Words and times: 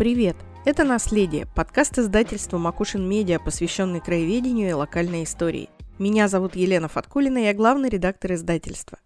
Привет! 0.00 0.34
Это 0.64 0.84
«Наследие»– 0.84 1.46
подкаст 1.54 1.98
издательства 1.98 2.56
«Макушин 2.56 3.06
Медиа», 3.06 3.38
посвященный 3.38 4.00
краеведению 4.00 4.70
и 4.70 4.72
локальной 4.72 5.24
истории. 5.24 5.68
Меня 5.98 6.26
зовут 6.26 6.56
Елена 6.56 6.88
Фаткулина, 6.88 7.36
я 7.36 7.52
главный 7.52 7.90
редактор 7.90 8.32
издательства. 8.32 8.98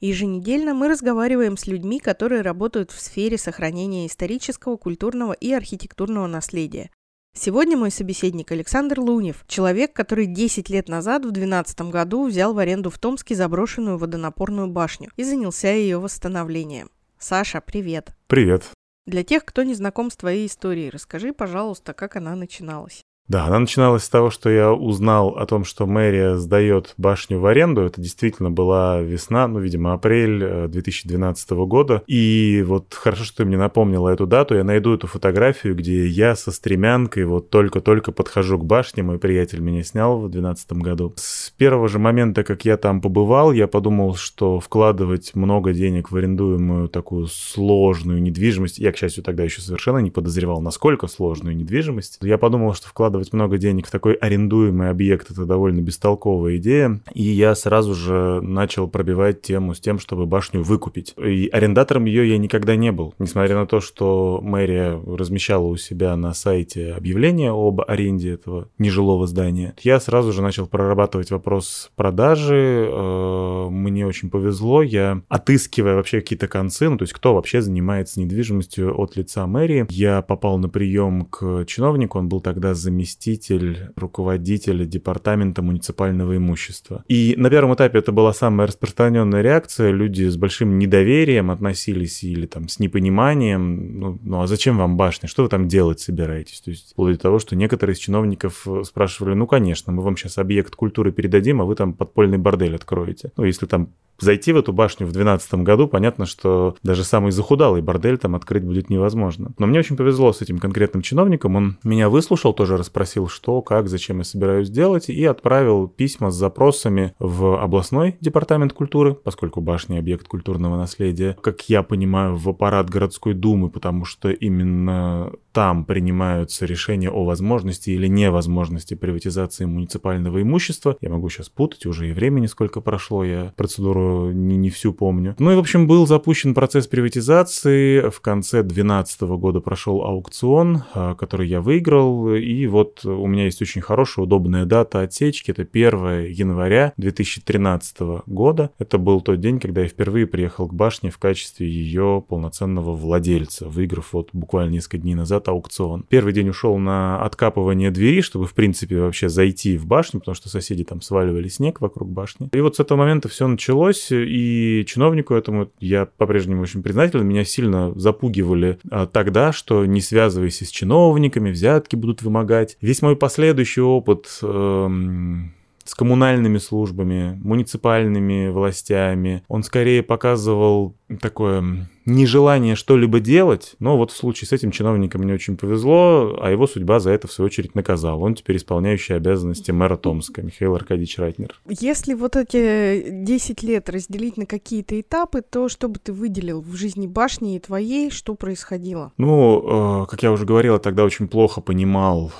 Еженедельно 0.00 0.74
мы 0.74 0.88
разговариваем 0.88 1.56
с 1.56 1.66
людьми, 1.66 1.98
которые 1.98 2.42
работают 2.42 2.90
в 2.90 3.00
сфере 3.00 3.38
сохранения 3.38 4.06
исторического, 4.06 4.76
культурного 4.76 5.32
и 5.32 5.50
архитектурного 5.54 6.26
наследия. 6.26 6.90
Сегодня 7.34 7.78
мой 7.78 7.90
собеседник 7.90 8.52
Александр 8.52 9.00
Лунев, 9.00 9.46
человек, 9.48 9.94
который 9.94 10.26
10 10.26 10.68
лет 10.68 10.86
назад, 10.86 11.24
в 11.24 11.30
2012 11.30 11.80
году, 11.90 12.26
взял 12.26 12.52
в 12.52 12.58
аренду 12.58 12.90
в 12.90 12.98
Томске 12.98 13.34
заброшенную 13.34 13.96
водонапорную 13.96 14.68
башню 14.68 15.08
и 15.16 15.24
занялся 15.24 15.72
ее 15.72 15.96
восстановлением. 15.96 16.90
Саша, 17.18 17.62
привет. 17.62 18.10
Привет. 18.26 18.64
Для 19.06 19.24
тех, 19.24 19.44
кто 19.44 19.64
не 19.64 19.74
знаком 19.74 20.10
с 20.10 20.16
твоей 20.16 20.46
историей, 20.46 20.90
расскажи, 20.90 21.32
пожалуйста, 21.32 21.92
как 21.92 22.16
она 22.16 22.36
начиналась. 22.36 23.02
Да, 23.28 23.46
она 23.46 23.60
начиналась 23.60 24.04
с 24.04 24.10
того, 24.10 24.30
что 24.30 24.50
я 24.50 24.72
узнал 24.72 25.30
о 25.30 25.46
том, 25.46 25.64
что 25.64 25.86
мэрия 25.86 26.36
сдает 26.36 26.92
башню 26.98 27.38
в 27.38 27.46
аренду. 27.46 27.80
Это 27.80 28.00
действительно 28.00 28.50
была 28.50 29.00
весна, 29.00 29.48
ну, 29.48 29.58
видимо, 29.58 29.94
апрель 29.94 30.68
2012 30.68 31.50
э, 31.50 31.54
года. 31.64 32.02
И 32.06 32.62
вот 32.66 32.92
хорошо, 32.92 33.24
что 33.24 33.38
ты 33.38 33.44
мне 33.46 33.56
напомнила 33.56 34.10
эту 34.10 34.26
дату. 34.26 34.54
Я 34.54 34.64
найду 34.64 34.92
эту 34.92 35.06
фотографию, 35.06 35.74
где 35.74 36.06
я 36.06 36.36
со 36.36 36.50
стремянкой 36.50 37.24
вот 37.24 37.48
только-только 37.48 38.12
подхожу 38.12 38.58
к 38.58 38.66
башне. 38.66 39.02
Мой 39.02 39.18
приятель 39.18 39.60
меня 39.60 39.82
снял 39.82 40.18
в 40.18 40.28
2012 40.28 40.72
году. 40.72 41.14
С 41.16 41.50
первого 41.56 41.88
же 41.88 41.98
момента, 41.98 42.44
как 42.44 42.66
я 42.66 42.76
там 42.76 43.00
побывал, 43.00 43.52
я 43.52 43.66
подумал, 43.66 44.14
что 44.14 44.60
вкладывать 44.60 45.34
много 45.34 45.72
денег 45.72 46.10
в 46.10 46.16
арендуемую 46.16 46.90
такую 46.90 47.28
сложную 47.28 48.20
недвижимость, 48.20 48.78
я, 48.78 48.92
к 48.92 48.98
счастью, 48.98 49.24
тогда 49.24 49.42
еще 49.42 49.62
совершенно 49.62 49.98
не 49.98 50.10
подозревал, 50.10 50.60
насколько 50.60 51.06
сложную 51.06 51.56
недвижимость. 51.56 52.18
Я 52.20 52.36
подумал, 52.36 52.74
что 52.74 52.88
вкладывать 52.88 53.11
вкладывать 53.12 53.32
много 53.34 53.58
денег 53.58 53.86
в 53.86 53.90
такой 53.90 54.14
арендуемый 54.14 54.88
объект, 54.88 55.30
это 55.30 55.44
довольно 55.44 55.82
бестолковая 55.82 56.56
идея. 56.56 57.00
И 57.12 57.22
я 57.22 57.54
сразу 57.54 57.94
же 57.94 58.40
начал 58.40 58.88
пробивать 58.88 59.42
тему 59.42 59.74
с 59.74 59.80
тем, 59.80 59.98
чтобы 59.98 60.24
башню 60.24 60.62
выкупить. 60.62 61.14
И 61.18 61.50
арендатором 61.52 62.06
ее 62.06 62.30
я 62.30 62.38
никогда 62.38 62.74
не 62.74 62.90
был. 62.90 63.12
Несмотря 63.18 63.56
на 63.56 63.66
то, 63.66 63.80
что 63.80 64.40
мэрия 64.42 64.98
размещала 65.06 65.66
у 65.66 65.76
себя 65.76 66.16
на 66.16 66.32
сайте 66.32 66.94
объявление 66.94 67.50
об 67.50 67.82
аренде 67.86 68.32
этого 68.32 68.68
нежилого 68.78 69.26
здания, 69.26 69.74
я 69.82 70.00
сразу 70.00 70.32
же 70.32 70.40
начал 70.40 70.66
прорабатывать 70.66 71.30
вопрос 71.30 71.90
продажи. 71.94 72.88
Э, 72.90 73.68
мне 73.68 74.06
очень 74.06 74.30
повезло. 74.30 74.80
Я, 74.82 75.20
отыскивая 75.28 75.96
вообще 75.96 76.22
какие-то 76.22 76.48
концы, 76.48 76.88
ну 76.88 76.96
то 76.96 77.02
есть 77.02 77.12
кто 77.12 77.34
вообще 77.34 77.60
занимается 77.60 78.20
недвижимостью 78.20 78.98
от 78.98 79.16
лица 79.16 79.46
мэрии, 79.46 79.86
я 79.90 80.22
попал 80.22 80.56
на 80.56 80.70
прием 80.70 81.26
к 81.26 81.66
чиновнику, 81.66 82.18
он 82.18 82.30
был 82.30 82.40
тогда 82.40 82.72
заместитель 82.72 83.01
заместитель 83.02 83.90
руководителя 83.96 84.84
департамента 84.84 85.60
муниципального 85.62 86.36
имущества. 86.36 87.04
И 87.08 87.34
на 87.36 87.50
первом 87.50 87.74
этапе 87.74 87.98
это 87.98 88.12
была 88.12 88.32
самая 88.32 88.68
распространенная 88.68 89.42
реакция. 89.42 89.90
Люди 89.90 90.28
с 90.28 90.36
большим 90.36 90.78
недоверием 90.78 91.50
относились 91.50 92.22
или 92.22 92.46
там 92.46 92.68
с 92.68 92.78
непониманием. 92.78 93.98
Ну, 93.98 94.18
ну 94.22 94.42
а 94.42 94.46
зачем 94.46 94.78
вам 94.78 94.96
башня? 94.96 95.28
Что 95.28 95.42
вы 95.42 95.48
там 95.48 95.66
делать 95.66 96.00
собираетесь? 96.00 96.60
То 96.60 96.70
есть 96.70 96.92
вплоть 96.92 97.16
до 97.16 97.22
того, 97.22 97.38
что 97.40 97.56
некоторые 97.56 97.94
из 97.94 97.98
чиновников 97.98 98.66
спрашивали, 98.84 99.34
ну, 99.34 99.46
конечно, 99.46 99.92
мы 99.92 100.02
вам 100.02 100.16
сейчас 100.16 100.38
объект 100.38 100.76
культуры 100.76 101.10
передадим, 101.10 101.60
а 101.60 101.64
вы 101.64 101.74
там 101.74 101.94
подпольный 101.94 102.38
бордель 102.38 102.76
откроете. 102.76 103.32
Ну, 103.36 103.44
если 103.44 103.66
там 103.66 103.88
зайти 104.22 104.52
в 104.52 104.56
эту 104.56 104.72
башню 104.72 105.06
в 105.06 105.12
2012 105.12 105.54
году, 105.64 105.88
понятно, 105.88 106.26
что 106.26 106.76
даже 106.82 107.04
самый 107.04 107.32
захудалый 107.32 107.82
бордель 107.82 108.18
там 108.18 108.34
открыть 108.34 108.64
будет 108.64 108.88
невозможно. 108.88 109.52
Но 109.58 109.66
мне 109.66 109.80
очень 109.80 109.96
повезло 109.96 110.32
с 110.32 110.40
этим 110.40 110.58
конкретным 110.58 111.02
чиновником. 111.02 111.56
Он 111.56 111.78
меня 111.82 112.08
выслушал, 112.08 112.52
тоже 112.52 112.76
расспросил, 112.92 113.28
что, 113.28 113.62
как, 113.62 113.88
зачем 113.88 114.18
я 114.18 114.24
собираюсь 114.24 114.68
делать, 114.68 115.08
и 115.08 115.24
отправил 115.24 115.88
письма 115.88 116.30
с 116.30 116.34
запросами 116.34 117.14
в 117.18 117.60
областной 117.60 118.16
департамент 118.20 118.74
культуры, 118.74 119.14
поскольку 119.14 119.60
башня 119.62 119.98
объект 119.98 120.28
культурного 120.28 120.76
наследия, 120.76 121.36
как 121.40 121.62
я 121.70 121.82
понимаю, 121.82 122.36
в 122.36 122.48
аппарат 122.48 122.90
городской 122.90 123.32
думы, 123.32 123.70
потому 123.70 124.04
что 124.04 124.30
именно 124.30 125.32
там 125.52 125.84
принимаются 125.84 126.66
решения 126.66 127.10
о 127.10 127.24
возможности 127.24 127.90
или 127.90 128.06
невозможности 128.06 128.94
приватизации 128.94 129.64
муниципального 129.66 130.40
имущества. 130.42 130.96
Я 131.00 131.10
могу 131.10 131.28
сейчас 131.28 131.48
путать, 131.48 131.86
уже 131.86 132.08
и 132.08 132.12
времени 132.12 132.46
сколько 132.46 132.80
прошло, 132.80 133.24
я 133.24 133.52
процедуру 133.56 134.32
не, 134.32 134.56
не 134.56 134.70
всю 134.70 134.92
помню. 134.92 135.36
Ну 135.38 135.52
и, 135.52 135.54
в 135.54 135.58
общем, 135.58 135.86
был 135.86 136.06
запущен 136.06 136.54
процесс 136.54 136.86
приватизации. 136.86 138.08
В 138.10 138.20
конце 138.20 138.62
2012 138.62 139.22
года 139.22 139.60
прошел 139.60 140.02
аукцион, 140.02 140.84
а, 140.94 141.14
который 141.14 141.48
я 141.48 141.60
выиграл. 141.60 142.34
И 142.34 142.66
вот 142.66 143.04
у 143.04 143.26
меня 143.26 143.44
есть 143.44 143.60
очень 143.62 143.82
хорошая, 143.82 144.24
удобная 144.24 144.64
дата 144.64 145.00
отсечки. 145.00 145.50
Это 145.50 145.62
1 145.70 146.24
января 146.26 146.92
2013 146.96 148.22
года. 148.26 148.70
Это 148.78 148.98
был 148.98 149.20
тот 149.20 149.40
день, 149.40 149.60
когда 149.60 149.82
я 149.82 149.88
впервые 149.88 150.26
приехал 150.26 150.66
к 150.66 150.74
башне 150.74 151.10
в 151.10 151.18
качестве 151.18 151.68
ее 151.68 152.24
полноценного 152.26 152.94
владельца, 152.94 153.68
выиграв 153.68 154.12
вот 154.12 154.30
буквально 154.32 154.72
несколько 154.72 154.98
дней 154.98 155.14
назад 155.14 155.41
аукцион. 155.48 156.04
Первый 156.08 156.32
день 156.32 156.48
ушел 156.48 156.76
на 156.78 157.22
откапывание 157.22 157.90
двери, 157.90 158.20
чтобы, 158.20 158.46
в 158.46 158.54
принципе, 158.54 159.00
вообще 159.00 159.28
зайти 159.28 159.76
в 159.76 159.86
башню, 159.86 160.20
потому 160.20 160.34
что 160.34 160.48
соседи 160.48 160.84
там 160.84 161.00
сваливали 161.00 161.48
снег 161.48 161.80
вокруг 161.80 162.10
башни. 162.10 162.48
И 162.52 162.60
вот 162.60 162.76
с 162.76 162.80
этого 162.80 162.98
момента 162.98 163.28
все 163.28 163.46
началось 163.46 164.08
и 164.10 164.84
чиновнику 164.86 165.34
этому 165.34 165.70
я 165.80 166.06
по-прежнему 166.06 166.62
очень 166.62 166.82
признателен. 166.82 167.26
Меня 167.26 167.44
сильно 167.44 167.92
запугивали 167.98 168.78
а, 168.90 169.06
тогда, 169.06 169.52
что 169.52 169.86
не 169.86 170.00
связывайся 170.00 170.64
с 170.64 170.70
чиновниками, 170.70 171.50
взятки 171.50 171.96
будут 171.96 172.22
вымогать. 172.22 172.76
Весь 172.80 173.02
мой 173.02 173.16
последующий 173.16 173.82
опыт... 173.82 174.38
Эм 174.42 175.52
с 175.84 175.94
коммунальными 175.94 176.58
службами, 176.58 177.38
муниципальными 177.42 178.48
властями. 178.48 179.42
Он 179.48 179.62
скорее 179.62 180.02
показывал 180.02 180.94
такое 181.20 181.88
нежелание 182.04 182.74
что-либо 182.74 183.20
делать, 183.20 183.74
но 183.78 183.96
вот 183.96 184.10
в 184.10 184.16
случае 184.16 184.48
с 184.48 184.52
этим 184.52 184.70
чиновником 184.70 185.22
мне 185.22 185.34
очень 185.34 185.56
повезло, 185.56 186.38
а 186.40 186.50
его 186.50 186.66
судьба 186.66 187.00
за 187.00 187.10
это, 187.10 187.28
в 187.28 187.32
свою 187.32 187.46
очередь, 187.46 187.74
наказала. 187.74 188.18
Он 188.18 188.34
теперь 188.34 188.56
исполняющий 188.56 189.14
обязанности 189.14 189.70
мэра 189.70 189.96
Томска, 189.96 190.42
Михаил 190.42 190.74
Аркадьевич 190.74 191.18
Райтнер. 191.18 191.54
Если 191.68 192.14
вот 192.14 192.36
эти 192.36 193.10
10 193.10 193.62
лет 193.62 193.88
разделить 193.88 194.36
на 194.36 194.46
какие-то 194.46 195.00
этапы, 195.00 195.42
то 195.42 195.68
что 195.68 195.88
бы 195.88 195.98
ты 195.98 196.12
выделил 196.12 196.60
в 196.60 196.74
жизни 196.74 197.06
башни 197.06 197.56
и 197.56 197.58
твоей, 197.58 198.10
что 198.10 198.34
происходило? 198.34 199.12
Ну, 199.16 200.02
э, 200.02 200.06
как 200.06 200.22
я 200.22 200.32
уже 200.32 200.44
говорил, 200.44 200.74
я 200.74 200.78
тогда 200.78 201.04
очень 201.04 201.28
плохо 201.28 201.60
понимал, 201.60 202.32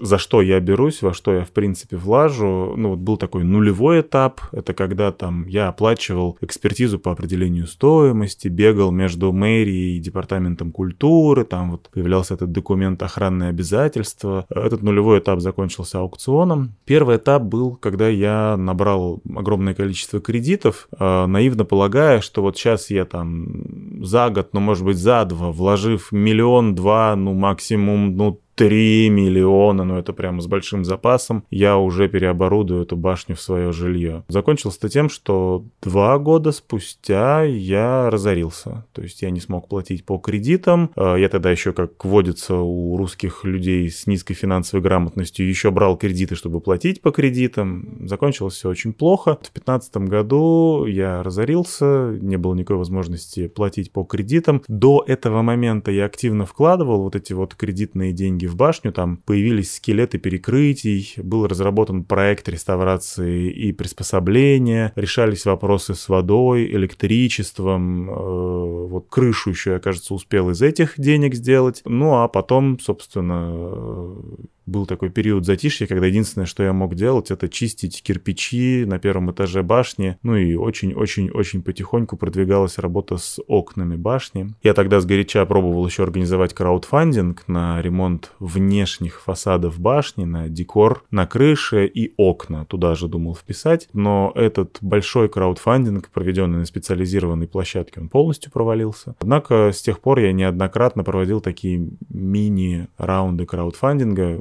за 0.00 0.18
что 0.18 0.42
я 0.42 0.60
берусь, 0.60 1.02
во 1.02 1.12
что 1.12 1.34
я, 1.34 1.44
в 1.44 1.50
принципе, 1.50 1.96
влажу. 1.96 2.74
Ну, 2.76 2.90
вот 2.90 2.98
был 2.98 3.16
такой 3.16 3.44
нулевой 3.44 4.00
этап, 4.00 4.40
это 4.52 4.74
когда 4.74 5.12
там 5.12 5.46
я 5.46 5.68
оплачивал 5.68 6.38
экспертизу 6.40 6.98
по 6.98 7.12
определению 7.12 7.66
стоимости, 7.66 8.48
бегал 8.48 8.90
между 9.00 9.32
мэрией 9.32 9.96
и 9.96 10.00
департаментом 10.00 10.72
культуры, 10.72 11.44
там 11.44 11.70
вот 11.70 11.88
появлялся 11.92 12.34
этот 12.34 12.52
документ 12.52 13.02
охранные 13.02 13.48
обязательства. 13.48 14.44
Этот 14.50 14.82
нулевой 14.82 15.20
этап 15.20 15.40
закончился 15.40 15.98
аукционом. 16.00 16.74
Первый 16.84 17.16
этап 17.16 17.42
был, 17.42 17.76
когда 17.76 18.08
я 18.08 18.56
набрал 18.58 19.22
огромное 19.34 19.74
количество 19.74 20.20
кредитов, 20.20 20.88
э, 20.98 21.26
наивно 21.26 21.64
полагая, 21.64 22.20
что 22.20 22.42
вот 22.42 22.58
сейчас 22.58 22.90
я 22.90 23.04
там 23.04 24.04
за 24.04 24.28
год, 24.28 24.50
ну, 24.52 24.60
может 24.60 24.84
быть, 24.84 24.98
за 24.98 25.24
два, 25.24 25.50
вложив 25.50 26.12
миллион-два, 26.12 27.16
ну, 27.16 27.32
максимум, 27.32 28.16
ну, 28.16 28.40
3 28.60 29.08
миллиона, 29.08 29.84
ну 29.84 29.96
это 29.96 30.12
прямо 30.12 30.42
с 30.42 30.46
большим 30.46 30.84
запасом, 30.84 31.44
я 31.50 31.78
уже 31.78 32.10
переоборудую 32.10 32.82
эту 32.82 32.94
башню 32.94 33.34
в 33.34 33.40
свое 33.40 33.72
жилье. 33.72 34.22
Закончилось 34.28 34.76
это 34.76 34.90
тем, 34.90 35.08
что 35.08 35.64
два 35.80 36.18
года 36.18 36.52
спустя 36.52 37.42
я 37.42 38.10
разорился. 38.10 38.84
То 38.92 39.00
есть 39.00 39.22
я 39.22 39.30
не 39.30 39.40
смог 39.40 39.66
платить 39.66 40.04
по 40.04 40.18
кредитам. 40.18 40.90
А, 40.94 41.14
я 41.16 41.30
тогда 41.30 41.50
еще, 41.50 41.72
как 41.72 42.04
водится 42.04 42.56
у 42.56 42.98
русских 42.98 43.44
людей 43.44 43.88
с 43.88 44.06
низкой 44.06 44.34
финансовой 44.34 44.82
грамотностью, 44.82 45.48
еще 45.48 45.70
брал 45.70 45.96
кредиты, 45.96 46.34
чтобы 46.34 46.60
платить 46.60 47.00
по 47.00 47.12
кредитам. 47.12 48.06
Закончилось 48.06 48.56
все 48.56 48.68
очень 48.68 48.92
плохо. 48.92 49.36
В 49.36 49.54
2015 49.54 49.96
году 49.96 50.84
я 50.84 51.22
разорился, 51.22 52.18
не 52.20 52.36
было 52.36 52.54
никакой 52.54 52.76
возможности 52.76 53.48
платить 53.48 53.90
по 53.90 54.04
кредитам. 54.04 54.62
До 54.68 55.02
этого 55.06 55.40
момента 55.40 55.90
я 55.90 56.04
активно 56.04 56.44
вкладывал 56.44 57.04
вот 57.04 57.16
эти 57.16 57.32
вот 57.32 57.54
кредитные 57.54 58.12
деньги 58.12 58.49
в 58.50 58.56
башню, 58.56 58.92
там 58.92 59.16
появились 59.16 59.76
скелеты 59.76 60.18
перекрытий, 60.18 61.14
был 61.16 61.46
разработан 61.46 62.04
проект 62.04 62.48
реставрации 62.48 63.50
и 63.50 63.72
приспособления, 63.72 64.92
решались 64.96 65.46
вопросы 65.46 65.94
с 65.94 66.08
водой, 66.08 66.66
электричеством, 66.66 68.10
э, 68.10 68.12
вот 68.12 69.08
крышу 69.08 69.50
еще 69.50 69.72
я, 69.72 69.78
кажется, 69.78 70.14
успел 70.14 70.50
из 70.50 70.60
этих 70.60 70.94
денег 70.98 71.34
сделать. 71.34 71.82
Ну, 71.84 72.16
а 72.16 72.28
потом, 72.28 72.78
собственно, 72.78 74.16
был 74.66 74.86
такой 74.86 75.10
период 75.10 75.44
затишья, 75.44 75.86
когда 75.86 76.06
единственное, 76.06 76.46
что 76.46 76.62
я 76.62 76.72
мог 76.72 76.94
делать, 76.94 77.30
это 77.30 77.48
чистить 77.48 78.02
кирпичи 78.02 78.84
на 78.86 78.98
первом 78.98 79.30
этаже 79.30 79.62
башни. 79.62 80.16
Ну 80.22 80.36
и 80.36 80.54
очень-очень-очень 80.54 81.62
потихоньку 81.62 82.16
продвигалась 82.16 82.78
работа 82.78 83.16
с 83.16 83.40
окнами 83.46 83.96
башни. 83.96 84.54
Я 84.62 84.74
тогда 84.74 85.00
сгоряча 85.00 85.44
пробовал 85.46 85.86
еще 85.86 86.02
организовать 86.02 86.54
краудфандинг 86.54 87.44
на 87.48 87.80
ремонт 87.82 88.32
внешних 88.38 89.20
фасадов 89.20 89.78
башни, 89.80 90.24
на 90.24 90.48
декор 90.48 91.04
на 91.10 91.26
крыше 91.26 91.86
и 91.86 92.14
окна. 92.16 92.64
Туда 92.64 92.94
же 92.94 93.08
думал 93.08 93.34
вписать. 93.34 93.88
Но 93.92 94.32
этот 94.34 94.78
большой 94.80 95.28
краудфандинг, 95.28 96.10
проведенный 96.10 96.58
на 96.58 96.64
специализированной 96.64 97.48
площадке, 97.48 98.00
он 98.00 98.08
полностью 98.08 98.52
провалился. 98.52 99.14
Однако 99.20 99.72
с 99.72 99.82
тех 99.82 100.00
пор 100.00 100.20
я 100.20 100.32
неоднократно 100.32 101.04
проводил 101.04 101.40
такие 101.40 101.88
мини-раунды 102.08 103.46
краудфандинга, 103.46 104.40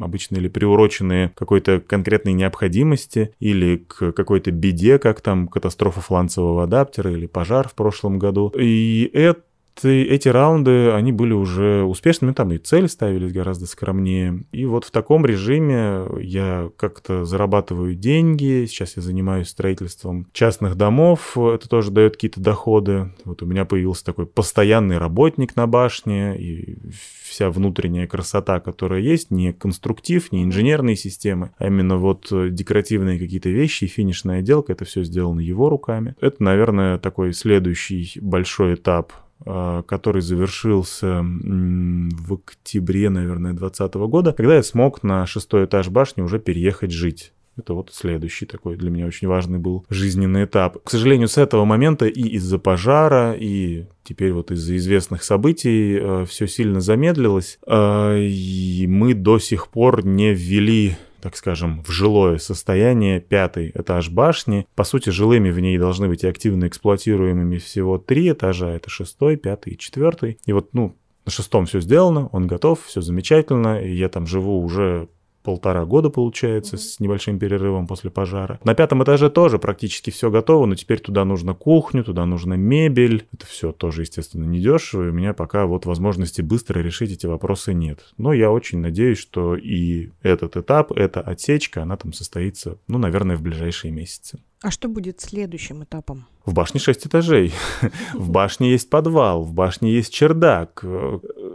обычно 0.00 0.36
или 0.36 0.48
приуроченные 0.48 1.32
какой-то 1.36 1.80
конкретной 1.80 2.32
необходимости 2.32 3.34
или 3.38 3.76
к 3.76 4.12
какой-то 4.12 4.50
беде, 4.50 4.98
как 4.98 5.20
там 5.20 5.48
катастрофа 5.48 6.00
фланцевого 6.00 6.64
адаптера 6.64 7.10
или 7.12 7.26
пожар 7.26 7.68
в 7.68 7.74
прошлом 7.74 8.18
году. 8.18 8.52
И 8.56 9.10
это 9.12 9.42
эти 9.84 10.28
раунды, 10.28 10.90
они 10.90 11.12
были 11.12 11.32
уже 11.32 11.82
успешными, 11.82 12.32
там 12.32 12.52
и 12.52 12.58
цели 12.58 12.86
ставились 12.86 13.32
гораздо 13.32 13.66
скромнее. 13.66 14.44
И 14.52 14.64
вот 14.64 14.84
в 14.84 14.90
таком 14.90 15.24
режиме 15.26 16.06
я 16.20 16.70
как-то 16.76 17.24
зарабатываю 17.24 17.94
деньги, 17.94 18.66
сейчас 18.66 18.96
я 18.96 19.02
занимаюсь 19.02 19.48
строительством 19.48 20.26
частных 20.32 20.76
домов, 20.76 21.36
это 21.36 21.68
тоже 21.68 21.90
дает 21.90 22.14
какие-то 22.14 22.40
доходы. 22.40 23.12
Вот 23.24 23.42
у 23.42 23.46
меня 23.46 23.64
появился 23.64 24.04
такой 24.04 24.26
постоянный 24.26 24.98
работник 24.98 25.56
на 25.56 25.66
башне, 25.66 26.36
и 26.38 26.78
вся 27.22 27.50
внутренняя 27.50 28.06
красота, 28.06 28.60
которая 28.60 29.00
есть, 29.00 29.30
не 29.30 29.52
конструктив, 29.52 30.32
не 30.32 30.44
инженерные 30.44 30.96
системы, 30.96 31.50
а 31.58 31.66
именно 31.66 31.96
вот 31.96 32.28
декоративные 32.30 33.18
какие-то 33.18 33.50
вещи 33.50 33.84
и 33.84 33.88
финишная 33.88 34.40
отделка, 34.40 34.72
это 34.72 34.84
все 34.84 35.04
сделано 35.04 35.40
его 35.40 35.68
руками. 35.68 36.14
Это, 36.20 36.42
наверное, 36.42 36.98
такой 36.98 37.32
следующий 37.32 38.18
большой 38.20 38.74
этап 38.74 39.12
который 39.44 40.20
завершился 40.20 41.20
в 41.22 42.34
октябре, 42.34 43.08
наверное, 43.08 43.52
2020 43.52 43.94
года, 44.10 44.32
когда 44.32 44.56
я 44.56 44.62
смог 44.62 45.02
на 45.02 45.26
шестой 45.26 45.66
этаж 45.66 45.88
башни 45.88 46.22
уже 46.22 46.38
переехать 46.38 46.90
жить. 46.90 47.32
Это 47.58 47.74
вот 47.74 47.90
следующий 47.92 48.46
такой 48.46 48.76
для 48.76 48.88
меня 48.88 49.06
очень 49.06 49.26
важный 49.26 49.58
был 49.58 49.84
жизненный 49.90 50.44
этап. 50.44 50.78
К 50.82 50.90
сожалению, 50.90 51.26
с 51.26 51.38
этого 51.38 51.64
момента 51.64 52.06
и 52.06 52.22
из-за 52.36 52.58
пожара, 52.58 53.32
и 53.32 53.86
теперь 54.04 54.32
вот 54.32 54.52
из-за 54.52 54.76
известных 54.76 55.24
событий 55.24 55.98
э, 56.00 56.24
все 56.26 56.46
сильно 56.46 56.80
замедлилось. 56.80 57.58
Э, 57.66 58.16
и 58.16 58.86
мы 58.86 59.12
до 59.14 59.40
сих 59.40 59.68
пор 59.68 60.06
не 60.06 60.32
ввели 60.32 60.96
так 61.20 61.36
скажем, 61.36 61.82
в 61.82 61.90
жилое 61.90 62.38
состояние 62.38 63.20
пятый 63.20 63.70
этаж 63.74 64.10
башни. 64.10 64.66
По 64.74 64.84
сути, 64.84 65.10
жилыми 65.10 65.50
в 65.50 65.58
ней 65.60 65.78
должны 65.78 66.08
быть 66.08 66.24
и 66.24 66.28
активно 66.28 66.68
эксплуатируемыми 66.68 67.58
всего 67.58 67.98
три 67.98 68.30
этажа. 68.30 68.70
Это 68.70 68.90
шестой, 68.90 69.36
пятый 69.36 69.74
и 69.74 69.78
четвертый. 69.78 70.38
И 70.46 70.52
вот, 70.52 70.74
ну, 70.74 70.96
на 71.24 71.32
шестом 71.32 71.66
все 71.66 71.80
сделано, 71.80 72.28
он 72.28 72.46
готов, 72.46 72.84
все 72.84 73.00
замечательно. 73.00 73.82
И 73.82 73.94
я 73.94 74.08
там 74.08 74.26
живу 74.26 74.62
уже 74.62 75.08
полтора 75.48 75.86
года, 75.86 76.10
получается, 76.10 76.76
mm-hmm. 76.76 76.78
с 76.78 77.00
небольшим 77.00 77.38
перерывом 77.38 77.86
после 77.86 78.10
пожара. 78.10 78.60
На 78.64 78.74
пятом 78.74 79.02
этаже 79.02 79.30
тоже 79.30 79.58
практически 79.58 80.10
все 80.10 80.30
готово, 80.30 80.66
но 80.66 80.74
теперь 80.74 81.00
туда 81.00 81.24
нужно 81.24 81.54
кухню, 81.54 82.04
туда 82.04 82.26
нужна 82.26 82.54
мебель. 82.56 83.26
Это 83.32 83.46
все 83.46 83.72
тоже, 83.72 84.02
естественно, 84.02 84.44
не 84.44 84.60
дешево, 84.60 85.06
и 85.06 85.08
у 85.08 85.12
меня 85.12 85.32
пока 85.32 85.64
вот 85.64 85.86
возможности 85.86 86.42
быстро 86.42 86.80
решить 86.80 87.12
эти 87.12 87.24
вопросы 87.24 87.72
нет. 87.72 88.12
Но 88.18 88.34
я 88.34 88.50
очень 88.50 88.80
надеюсь, 88.80 89.16
что 89.16 89.56
и 89.56 90.10
этот 90.20 90.58
этап, 90.58 90.92
эта 90.92 91.22
отсечка, 91.22 91.80
она 91.82 91.96
там 91.96 92.12
состоится, 92.12 92.76
ну, 92.86 92.98
наверное, 92.98 93.36
в 93.36 93.40
ближайшие 93.40 93.90
месяцы. 93.90 94.40
А 94.60 94.72
что 94.72 94.88
будет 94.88 95.20
следующим 95.20 95.84
этапом? 95.84 96.26
В 96.44 96.52
башне 96.52 96.80
6 96.80 97.06
этажей. 97.06 97.52
В 98.14 98.30
башне 98.30 98.70
есть 98.70 98.90
подвал, 98.90 99.42
в 99.42 99.52
башне 99.52 99.92
есть 99.92 100.12
чердак. 100.12 100.82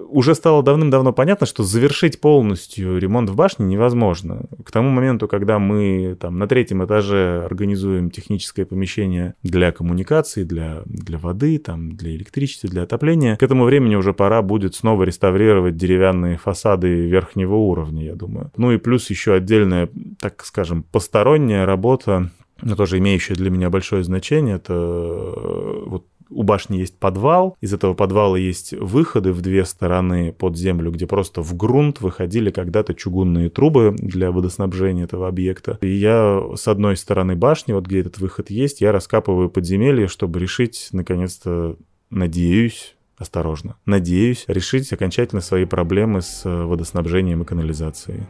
Уже 0.08 0.36
стало 0.36 0.62
давным-давно 0.62 1.12
понятно, 1.12 1.48
что 1.48 1.64
завершить 1.64 2.22
полностью 2.22 3.00
ремонт 3.00 3.30
в 3.30 3.36
башне 3.36 3.66
невозможно. 3.66 4.46
К 4.64 4.72
тому 4.72 4.90
моменту, 4.90 5.28
когда 5.28 5.58
мы 5.58 6.16
там 6.20 6.38
на 6.38 6.48
третьем 6.48 6.86
этаже 6.86 7.44
организуем 7.44 8.12
техническое 8.12 8.66
помещение 8.66 9.34
для 9.42 9.72
коммуникации, 9.72 10.44
для, 10.44 10.84
для 10.86 11.18
воды, 11.18 11.58
там, 11.58 11.96
для 11.98 12.16
электричества, 12.16 12.70
для 12.70 12.84
отопления, 12.84 13.36
к 13.36 13.44
этому 13.44 13.64
времени 13.64 13.96
уже 13.96 14.14
пора 14.14 14.44
будет 14.44 14.76
снова 14.76 15.04
реставрировать 15.04 15.76
деревянные 15.76 16.38
фасады 16.38 17.08
верхнего 17.08 17.56
уровня, 17.56 18.06
я 18.06 18.16
думаю. 18.16 18.52
Ну 18.58 18.72
и 18.72 18.78
плюс 18.78 19.10
еще 19.10 19.34
отдельная, 19.34 19.90
так 20.22 20.46
скажем, 20.46 20.84
посторонняя 20.84 21.66
работа 21.66 22.30
но 22.64 22.76
тоже 22.76 22.98
имеющее 23.00 23.36
для 23.36 23.50
меня 23.50 23.70
большое 23.70 24.04
значение, 24.04 24.56
это 24.56 24.74
э, 24.74 25.84
вот 25.86 26.06
у 26.30 26.44
башни 26.44 26.78
есть 26.78 26.98
подвал, 26.98 27.56
из 27.62 27.74
этого 27.74 27.94
подвала 27.94 28.38
есть 28.38 28.74
выходы 28.74 29.32
в 29.34 29.42
две 29.42 29.66
стороны 29.66 30.32
под 30.32 30.58
землю, 30.58 30.92
где 30.92 31.06
просто 31.06 31.42
в 31.42 31.56
грунт 31.56 32.02
выходили 32.02 32.50
когда-то 32.50 32.94
чугунные 32.96 33.50
трубы 33.50 33.94
для 33.98 34.32
водоснабжения 34.32 35.04
этого 35.04 35.28
объекта. 35.28 35.78
И 35.82 35.90
я 35.90 36.42
с 36.56 36.68
одной 36.68 36.98
стороны 36.98 37.36
башни, 37.36 37.74
вот 37.74 37.86
где 37.86 38.00
этот 38.00 38.18
выход 38.18 38.50
есть, 38.50 38.82
я 38.82 38.92
раскапываю 38.92 39.50
подземелье, 39.50 40.08
чтобы 40.08 40.40
решить, 40.40 40.90
наконец-то, 40.92 41.78
надеюсь, 42.10 42.96
осторожно, 43.18 43.76
надеюсь, 43.86 44.46
решить 44.48 44.92
окончательно 44.92 45.42
свои 45.42 45.66
проблемы 45.66 46.22
с 46.22 46.46
э, 46.46 46.64
водоснабжением 46.64 47.44
и 47.44 47.46
канализацией. 47.46 48.24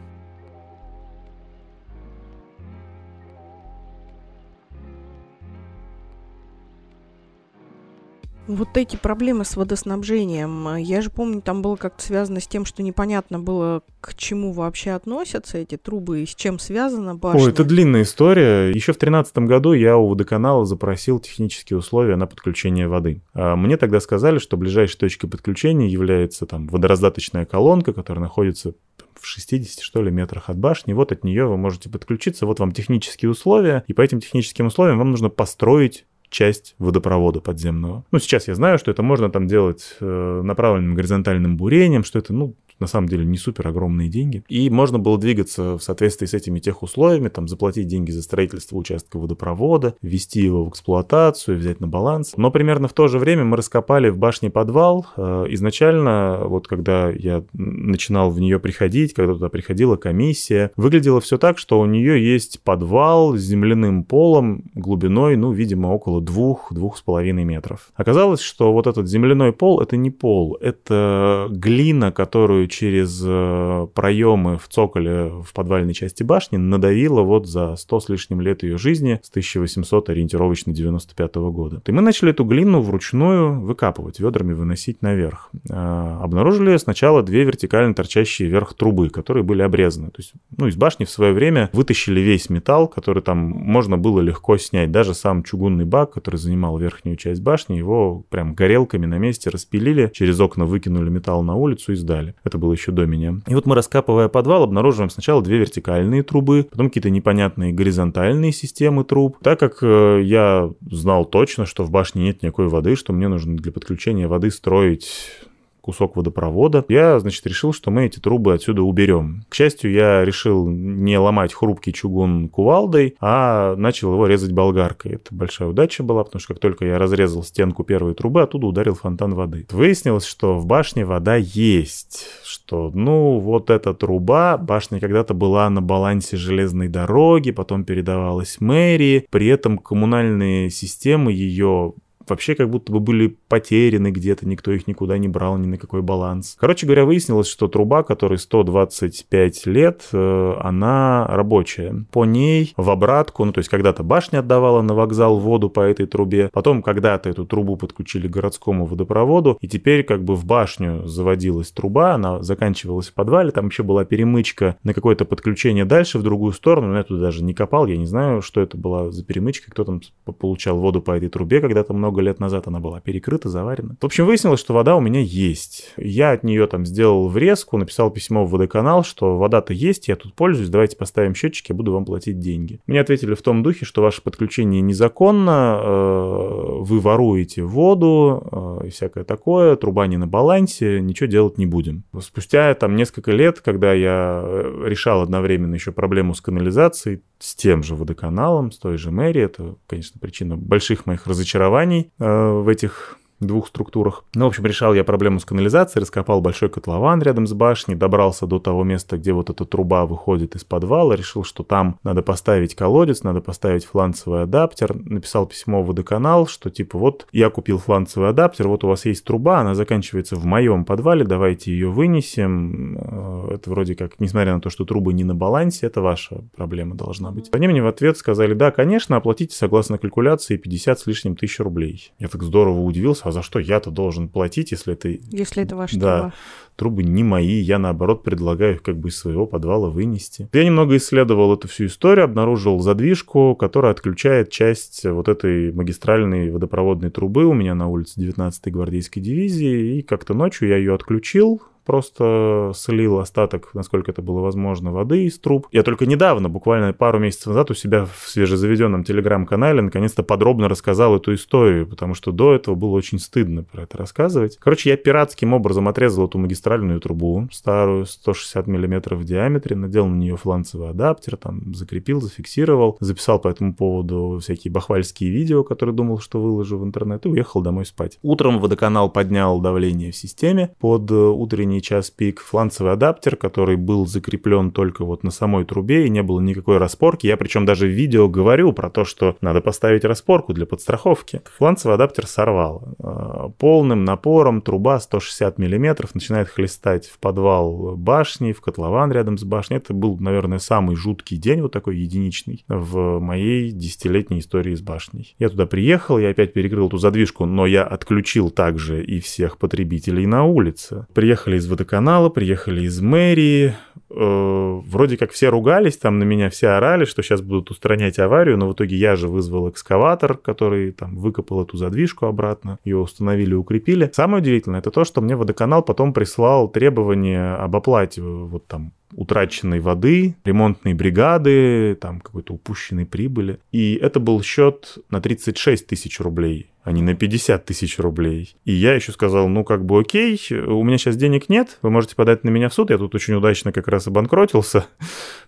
Вот 8.46 8.76
эти 8.76 8.96
проблемы 8.96 9.46
с 9.46 9.56
водоснабжением, 9.56 10.76
я 10.76 11.00
же 11.00 11.08
помню, 11.08 11.40
там 11.40 11.62
было 11.62 11.76
как-то 11.76 12.02
связано 12.02 12.40
с 12.40 12.46
тем, 12.46 12.66
что 12.66 12.82
непонятно 12.82 13.38
было, 13.38 13.82
к 14.02 14.14
чему 14.14 14.52
вообще 14.52 14.90
относятся 14.90 15.56
эти 15.56 15.78
трубы 15.78 16.22
и 16.22 16.26
с 16.26 16.34
чем 16.34 16.58
связана 16.58 17.14
башня. 17.14 17.42
Ой, 17.42 17.50
это 17.50 17.64
длинная 17.64 18.02
история. 18.02 18.68
Еще 18.68 18.92
в 18.92 18.98
2013 18.98 19.38
году 19.38 19.72
я 19.72 19.96
у 19.96 20.08
водоканала 20.08 20.66
запросил 20.66 21.20
технические 21.20 21.78
условия 21.78 22.16
на 22.16 22.26
подключение 22.26 22.86
воды. 22.86 23.22
А 23.32 23.56
мне 23.56 23.78
тогда 23.78 23.98
сказали, 23.98 24.38
что 24.38 24.58
ближайшей 24.58 24.98
точкой 24.98 25.28
подключения 25.28 25.88
является 25.88 26.44
там 26.44 26.66
водораздаточная 26.68 27.46
колонка, 27.46 27.94
которая 27.94 28.22
находится 28.22 28.74
в 29.18 29.26
60, 29.26 29.82
что 29.82 30.02
ли, 30.02 30.10
метрах 30.10 30.50
от 30.50 30.58
башни. 30.58 30.92
Вот 30.92 31.12
от 31.12 31.24
нее 31.24 31.46
вы 31.46 31.56
можете 31.56 31.88
подключиться. 31.88 32.44
Вот 32.44 32.60
вам 32.60 32.72
технические 32.72 33.30
условия. 33.30 33.84
И 33.86 33.94
по 33.94 34.02
этим 34.02 34.20
техническим 34.20 34.66
условиям 34.66 34.98
вам 34.98 35.10
нужно 35.12 35.30
построить 35.30 36.04
часть 36.34 36.74
водопровода 36.80 37.40
подземного. 37.40 38.04
Ну, 38.10 38.18
сейчас 38.18 38.48
я 38.48 38.56
знаю, 38.56 38.76
что 38.78 38.90
это 38.90 39.04
можно 39.04 39.30
там 39.30 39.46
делать 39.46 39.94
э, 40.00 40.42
направленным 40.42 40.96
горизонтальным 40.96 41.56
бурением, 41.56 42.02
что 42.02 42.18
это, 42.18 42.32
ну, 42.32 42.56
на 42.78 42.86
самом 42.86 43.08
деле 43.08 43.24
не 43.24 43.38
супер 43.38 43.68
огромные 43.68 44.08
деньги. 44.08 44.44
И 44.48 44.70
можно 44.70 44.98
было 44.98 45.18
двигаться 45.18 45.78
в 45.78 45.82
соответствии 45.82 46.26
с 46.26 46.34
этими 46.34 46.58
тех 46.58 46.82
условиями, 46.82 47.28
там 47.28 47.48
заплатить 47.48 47.86
деньги 47.86 48.10
за 48.10 48.22
строительство 48.22 48.76
участка 48.76 49.18
водопровода, 49.18 49.94
ввести 50.02 50.40
его 50.40 50.64
в 50.64 50.70
эксплуатацию, 50.70 51.58
взять 51.58 51.80
на 51.80 51.88
баланс. 51.88 52.34
Но 52.36 52.50
примерно 52.50 52.88
в 52.88 52.92
то 52.92 53.08
же 53.08 53.18
время 53.18 53.44
мы 53.44 53.56
раскопали 53.56 54.08
в 54.08 54.18
башне 54.18 54.50
подвал. 54.50 55.06
Э, 55.16 55.46
изначально, 55.50 56.42
вот 56.44 56.68
когда 56.68 57.10
я 57.10 57.44
начинал 57.52 58.30
в 58.30 58.40
нее 58.40 58.58
приходить, 58.58 59.14
когда 59.14 59.34
туда 59.34 59.48
приходила 59.48 59.96
комиссия, 59.96 60.70
выглядело 60.76 61.20
все 61.20 61.38
так, 61.38 61.58
что 61.58 61.80
у 61.80 61.86
нее 61.86 62.24
есть 62.24 62.60
подвал 62.62 63.36
с 63.36 63.40
земляным 63.40 64.04
полом 64.04 64.64
глубиной, 64.74 65.36
ну, 65.36 65.52
видимо, 65.52 65.88
около 65.88 66.20
двух-двух 66.20 66.98
с 66.98 67.02
половиной 67.02 67.44
метров. 67.44 67.90
Оказалось, 67.94 68.40
что 68.40 68.72
вот 68.72 68.86
этот 68.86 69.08
земляной 69.08 69.52
пол— 69.52 69.80
это 69.82 69.96
не 69.96 70.10
пол, 70.10 70.56
это 70.60 71.48
глина, 71.50 72.12
которую 72.12 72.63
через 72.66 73.22
э, 73.24 73.86
проемы 73.94 74.58
в 74.58 74.68
цоколе 74.68 75.30
в 75.42 75.52
подвальной 75.52 75.94
части 75.94 76.22
башни 76.22 76.56
надавила 76.56 77.22
вот 77.22 77.46
за 77.46 77.76
100 77.76 78.00
с 78.00 78.08
лишним 78.08 78.40
лет 78.40 78.62
ее 78.62 78.78
жизни 78.78 79.20
с 79.22 79.30
1800 79.30 80.10
ориентировочно 80.10 80.72
95 80.72 81.34
года. 81.36 81.82
И 81.86 81.92
мы 81.92 82.02
начали 82.02 82.30
эту 82.30 82.44
глину 82.44 82.80
вручную 82.80 83.60
выкапывать, 83.60 84.20
ведрами 84.20 84.52
выносить 84.52 85.02
наверх. 85.02 85.50
А, 85.70 86.20
обнаружили 86.22 86.76
сначала 86.76 87.22
две 87.22 87.44
вертикально 87.44 87.94
торчащие 87.94 88.48
вверх 88.48 88.74
трубы, 88.74 89.08
которые 89.10 89.42
были 89.44 89.62
обрезаны. 89.62 90.10
То 90.10 90.20
есть, 90.20 90.32
ну, 90.56 90.66
из 90.66 90.76
башни 90.76 91.04
в 91.04 91.10
свое 91.10 91.32
время 91.32 91.70
вытащили 91.72 92.20
весь 92.20 92.50
металл, 92.50 92.88
который 92.88 93.22
там 93.22 93.38
можно 93.38 93.98
было 93.98 94.20
легко 94.20 94.56
снять. 94.58 94.90
Даже 94.90 95.14
сам 95.14 95.42
чугунный 95.42 95.84
бак, 95.84 96.12
который 96.12 96.36
занимал 96.36 96.78
верхнюю 96.78 97.16
часть 97.16 97.42
башни, 97.42 97.76
его 97.76 98.24
прям 98.28 98.54
горелками 98.54 99.06
на 99.06 99.18
месте 99.18 99.50
распилили, 99.50 100.10
через 100.12 100.40
окна 100.40 100.64
выкинули 100.64 101.10
металл 101.10 101.42
на 101.42 101.54
улицу 101.54 101.92
и 101.92 101.96
сдали. 101.96 102.34
Это 102.44 102.53
это 102.54 102.58
было 102.60 102.72
еще 102.72 102.92
до 102.92 103.04
меня. 103.04 103.40
И 103.48 103.54
вот 103.54 103.66
мы, 103.66 103.74
раскапывая 103.74 104.28
подвал, 104.28 104.62
обнаруживаем 104.62 105.10
сначала 105.10 105.42
две 105.42 105.58
вертикальные 105.58 106.22
трубы, 106.22 106.66
потом 106.70 106.88
какие-то 106.88 107.10
непонятные 107.10 107.72
горизонтальные 107.72 108.52
системы 108.52 109.04
труб. 109.04 109.38
Так 109.42 109.58
как 109.58 109.78
э, 109.82 110.20
я 110.22 110.70
знал 110.88 111.24
точно, 111.24 111.66
что 111.66 111.82
в 111.82 111.90
башне 111.90 112.22
нет 112.22 112.42
никакой 112.42 112.68
воды, 112.68 112.94
что 112.94 113.12
мне 113.12 113.28
нужно 113.28 113.56
для 113.56 113.72
подключения 113.72 114.28
воды 114.28 114.50
строить 114.50 115.40
кусок 115.84 116.16
водопровода. 116.16 116.84
Я, 116.88 117.20
значит, 117.20 117.46
решил, 117.46 117.74
что 117.74 117.90
мы 117.90 118.06
эти 118.06 118.18
трубы 118.18 118.54
отсюда 118.54 118.82
уберем. 118.82 119.44
К 119.50 119.54
счастью, 119.54 119.92
я 119.92 120.24
решил 120.24 120.66
не 120.66 121.18
ломать 121.18 121.52
хрупкий 121.52 121.92
чугун 121.92 122.48
кувалдой, 122.48 123.16
а 123.20 123.76
начал 123.76 124.14
его 124.14 124.26
резать 124.26 124.52
болгаркой. 124.52 125.16
Это 125.16 125.34
большая 125.34 125.68
удача 125.68 126.02
была, 126.02 126.24
потому 126.24 126.40
что 126.40 126.54
как 126.54 126.60
только 126.62 126.86
я 126.86 126.98
разрезал 126.98 127.42
стенку 127.42 127.84
первой 127.84 128.14
трубы, 128.14 128.40
оттуда 128.40 128.66
ударил 128.66 128.94
фонтан 128.94 129.34
воды. 129.34 129.66
Выяснилось, 129.70 130.24
что 130.24 130.58
в 130.58 130.64
башне 130.64 131.04
вода 131.04 131.36
есть, 131.36 132.28
что, 132.44 132.90
ну, 132.94 133.38
вот 133.38 133.68
эта 133.68 133.92
труба, 133.92 134.56
башня 134.56 135.00
когда-то 135.00 135.34
была 135.34 135.68
на 135.68 135.82
балансе 135.82 136.38
железной 136.38 136.88
дороги, 136.88 137.50
потом 137.50 137.84
передавалась 137.84 138.58
мэрии, 138.58 139.26
при 139.28 139.48
этом 139.48 139.76
коммунальные 139.76 140.70
системы 140.70 141.30
ее 141.30 141.92
вообще 142.28 142.54
как 142.54 142.70
будто 142.70 142.92
бы 142.92 143.00
были 143.00 143.36
потеряны 143.54 144.10
где-то, 144.10 144.48
никто 144.48 144.72
их 144.72 144.88
никуда 144.88 145.16
не 145.16 145.28
брал, 145.28 145.58
ни 145.58 145.66
на 145.68 145.78
какой 145.78 146.02
баланс. 146.02 146.56
Короче 146.58 146.86
говоря, 146.86 147.04
выяснилось, 147.04 147.46
что 147.46 147.68
труба, 147.68 148.02
которой 148.02 148.36
125 148.36 149.66
лет, 149.66 150.08
э, 150.12 150.54
она 150.60 151.24
рабочая. 151.28 152.04
По 152.10 152.24
ней 152.24 152.74
в 152.76 152.90
обратку, 152.90 153.44
ну 153.44 153.52
то 153.52 153.58
есть 153.58 153.70
когда-то 153.70 154.02
башня 154.02 154.40
отдавала 154.40 154.82
на 154.82 154.94
вокзал 154.94 155.38
воду 155.38 155.70
по 155.70 155.82
этой 155.82 156.06
трубе, 156.06 156.50
потом 156.52 156.82
когда-то 156.82 157.30
эту 157.30 157.46
трубу 157.46 157.76
подключили 157.76 158.26
к 158.26 158.32
городскому 158.32 158.86
водопроводу, 158.86 159.56
и 159.60 159.68
теперь 159.68 160.02
как 160.02 160.24
бы 160.24 160.34
в 160.34 160.44
башню 160.44 161.06
заводилась 161.06 161.70
труба, 161.70 162.14
она 162.14 162.42
заканчивалась 162.42 163.10
в 163.10 163.14
подвале, 163.14 163.52
там 163.52 163.68
еще 163.68 163.84
была 163.84 164.04
перемычка 164.04 164.78
на 164.82 164.94
какое-то 164.94 165.26
подключение 165.26 165.84
дальше 165.84 166.18
в 166.18 166.24
другую 166.24 166.54
сторону, 166.54 166.88
но 166.88 166.96
я 166.96 167.04
туда 167.04 167.20
даже 167.20 167.44
не 167.44 167.54
копал, 167.54 167.86
я 167.86 167.96
не 167.96 168.06
знаю, 168.06 168.42
что 168.42 168.60
это 168.60 168.76
была 168.76 169.12
за 169.12 169.24
перемычка, 169.24 169.70
кто 169.70 169.84
там 169.84 170.00
получал 170.40 170.76
воду 170.78 171.00
по 171.00 171.12
этой 171.12 171.28
трубе, 171.28 171.60
когда-то 171.60 171.94
много 171.94 172.20
лет 172.20 172.40
назад 172.40 172.66
она 172.66 172.80
была 172.80 173.00
перекрыта, 173.00 173.43
заварена. 173.48 173.96
В 174.00 174.04
общем, 174.04 174.26
выяснилось, 174.26 174.60
что 174.60 174.74
вода 174.74 174.96
у 174.96 175.00
меня 175.00 175.20
есть. 175.20 175.92
Я 175.96 176.32
от 176.32 176.44
нее 176.44 176.66
там 176.66 176.86
сделал 176.86 177.28
врезку, 177.28 177.76
написал 177.76 178.10
письмо 178.10 178.44
в 178.44 178.50
водоканал, 178.50 179.04
что 179.04 179.36
вода-то 179.38 179.72
есть, 179.72 180.08
я 180.08 180.16
тут 180.16 180.34
пользуюсь, 180.34 180.68
давайте 180.68 180.96
поставим 180.96 181.34
счетчик, 181.34 181.68
я 181.68 181.74
буду 181.74 181.92
вам 181.92 182.04
платить 182.04 182.38
деньги. 182.38 182.80
Мне 182.86 183.00
ответили 183.00 183.34
в 183.34 183.42
том 183.42 183.62
духе, 183.62 183.84
что 183.84 184.02
ваше 184.02 184.22
подключение 184.22 184.80
незаконно, 184.80 185.80
э, 185.82 186.78
вы 186.80 187.00
воруете 187.00 187.62
воду 187.62 188.80
э, 188.82 188.86
и 188.86 188.90
всякое 188.90 189.24
такое, 189.24 189.76
труба 189.76 190.06
не 190.06 190.16
на 190.16 190.26
балансе, 190.26 191.00
ничего 191.00 191.26
делать 191.26 191.58
не 191.58 191.66
будем. 191.66 192.04
Спустя 192.20 192.74
там 192.74 192.96
несколько 192.96 193.32
лет, 193.32 193.60
когда 193.60 193.92
я 193.92 194.42
э, 194.44 194.82
решал 194.86 195.22
одновременно 195.22 195.74
еще 195.74 195.92
проблему 195.92 196.34
с 196.34 196.40
канализацией, 196.40 197.22
с 197.38 197.54
тем 197.54 197.82
же 197.82 197.94
водоканалом, 197.94 198.72
с 198.72 198.78
той 198.78 198.96
же 198.96 199.10
мэрией, 199.10 199.46
это, 199.46 199.76
конечно, 199.86 200.18
причина 200.20 200.56
больших 200.56 201.06
моих 201.06 201.26
разочарований, 201.26 202.10
э, 202.18 202.52
в 202.52 202.68
этих 202.68 203.18
двух 203.46 203.68
структурах. 203.68 204.24
Ну, 204.34 204.44
в 204.44 204.48
общем, 204.48 204.66
решал 204.66 204.94
я 204.94 205.04
проблему 205.04 205.40
с 205.40 205.44
канализацией, 205.44 206.02
раскопал 206.02 206.40
большой 206.40 206.68
котлован 206.68 207.22
рядом 207.22 207.46
с 207.46 207.52
башней, 207.52 207.94
добрался 207.94 208.46
до 208.46 208.58
того 208.58 208.84
места, 208.84 209.16
где 209.16 209.32
вот 209.32 209.50
эта 209.50 209.64
труба 209.64 210.06
выходит 210.06 210.54
из 210.54 210.64
подвала, 210.64 211.14
решил, 211.14 211.44
что 211.44 211.62
там 211.62 211.98
надо 212.02 212.22
поставить 212.22 212.74
колодец, 212.74 213.22
надо 213.22 213.40
поставить 213.40 213.84
фланцевый 213.84 214.42
адаптер, 214.42 214.94
написал 214.94 215.46
письмо 215.46 215.82
в 215.82 215.86
водоканал, 215.86 216.46
что 216.46 216.70
типа 216.70 216.98
вот 216.98 217.26
я 217.32 217.50
купил 217.50 217.78
фланцевый 217.78 218.30
адаптер, 218.30 218.68
вот 218.68 218.84
у 218.84 218.88
вас 218.88 219.04
есть 219.04 219.24
труба, 219.24 219.60
она 219.60 219.74
заканчивается 219.74 220.36
в 220.36 220.44
моем 220.44 220.84
подвале, 220.84 221.24
давайте 221.24 221.72
ее 221.72 221.90
вынесем. 221.90 222.98
Э, 222.98 223.54
это 223.54 223.70
вроде 223.70 223.94
как, 223.94 224.18
несмотря 224.20 224.54
на 224.54 224.60
то, 224.60 224.70
что 224.70 224.84
трубы 224.84 225.12
не 225.12 225.24
на 225.24 225.34
балансе, 225.34 225.86
это 225.86 226.00
ваша 226.00 226.42
проблема 226.56 226.94
должна 226.94 227.30
быть. 227.30 227.48
Они 227.52 227.68
мне 227.68 227.82
в 227.82 227.86
ответ 227.86 228.16
сказали, 228.16 228.54
да, 228.54 228.70
конечно, 228.70 229.16
оплатите 229.16 229.56
согласно 229.56 229.98
калькуляции 229.98 230.56
50 230.56 230.98
с 230.98 231.06
лишним 231.06 231.36
тысяч 231.36 231.60
рублей. 231.60 232.12
Я 232.18 232.28
так 232.28 232.42
здорово 232.42 232.80
удивился, 232.80 233.22
а 233.26 233.32
за 233.34 233.42
что 233.42 233.58
я-то 233.58 233.90
должен 233.90 234.28
платить, 234.28 234.70
если 234.70 234.94
это... 234.94 235.08
Если 235.08 235.62
это 235.62 235.76
ваша 235.76 235.98
да, 235.98 236.18
труба. 236.18 236.34
трубы 236.76 237.02
не 237.02 237.22
мои, 237.22 237.60
я 237.60 237.78
наоборот 237.78 238.22
предлагаю 238.22 238.76
их 238.76 238.82
как 238.82 238.96
бы 238.96 239.10
из 239.10 239.18
своего 239.18 239.46
подвала 239.46 239.90
вынести. 239.90 240.48
Я 240.52 240.64
немного 240.64 240.96
исследовал 240.96 241.52
эту 241.52 241.68
всю 241.68 241.86
историю, 241.86 242.24
обнаружил 242.24 242.80
задвижку, 242.80 243.54
которая 243.54 243.92
отключает 243.92 244.50
часть 244.50 245.04
вот 245.04 245.28
этой 245.28 245.72
магистральной 245.72 246.50
водопроводной 246.50 247.10
трубы 247.10 247.44
у 247.44 247.52
меня 247.52 247.74
на 247.74 247.88
улице 247.88 248.20
19-й 248.20 248.70
гвардейской 248.70 249.22
дивизии, 249.22 249.98
и 249.98 250.02
как-то 250.02 250.32
ночью 250.32 250.68
я 250.68 250.76
ее 250.76 250.94
отключил, 250.94 251.60
просто 251.84 252.72
слил 252.74 253.18
остаток, 253.18 253.70
насколько 253.74 254.10
это 254.10 254.22
было 254.22 254.40
возможно, 254.40 254.92
воды 254.92 255.24
из 255.24 255.38
труб. 255.38 255.68
Я 255.72 255.82
только 255.82 256.06
недавно, 256.06 256.48
буквально 256.48 256.92
пару 256.92 257.18
месяцев 257.18 257.48
назад, 257.48 257.70
у 257.70 257.74
себя 257.74 258.06
в 258.06 258.28
свежезаведенном 258.28 259.04
телеграм-канале 259.04 259.82
наконец-то 259.82 260.22
подробно 260.22 260.68
рассказал 260.68 261.16
эту 261.16 261.34
историю, 261.34 261.86
потому 261.86 262.14
что 262.14 262.32
до 262.32 262.54
этого 262.54 262.74
было 262.74 262.90
очень 262.90 263.18
стыдно 263.18 263.62
про 263.62 263.82
это 263.82 263.98
рассказывать. 263.98 264.56
Короче, 264.58 264.90
я 264.90 264.96
пиратским 264.96 265.52
образом 265.52 265.88
отрезал 265.88 266.26
эту 266.26 266.38
магистральную 266.38 267.00
трубу, 267.00 267.48
старую, 267.52 268.06
160 268.06 268.66
миллиметров 268.66 269.20
в 269.20 269.24
диаметре, 269.24 269.76
надел 269.76 270.06
на 270.06 270.16
нее 270.16 270.36
фланцевый 270.36 270.90
адаптер, 270.90 271.36
там 271.36 271.74
закрепил, 271.74 272.20
зафиксировал, 272.20 272.96
записал 273.00 273.38
по 273.38 273.48
этому 273.48 273.74
поводу 273.74 274.38
всякие 274.40 274.72
бахвальские 274.72 275.30
видео, 275.30 275.64
которые 275.64 275.94
думал, 275.94 276.18
что 276.18 276.40
выложу 276.40 276.78
в 276.78 276.84
интернет, 276.84 277.26
и 277.26 277.28
уехал 277.28 277.62
домой 277.62 277.86
спать. 277.86 278.18
Утром 278.22 278.58
водоканал 278.58 279.10
поднял 279.10 279.60
давление 279.60 280.12
в 280.12 280.16
системе 280.16 280.74
под 280.78 281.10
утренний 281.10 281.73
утренний 281.74 281.82
час 281.82 282.10
пик 282.10 282.40
фланцевый 282.40 282.92
адаптер, 282.92 283.36
который 283.36 283.76
был 283.76 284.06
закреплен 284.06 284.70
только 284.70 285.04
вот 285.04 285.24
на 285.24 285.30
самой 285.30 285.64
трубе 285.64 286.06
и 286.06 286.10
не 286.10 286.22
было 286.22 286.40
никакой 286.40 286.78
распорки. 286.78 287.26
Я 287.26 287.36
причем 287.36 287.64
даже 287.64 287.86
в 287.86 287.90
видео 287.90 288.28
говорю 288.28 288.72
про 288.72 288.90
то, 288.90 289.04
что 289.04 289.36
надо 289.40 289.60
поставить 289.60 290.04
распорку 290.04 290.52
для 290.52 290.66
подстраховки. 290.66 291.40
Фланцевый 291.58 291.94
адаптер 291.94 292.26
сорвал. 292.26 292.94
А, 292.98 293.48
полным 293.58 294.04
напором 294.04 294.60
труба 294.60 295.00
160 295.00 295.58
мм 295.58 296.08
начинает 296.14 296.48
хлестать 296.48 297.06
в 297.06 297.18
подвал 297.18 297.96
башни, 297.96 298.52
в 298.52 298.60
котлован 298.60 299.12
рядом 299.12 299.38
с 299.38 299.44
башней. 299.44 299.78
Это 299.78 299.94
был, 299.94 300.18
наверное, 300.18 300.58
самый 300.58 300.96
жуткий 300.96 301.38
день, 301.38 301.62
вот 301.62 301.72
такой 301.72 301.96
единичный, 301.96 302.64
в 302.68 303.18
моей 303.18 303.72
десятилетней 303.72 304.40
истории 304.40 304.74
с 304.74 304.80
башней. 304.80 305.34
Я 305.38 305.48
туда 305.48 305.66
приехал, 305.66 306.18
я 306.18 306.30
опять 306.30 306.52
перекрыл 306.52 306.88
эту 306.88 306.98
задвижку, 306.98 307.46
но 307.46 307.66
я 307.66 307.84
отключил 307.84 308.50
также 308.50 309.04
и 309.04 309.20
всех 309.20 309.58
потребителей 309.58 310.26
на 310.26 310.44
улице. 310.44 311.06
Приехали 311.14 311.58
водоканала, 311.66 312.28
приехали 312.28 312.82
из 312.82 313.00
мэрии. 313.00 313.74
Э, 314.10 314.80
вроде 314.86 315.16
как 315.16 315.32
все 315.32 315.48
ругались, 315.48 315.96
там 315.96 316.18
на 316.18 316.24
меня 316.24 316.50
все 316.50 316.68
орали, 316.68 317.04
что 317.04 317.22
сейчас 317.22 317.40
будут 317.40 317.70
устранять 317.70 318.18
аварию, 318.18 318.56
но 318.56 318.68
в 318.68 318.72
итоге 318.72 318.96
я 318.96 319.16
же 319.16 319.28
вызвал 319.28 319.68
экскаватор, 319.70 320.36
который 320.36 320.92
там 320.92 321.16
выкопал 321.16 321.62
эту 321.64 321.76
задвижку 321.76 322.26
обратно, 322.26 322.78
ее 322.84 322.98
установили, 322.98 323.54
укрепили. 323.54 324.10
Самое 324.12 324.42
удивительное 324.42 324.80
это 324.80 324.90
то, 324.90 325.04
что 325.04 325.20
мне 325.20 325.34
водоканал 325.36 325.82
потом 325.82 326.12
прислал 326.12 326.68
требования 326.68 327.54
об 327.56 327.74
оплате 327.74 328.22
вот 328.22 328.66
там 328.66 328.92
утраченной 329.16 329.80
воды, 329.80 330.36
ремонтные 330.44 330.94
бригады, 330.94 331.96
там 332.00 332.20
какой-то 332.20 332.54
упущенной 332.54 333.06
прибыли. 333.06 333.58
И 333.72 333.94
это 333.94 334.20
был 334.20 334.42
счет 334.42 334.98
на 335.10 335.20
36 335.20 335.86
тысяч 335.86 336.20
рублей 336.20 336.70
а 336.84 336.92
не 336.92 337.00
на 337.00 337.14
50 337.14 337.64
тысяч 337.64 337.98
рублей. 337.98 338.56
И 338.66 338.72
я 338.72 338.94
еще 338.94 339.10
сказал, 339.10 339.48
ну 339.48 339.64
как 339.64 339.84
бы 339.86 339.98
окей, 340.00 340.38
у 340.50 340.84
меня 340.84 340.98
сейчас 340.98 341.16
денег 341.16 341.48
нет, 341.48 341.78
вы 341.80 341.90
можете 341.90 342.14
подать 342.14 342.44
на 342.44 342.50
меня 342.50 342.68
в 342.68 342.74
суд, 342.74 342.90
я 342.90 342.98
тут 342.98 343.14
очень 343.14 343.34
удачно 343.34 343.72
как 343.72 343.88
раз 343.88 344.06
обанкротился, 344.06 344.86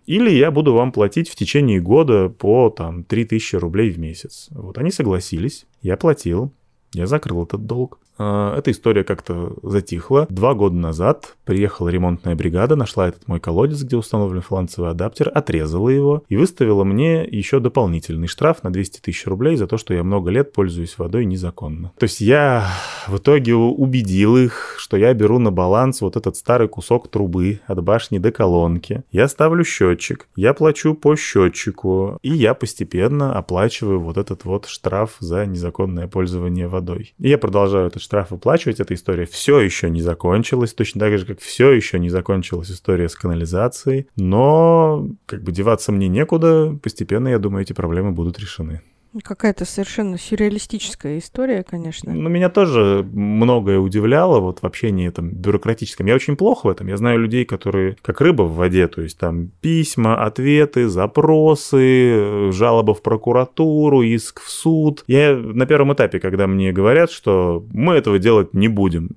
или 0.06 0.30
я 0.30 0.50
буду 0.50 0.73
вам 0.73 0.92
платить 0.92 1.28
в 1.28 1.37
течение 1.37 1.78
года 1.78 2.30
по 2.30 2.70
там 2.70 3.04
3 3.04 3.26
тысячи 3.26 3.54
рублей 3.54 3.90
в 3.90 3.99
месяц. 3.99 4.49
Вот 4.50 4.78
они 4.78 4.90
согласились, 4.90 5.66
я 5.82 5.99
платил, 5.99 6.54
я 6.94 7.06
закрыл 7.06 7.44
этот 7.44 7.66
долг. 7.66 7.99
А, 8.18 8.56
эта 8.56 8.70
история 8.70 9.04
как-то 9.04 9.54
затихла. 9.62 10.26
Два 10.30 10.54
года 10.54 10.76
назад 10.76 11.37
приехала 11.44 11.88
ремонтная 11.88 12.35
бригада, 12.35 12.76
нашла 12.76 13.08
этот 13.08 13.28
мой 13.28 13.40
колодец, 13.40 13.82
где 13.82 13.96
установлен 13.96 14.42
фланцевый 14.42 14.90
адаптер, 14.90 15.30
отрезала 15.35 15.88
его 15.88 16.25
и 16.28 16.37
выставила 16.37 16.85
мне 16.85 17.25
еще 17.25 17.61
дополнительный 17.61 18.28
штраф 18.28 18.62
на 18.62 18.70
200 18.70 19.00
тысяч 19.00 19.26
рублей 19.26 19.56
за 19.56 19.66
то, 19.66 19.76
что 19.78 19.94
я 19.94 20.02
много 20.02 20.30
лет 20.30 20.52
пользуюсь 20.52 20.99
водой 20.99 21.25
незаконно. 21.25 21.92
То 21.99 22.04
есть 22.04 22.20
я 22.20 22.68
в 23.06 23.18
итоге 23.18 23.54
убедил 23.54 24.37
их, 24.37 24.76
что 24.78 24.96
я 24.96 25.12
беру 25.14 25.38
на 25.38 25.50
баланс 25.50 26.00
вот 26.00 26.16
этот 26.16 26.37
старый 26.37 26.68
кусок 26.68 27.08
трубы 27.08 27.61
от 27.66 27.82
башни 27.82 28.18
до 28.18 28.32
колонки. 28.32 29.02
Я 29.11 29.28
ставлю 29.28 29.64
счетчик, 29.64 30.28
я 30.37 30.54
плачу 30.54 30.94
по 30.94 31.16
счетчику, 31.16 32.18
и 32.23 32.32
я 32.32 32.54
постепенно 32.54 33.37
оплачиваю 33.37 34.00
вот 34.00 34.16
этот 34.16 34.44
вот 34.44 34.66
штраф 34.66 35.16
за 35.20 35.46
незаконное 35.46 36.08
пользование 36.08 36.68
водой. 36.68 37.14
И 37.18 37.28
я 37.28 37.38
продолжаю 37.38 37.88
этот 37.88 38.02
штраф 38.06 38.30
выплачивать, 38.30 38.80
эта 38.80 38.94
история 38.94 39.26
все 39.26 39.58
еще 39.58 39.90
не 39.90 40.00
закончилась, 40.00 40.72
точно 40.72 41.00
так 41.00 41.18
же, 41.18 41.26
как 41.26 41.40
все 41.40 41.72
еще 41.72 41.98
не 41.98 42.08
закончилась 42.08 42.70
история 42.70 43.08
с 43.08 43.16
канализацией, 43.16 44.06
но 44.16 45.08
как 45.26 45.42
бы 45.42 45.52
деваться 45.52 45.92
мне 45.92 46.08
некуда, 46.08 46.78
постепенно, 46.82 47.28
я 47.28 47.38
думаю, 47.38 47.62
эти 47.62 47.72
проблемы 47.72 48.12
будут 48.12 48.38
решены. 48.38 48.80
Какая-то 49.23 49.64
совершенно 49.64 50.18
сюрреалистическая 50.18 51.18
история, 51.18 51.62
конечно. 51.62 52.12
Ну, 52.12 52.28
меня 52.28 52.49
тоже 52.49 53.06
многое 53.12 53.78
удивляло 53.78 54.40
вот 54.40 54.61
в 54.61 54.64
общении 54.64 55.08
там 55.11 55.30
бюрократическом. 55.30 56.06
Я 56.06 56.14
очень 56.14 56.37
плохо 56.37 56.66
в 56.66 56.70
этом. 56.70 56.88
Я 56.88 56.96
знаю 56.96 57.18
людей, 57.18 57.44
которые 57.44 57.96
как 58.02 58.20
рыба 58.20 58.42
в 58.42 58.54
воде, 58.54 58.88
то 58.88 59.02
есть 59.02 59.18
там 59.18 59.50
письма, 59.61 60.25
ответы, 60.25 60.88
запросы, 60.88 62.50
жалоба 62.52 62.94
в 62.94 63.02
прокуратуру, 63.02 64.02
иск 64.02 64.42
в 64.42 64.50
суд. 64.50 65.04
Я 65.06 65.37
на 65.37 65.66
первом 65.66 65.92
этапе, 65.94 66.20
когда 66.20 66.46
мне 66.46 66.73
говорят, 66.73 67.11
что 67.11 67.64
мы 67.73 67.94
этого 67.94 68.18
делать 68.18 68.54
не 68.54 68.68
будем, 68.68 69.16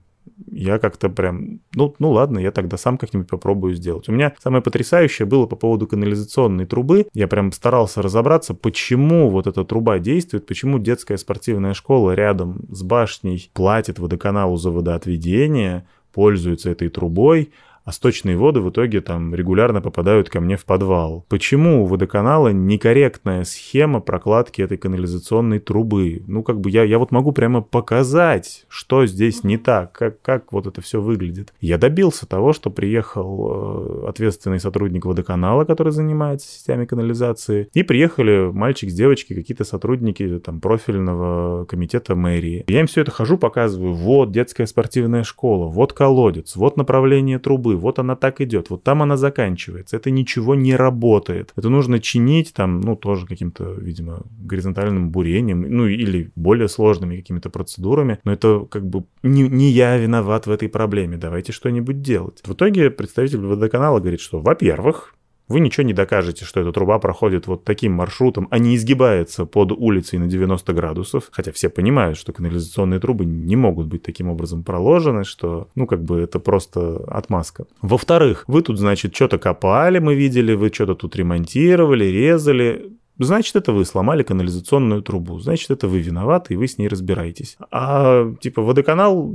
я 0.52 0.80
как-то 0.80 1.10
прям, 1.10 1.60
ну, 1.74 1.96
ну 2.00 2.12
ладно, 2.12 2.40
я 2.40 2.52
тогда 2.52 2.78
сам 2.78 2.98
как-нибудь 2.98 3.30
попробую 3.30 3.76
сделать. 3.76 4.10
У 4.10 4.12
меня 4.12 4.34
самое 4.40 4.62
потрясающее 4.64 5.26
было 5.26 5.46
по 5.46 5.56
поводу 5.56 5.88
канализационной 5.88 6.66
трубы. 6.66 7.08
Я 7.14 7.28
прям 7.28 7.52
старался 7.52 8.02
разобраться, 8.02 8.54
почему 8.54 9.30
вот 9.30 9.48
эта 9.48 9.64
труба 9.64 10.00
действует, 10.00 10.46
почему 10.46 10.80
детская 10.80 11.18
спортивная 11.18 11.74
школа 11.74 12.12
рядом 12.12 12.66
с 12.70 12.84
башней 12.84 13.50
платит 13.54 14.00
водоканалу 14.00 14.58
за 14.58 14.72
водоотведение, 14.72 15.88
пользуется 16.14 16.72
этой 16.72 16.90
трубой, 16.90 17.52
а 17.90 17.92
сточные 17.92 18.38
воды 18.38 18.60
в 18.60 18.70
итоге 18.70 19.02
там 19.02 19.34
регулярно 19.34 19.82
попадают 19.82 20.30
ко 20.30 20.40
мне 20.40 20.58
в 20.58 20.66
подвал. 20.66 21.26
Почему 21.28 21.82
у 21.82 21.86
водоканала 21.88 22.50
некорректная 22.50 23.44
схема 23.46 24.00
прокладки 24.00 24.62
этой 24.62 24.78
канализационной 24.78 25.58
трубы? 25.58 26.22
Ну, 26.28 26.44
как 26.44 26.62
бы 26.62 26.70
я, 26.70 26.84
я 26.84 27.00
вот 27.00 27.10
могу 27.10 27.32
прямо 27.32 27.62
показать, 27.64 28.68
что 28.68 29.08
здесь 29.08 29.44
не 29.44 29.58
так, 29.58 29.92
как, 29.92 30.22
как 30.22 30.54
вот 30.54 30.68
это 30.68 30.82
все 30.82 31.02
выглядит. 31.02 31.52
Я 31.62 31.80
добился 31.80 32.28
того, 32.28 32.54
что 32.54 32.70
приехал 32.70 34.04
э, 34.06 34.10
ответственный 34.10 34.60
сотрудник 34.60 35.06
водоканала, 35.06 35.66
который 35.66 35.92
занимается 35.92 36.48
системами 36.48 36.86
канализации, 36.86 37.70
и 37.74 37.82
приехали 37.82 38.52
мальчик 38.52 38.92
с 38.92 38.94
девочкой, 38.94 39.36
какие-то 39.36 39.64
сотрудники 39.64 40.38
там 40.38 40.62
профильного 40.62 41.66
комитета 41.66 42.14
мэрии. 42.14 42.66
Я 42.68 42.82
им 42.82 42.86
все 42.86 43.02
это 43.02 43.10
хожу, 43.10 43.40
показываю, 43.40 43.94
вот 43.94 44.32
детская 44.32 44.68
спортивная 44.68 45.24
школа, 45.24 45.66
вот 45.66 45.94
колодец, 45.94 46.56
вот 46.56 46.78
направление 46.78 47.40
трубы, 47.40 47.79
вот 47.80 48.00
она 48.00 48.16
так 48.16 48.42
идет, 48.42 48.70
вот 48.70 48.84
там 48.84 49.02
она 49.02 49.18
заканчивается. 49.18 49.98
Это 49.98 50.12
ничего 50.12 50.56
не 50.56 50.76
работает. 50.76 51.54
Это 51.56 51.70
нужно 51.70 52.00
чинить 52.00 52.54
там, 52.54 52.82
ну, 52.82 52.96
тоже 52.96 53.26
каким-то, 53.26 53.74
видимо, 53.74 54.24
горизонтальным 54.40 55.10
бурением, 55.10 55.62
ну, 55.62 55.88
или 55.88 56.32
более 56.36 56.68
сложными 56.68 57.18
какими-то 57.18 57.50
процедурами. 57.50 58.20
Но 58.24 58.34
это 58.34 58.66
как 58.70 58.88
бы 58.88 59.06
не, 59.24 59.48
не 59.48 59.70
я 59.70 59.98
виноват 59.98 60.48
в 60.48 60.52
этой 60.52 60.70
проблеме. 60.70 61.18
Давайте 61.18 61.52
что-нибудь 61.52 62.02
делать. 62.02 62.42
В 62.46 62.54
итоге 62.54 62.90
представитель 62.92 63.40
водоканала 63.40 64.00
говорит, 64.00 64.22
что, 64.22 64.40
во-первых, 64.40 65.16
вы 65.50 65.60
ничего 65.60 65.84
не 65.84 65.94
докажете, 65.94 66.46
что 66.46 66.62
эта 66.62 66.72
труба 66.72 67.00
проходит 67.00 67.48
вот 67.48 67.64
таким 67.64 67.94
маршрутом, 67.94 68.48
а 68.52 68.60
не 68.60 68.76
изгибается 68.76 69.46
под 69.46 69.72
улицей 69.72 70.20
на 70.20 70.28
90 70.28 70.74
градусов. 70.74 71.30
Хотя 71.32 71.52
все 71.52 71.70
понимают, 71.70 72.18
что 72.18 72.32
канализационные 72.32 73.00
трубы 73.00 73.26
не 73.26 73.56
могут 73.56 73.88
быть 73.88 74.04
таким 74.04 74.30
образом 74.30 74.64
проложены, 74.64 75.24
что, 75.24 75.68
ну, 75.76 75.88
как 75.88 76.04
бы 76.04 76.20
это 76.20 76.40
просто 76.40 77.04
отмазка. 77.08 77.66
Во-вторых, 77.82 78.46
вы 78.48 78.62
тут, 78.62 78.78
значит, 78.78 79.16
что-то 79.16 79.40
копали, 79.40 80.00
мы 80.00 80.14
видели, 80.14 80.54
вы 80.54 80.70
что-то 80.70 80.94
тут 80.94 81.16
ремонтировали, 81.16 82.06
резали. 82.06 82.94
Значит, 83.20 83.56
это 83.56 83.74
вы 83.74 83.86
сломали 83.86 84.24
канализационную 84.24 85.02
трубу. 85.02 85.40
Значит, 85.40 85.72
это 85.72 85.88
вы 85.88 86.00
виноваты, 86.00 86.54
и 86.54 86.58
вы 86.58 86.68
с 86.68 86.78
ней 86.78 86.88
разбираетесь. 86.88 87.58
А, 87.70 88.34
типа, 88.42 88.62
водоканал 88.62 89.30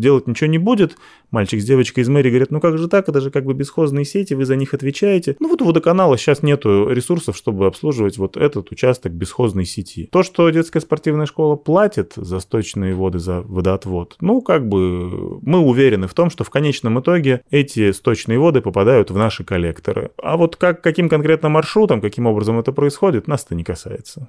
делать 0.00 0.26
ничего 0.26 0.48
не 0.48 0.58
будет. 0.58 0.96
Мальчик 1.30 1.60
с 1.60 1.64
девочкой 1.64 2.02
из 2.02 2.08
мэрии 2.08 2.30
говорят, 2.30 2.50
ну 2.50 2.60
как 2.60 2.76
же 2.76 2.88
так, 2.88 3.08
это 3.08 3.20
же 3.20 3.30
как 3.30 3.44
бы 3.44 3.54
бесхозные 3.54 4.04
сети, 4.04 4.34
вы 4.34 4.44
за 4.44 4.56
них 4.56 4.74
отвечаете. 4.74 5.36
Ну 5.38 5.48
вот 5.48 5.62
у 5.62 5.64
водоканала 5.64 6.18
сейчас 6.18 6.42
нету 6.42 6.88
ресурсов, 6.88 7.36
чтобы 7.36 7.66
обслуживать 7.66 8.18
вот 8.18 8.36
этот 8.36 8.72
участок 8.72 9.12
бесхозной 9.12 9.64
сети. 9.64 10.08
То, 10.10 10.22
что 10.22 10.48
детская 10.50 10.80
спортивная 10.80 11.26
школа 11.26 11.54
платит 11.54 12.14
за 12.16 12.40
сточные 12.40 12.94
воды, 12.94 13.20
за 13.20 13.42
водоотвод, 13.42 14.16
ну 14.20 14.40
как 14.40 14.68
бы 14.68 15.38
мы 15.42 15.60
уверены 15.60 16.08
в 16.08 16.14
том, 16.14 16.30
что 16.30 16.42
в 16.42 16.50
конечном 16.50 16.98
итоге 16.98 17.42
эти 17.50 17.92
сточные 17.92 18.38
воды 18.38 18.60
попадают 18.60 19.10
в 19.10 19.16
наши 19.16 19.44
коллекторы. 19.44 20.10
А 20.20 20.36
вот 20.36 20.56
как, 20.56 20.82
каким 20.82 21.08
конкретно 21.08 21.48
маршрутом, 21.48 22.00
каким 22.00 22.26
образом 22.26 22.58
это 22.58 22.72
происходит, 22.72 23.09
нас 23.28 23.44
это 23.44 23.54
не 23.54 23.64
касается. 23.64 24.28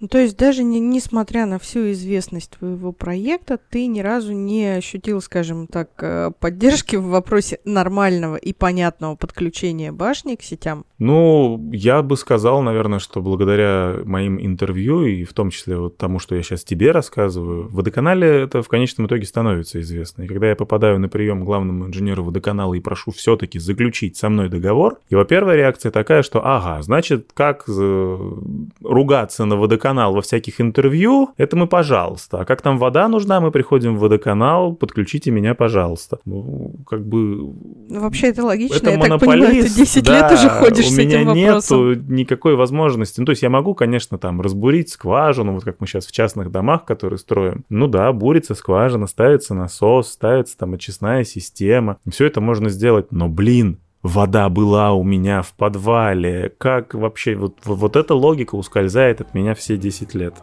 Ну, 0.00 0.08
то 0.08 0.18
есть 0.18 0.36
даже 0.38 0.62
не, 0.62 0.80
несмотря 0.80 1.44
на 1.44 1.58
всю 1.58 1.90
известность 1.92 2.52
твоего 2.58 2.90
проекта, 2.90 3.58
ты 3.58 3.86
ни 3.86 4.00
разу 4.00 4.32
не 4.32 4.76
ощутил, 4.76 5.20
скажем 5.20 5.66
так, 5.66 5.90
э, 6.00 6.30
поддержки 6.40 6.96
в 6.96 7.08
вопросе 7.08 7.60
нормального 7.66 8.36
и 8.36 8.54
понятного 8.54 9.16
подключения 9.16 9.92
башни 9.92 10.36
к 10.36 10.42
сетям? 10.42 10.86
Ну, 10.98 11.70
я 11.72 12.00
бы 12.02 12.16
сказал, 12.16 12.62
наверное, 12.62 12.98
что 12.98 13.20
благодаря 13.20 13.96
моим 14.04 14.40
интервью 14.40 15.04
и 15.04 15.24
в 15.24 15.34
том 15.34 15.50
числе 15.50 15.76
вот 15.76 15.98
тому, 15.98 16.18
что 16.18 16.34
я 16.34 16.42
сейчас 16.42 16.64
тебе 16.64 16.92
рассказываю, 16.92 17.68
в 17.68 17.74
водоканале 17.74 18.26
это 18.26 18.62
в 18.62 18.68
конечном 18.68 19.06
итоге 19.06 19.26
становится 19.26 19.80
известно. 19.80 20.22
И 20.22 20.26
когда 20.26 20.48
я 20.48 20.56
попадаю 20.56 20.98
на 20.98 21.10
прием 21.10 21.42
к 21.42 21.44
главному 21.44 21.86
инженеру 21.86 22.24
водоканала 22.24 22.72
и 22.72 22.80
прошу 22.80 23.10
все-таки 23.10 23.58
заключить 23.58 24.16
со 24.16 24.30
мной 24.30 24.48
договор, 24.48 24.98
его 25.10 25.24
первая 25.24 25.56
реакция 25.56 25.92
такая, 25.92 26.22
что 26.22 26.40
ага, 26.42 26.82
значит, 26.82 27.30
как 27.34 27.68
ругаться 27.68 29.44
на 29.50 29.56
водоканал 29.56 30.14
во 30.14 30.22
всяких 30.22 30.60
интервью, 30.60 31.30
это 31.36 31.56
мы, 31.56 31.66
пожалуйста. 31.66 32.40
А 32.40 32.44
как 32.44 32.62
там 32.62 32.78
вода 32.78 33.08
нужна, 33.08 33.40
мы 33.40 33.50
приходим 33.50 33.96
в 33.96 34.00
водоканал, 34.00 34.74
подключите 34.74 35.30
меня, 35.30 35.54
пожалуйста. 35.54 36.20
Ну, 36.24 36.76
как 36.86 37.06
бы... 37.06 37.18
Ну, 37.18 38.00
вообще 38.00 38.28
это 38.28 38.44
логично, 38.44 38.76
это 38.76 38.90
я 38.90 38.98
монополист, 38.98 39.20
так 39.20 39.28
понимаю, 39.28 39.62
ты 39.64 39.74
10 39.74 40.04
да, 40.04 40.12
лет 40.12 40.38
уже 40.38 40.48
ходишь 40.48 40.88
с 40.88 40.98
этим 40.98 41.26
вопросом. 41.26 41.78
У 41.78 41.84
меня 41.84 41.94
нету 41.96 42.12
никакой 42.12 42.54
возможности. 42.56 43.20
Ну, 43.20 43.26
то 43.26 43.30
есть 43.30 43.42
я 43.42 43.50
могу, 43.50 43.74
конечно, 43.74 44.16
там 44.18 44.40
разбурить 44.40 44.90
скважину, 44.90 45.52
вот 45.52 45.64
как 45.64 45.80
мы 45.80 45.86
сейчас 45.86 46.06
в 46.06 46.12
частных 46.12 46.50
домах, 46.50 46.84
которые 46.84 47.18
строим. 47.18 47.64
Ну 47.68 47.88
да, 47.88 48.12
бурится 48.12 48.54
скважина, 48.54 49.06
ставится 49.06 49.54
насос, 49.54 50.08
ставится 50.08 50.56
там 50.56 50.74
очистная 50.74 51.24
система. 51.24 51.98
Все 52.08 52.26
это 52.26 52.40
можно 52.40 52.70
сделать, 52.70 53.10
но, 53.10 53.28
блин, 53.28 53.78
вода 54.02 54.48
была 54.48 54.92
у 54.92 55.02
меня 55.02 55.42
в 55.42 55.52
подвале. 55.54 56.52
Как 56.58 56.94
вообще, 56.94 57.36
вот, 57.36 57.58
вот 57.64 57.96
эта 57.96 58.14
логика 58.14 58.54
ускользает 58.54 59.20
от 59.20 59.34
меня 59.34 59.54
все 59.54 59.76
10 59.76 60.14
лет. 60.14 60.34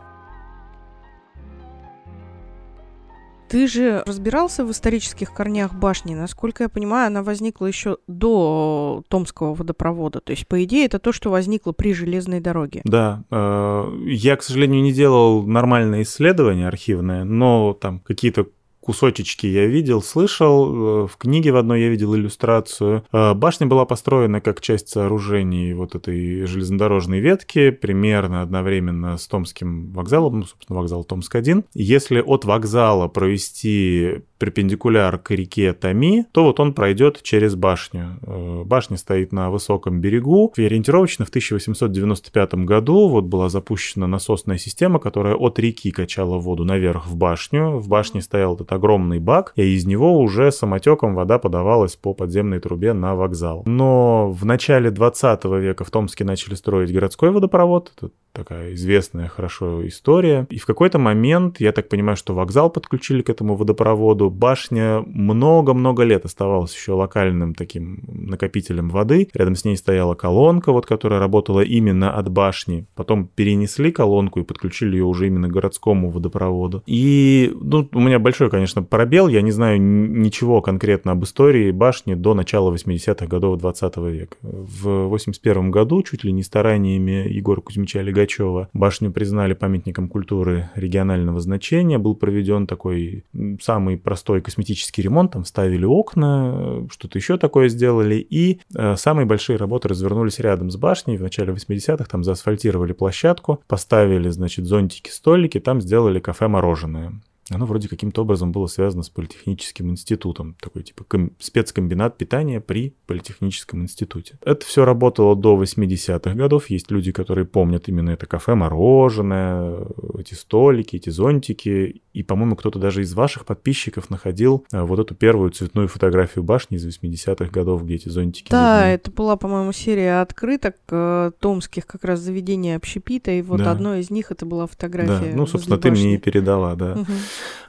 Ты 3.47 3.67
же 3.67 4.03
разбирался 4.05 4.65
в 4.65 4.71
исторических 4.71 5.33
корнях 5.33 5.73
башни. 5.73 6.13
Насколько 6.13 6.63
я 6.63 6.69
понимаю, 6.69 7.07
она 7.07 7.23
возникла 7.23 7.65
еще 7.67 7.97
до 8.07 9.03
Томского 9.07 9.53
водопровода. 9.53 10.19
То 10.19 10.31
есть, 10.31 10.47
по 10.47 10.61
идее, 10.63 10.85
это 10.85 10.99
то, 10.99 11.13
что 11.13 11.29
возникло 11.29 11.71
при 11.71 11.93
железной 11.93 12.41
дороге. 12.41 12.81
Да. 12.83 13.23
Э, 13.31 13.89
я, 14.05 14.35
к 14.35 14.43
сожалению, 14.43 14.81
не 14.81 14.91
делал 14.91 15.43
нормальное 15.43 16.01
исследование 16.01 16.67
архивное, 16.67 17.23
но 17.23 17.73
там 17.73 17.99
какие-то 17.99 18.47
кусочечки 18.87 19.45
я 19.45 19.65
видел, 19.65 20.01
слышал. 20.01 21.03
Э, 21.03 21.07
в 21.07 21.17
книге 21.17 21.51
в 21.51 21.57
одной 21.57 21.81
я 21.81 21.89
видел 21.89 22.15
иллюстрацию. 22.15 23.03
Э, 23.11 23.33
башня 23.33 23.67
была 23.67 23.83
построена 23.83 24.39
как 24.39 24.61
часть 24.61 24.87
сооружений 24.87 25.73
вот 25.73 25.93
этой 25.93 26.45
железнодорожной 26.45 27.19
ветки, 27.19 27.71
примерно 27.71 28.41
одновременно 28.41 29.17
с 29.17 29.27
Томским 29.27 29.91
вокзалом, 29.91 30.39
ну, 30.39 30.45
собственно, 30.45 30.79
вокзал 30.79 31.03
Томск-1. 31.03 31.65
Если 31.73 32.21
от 32.21 32.45
вокзала 32.45 33.09
провести 33.09 34.21
перпендикуляр 34.37 35.17
к 35.17 35.31
реке 35.31 35.73
Тами, 35.73 36.25
то 36.31 36.43
вот 36.43 36.59
он 36.59 36.73
пройдет 36.73 37.21
через 37.23 37.55
башню. 37.55 38.19
Э, 38.21 38.63
башня 38.63 38.95
стоит 38.95 39.33
на 39.33 39.49
высоком 39.49 39.99
берегу. 39.99 40.53
И 40.55 40.63
ориентировочно 40.63 41.25
в 41.25 41.29
1895 41.29 42.53
году 42.65 43.09
вот 43.09 43.25
была 43.25 43.49
запущена 43.49 44.07
насосная 44.07 44.57
система, 44.57 44.99
которая 44.99 45.35
от 45.35 45.59
реки 45.59 45.91
качала 45.91 46.37
воду 46.37 46.63
наверх 46.63 47.07
в 47.07 47.15
башню. 47.15 47.79
В 47.79 47.87
башне 47.87 48.21
стоял 48.21 48.55
этот 48.55 48.71
огромный 48.77 49.19
бак, 49.19 49.53
и 49.55 49.75
из 49.75 49.85
него 49.85 50.19
уже 50.19 50.51
самотеком 50.51 51.13
вода 51.13 51.37
подавалась 51.37 51.95
по 51.95 52.13
подземной 52.13 52.59
трубе 52.59 52.93
на 52.93 53.15
вокзал. 53.15 53.63
Но 53.65 54.31
в 54.31 54.45
начале 54.45 54.89
20 54.89 55.45
века 55.45 55.83
в 55.83 55.91
Томске 55.91 56.23
начали 56.23 56.55
строить 56.55 56.93
городской 56.93 57.31
водопровод. 57.31 57.91
Это 57.97 58.11
такая 58.37 58.73
известная 58.75 59.27
хорошо 59.27 59.85
история. 59.87 60.45
И 60.49 60.59
в 60.59 60.65
какой-то 60.65 60.99
момент, 60.99 61.59
я 61.59 61.71
так 61.71 61.89
понимаю, 61.89 62.15
что 62.15 62.35
вокзал 62.35 62.69
подключили 62.69 63.21
к 63.23 63.29
этому 63.29 63.55
водопроводу. 63.55 64.29
Башня 64.29 65.01
много-много 65.07 66.03
лет 66.03 66.23
оставалась 66.25 66.75
еще 66.75 66.93
локальным 66.93 67.55
таким 67.55 68.03
накопителем 68.07 68.89
воды. 68.89 69.29
Рядом 69.33 69.55
с 69.55 69.65
ней 69.65 69.75
стояла 69.75 70.13
колонка, 70.13 70.71
вот, 70.71 70.85
которая 70.85 71.19
работала 71.19 71.61
именно 71.61 72.11
от 72.11 72.29
башни. 72.29 72.85
Потом 72.95 73.27
перенесли 73.27 73.91
колонку 73.91 74.39
и 74.39 74.43
подключили 74.43 74.97
ее 74.97 75.05
уже 75.05 75.27
именно 75.27 75.47
к 75.47 75.51
городскому 75.51 76.11
водопроводу. 76.11 76.83
И 76.85 77.51
ну, 77.59 77.89
у 77.91 77.99
меня 77.99 78.19
большой, 78.19 78.51
конечно, 78.51 78.83
пробел. 78.83 79.27
Я 79.27 79.41
не 79.41 79.51
знаю 79.51 79.81
ничего 79.81 80.61
конкретно 80.61 81.13
об 81.13 81.23
истории 81.23 81.71
башни 81.71 82.13
до 82.13 82.35
начала 82.35 82.71
80-х 82.71 83.25
годов 83.25 83.57
20 83.57 83.97
века. 83.97 84.37
В 84.41 85.07
81 85.07 85.71
году, 85.71 86.03
чуть 86.03 86.23
ли 86.23 86.31
не 86.31 86.43
стараниями 86.43 87.27
Егора 87.27 87.61
Кузьмича 87.61 88.01
Легачева, 88.01 88.26
Пугачева. 88.27 88.69
Башню 88.73 89.11
признали 89.11 89.53
памятником 89.53 90.07
культуры 90.07 90.69
регионального 90.75 91.39
значения. 91.39 91.97
Был 91.97 92.15
проведен 92.15 92.67
такой 92.67 93.25
самый 93.61 93.97
простой 93.97 94.41
косметический 94.41 95.03
ремонт. 95.03 95.31
Там 95.31 95.45
ставили 95.45 95.85
окна, 95.85 96.87
что-то 96.91 97.17
еще 97.17 97.37
такое 97.37 97.69
сделали. 97.69 98.15
И 98.15 98.59
э, 98.75 98.95
самые 98.95 99.25
большие 99.25 99.57
работы 99.57 99.87
развернулись 99.87 100.39
рядом 100.39 100.69
с 100.69 100.75
башней. 100.75 101.17
В 101.17 101.21
начале 101.21 101.53
80-х 101.53 102.05
там 102.05 102.23
заасфальтировали 102.23 102.93
площадку, 102.93 103.61
поставили, 103.67 104.29
значит, 104.29 104.65
зонтики, 104.65 105.09
столики, 105.09 105.59
там 105.59 105.81
сделали 105.81 106.19
кафе-мороженое. 106.19 107.13
Оно 107.49 107.65
вроде 107.65 107.87
каким-то 107.87 108.21
образом 108.23 108.51
было 108.51 108.67
связано 108.67 109.03
с 109.03 109.09
политехническим 109.09 109.89
институтом. 109.89 110.55
Такой 110.59 110.83
типа 110.83 111.03
ком- 111.05 111.31
спецкомбинат 111.39 112.17
питания 112.17 112.59
при 112.59 112.95
политехническом 113.05 113.83
институте. 113.83 114.37
Это 114.41 114.65
все 114.65 114.85
работало 114.85 115.35
до 115.35 115.61
80-х 115.61 116.33
годов. 116.33 116.69
Есть 116.69 116.91
люди, 116.91 117.11
которые 117.11 117.45
помнят 117.45 117.87
именно 117.87 118.11
это 118.11 118.25
кафе, 118.25 118.55
мороженое, 118.55 119.85
эти 120.17 120.33
столики, 120.33 120.97
эти 120.97 121.09
зонтики. 121.09 122.01
И, 122.13 122.23
по-моему, 122.23 122.55
кто-то 122.55 122.79
даже 122.79 123.01
из 123.01 123.13
ваших 123.13 123.45
подписчиков 123.45 124.09
находил 124.09 124.65
а, 124.71 124.85
вот 124.85 124.99
эту 124.99 125.15
первую 125.15 125.51
цветную 125.51 125.87
фотографию 125.87 126.43
башни 126.43 126.77
из 126.77 126.87
80-х 126.87 127.51
годов, 127.51 127.85
где 127.85 127.95
эти 127.95 128.09
зонтики. 128.09 128.49
Да, 128.49 128.79
видны. 128.79 128.95
это 128.95 129.11
была, 129.11 129.37
по-моему, 129.37 129.71
серия 129.71 130.21
открыток 130.21 130.75
э, 130.89 131.31
томских 131.39 131.85
как 131.85 132.03
раз 132.03 132.19
заведений 132.19 132.75
общепита, 132.75 133.31
и 133.31 133.41
вот 133.41 133.59
да. 133.59 133.71
одно 133.71 133.95
из 133.95 134.09
них 134.09 134.31
это 134.31 134.45
была 134.45 134.67
фотография. 134.67 135.31
Да, 135.31 135.37
ну, 135.37 135.45
собственно, 135.45 135.77
ты 135.77 135.91
мне 135.91 136.15
и 136.15 136.17
передала, 136.17 136.75
да. 136.75 136.93
Угу. 136.93 137.05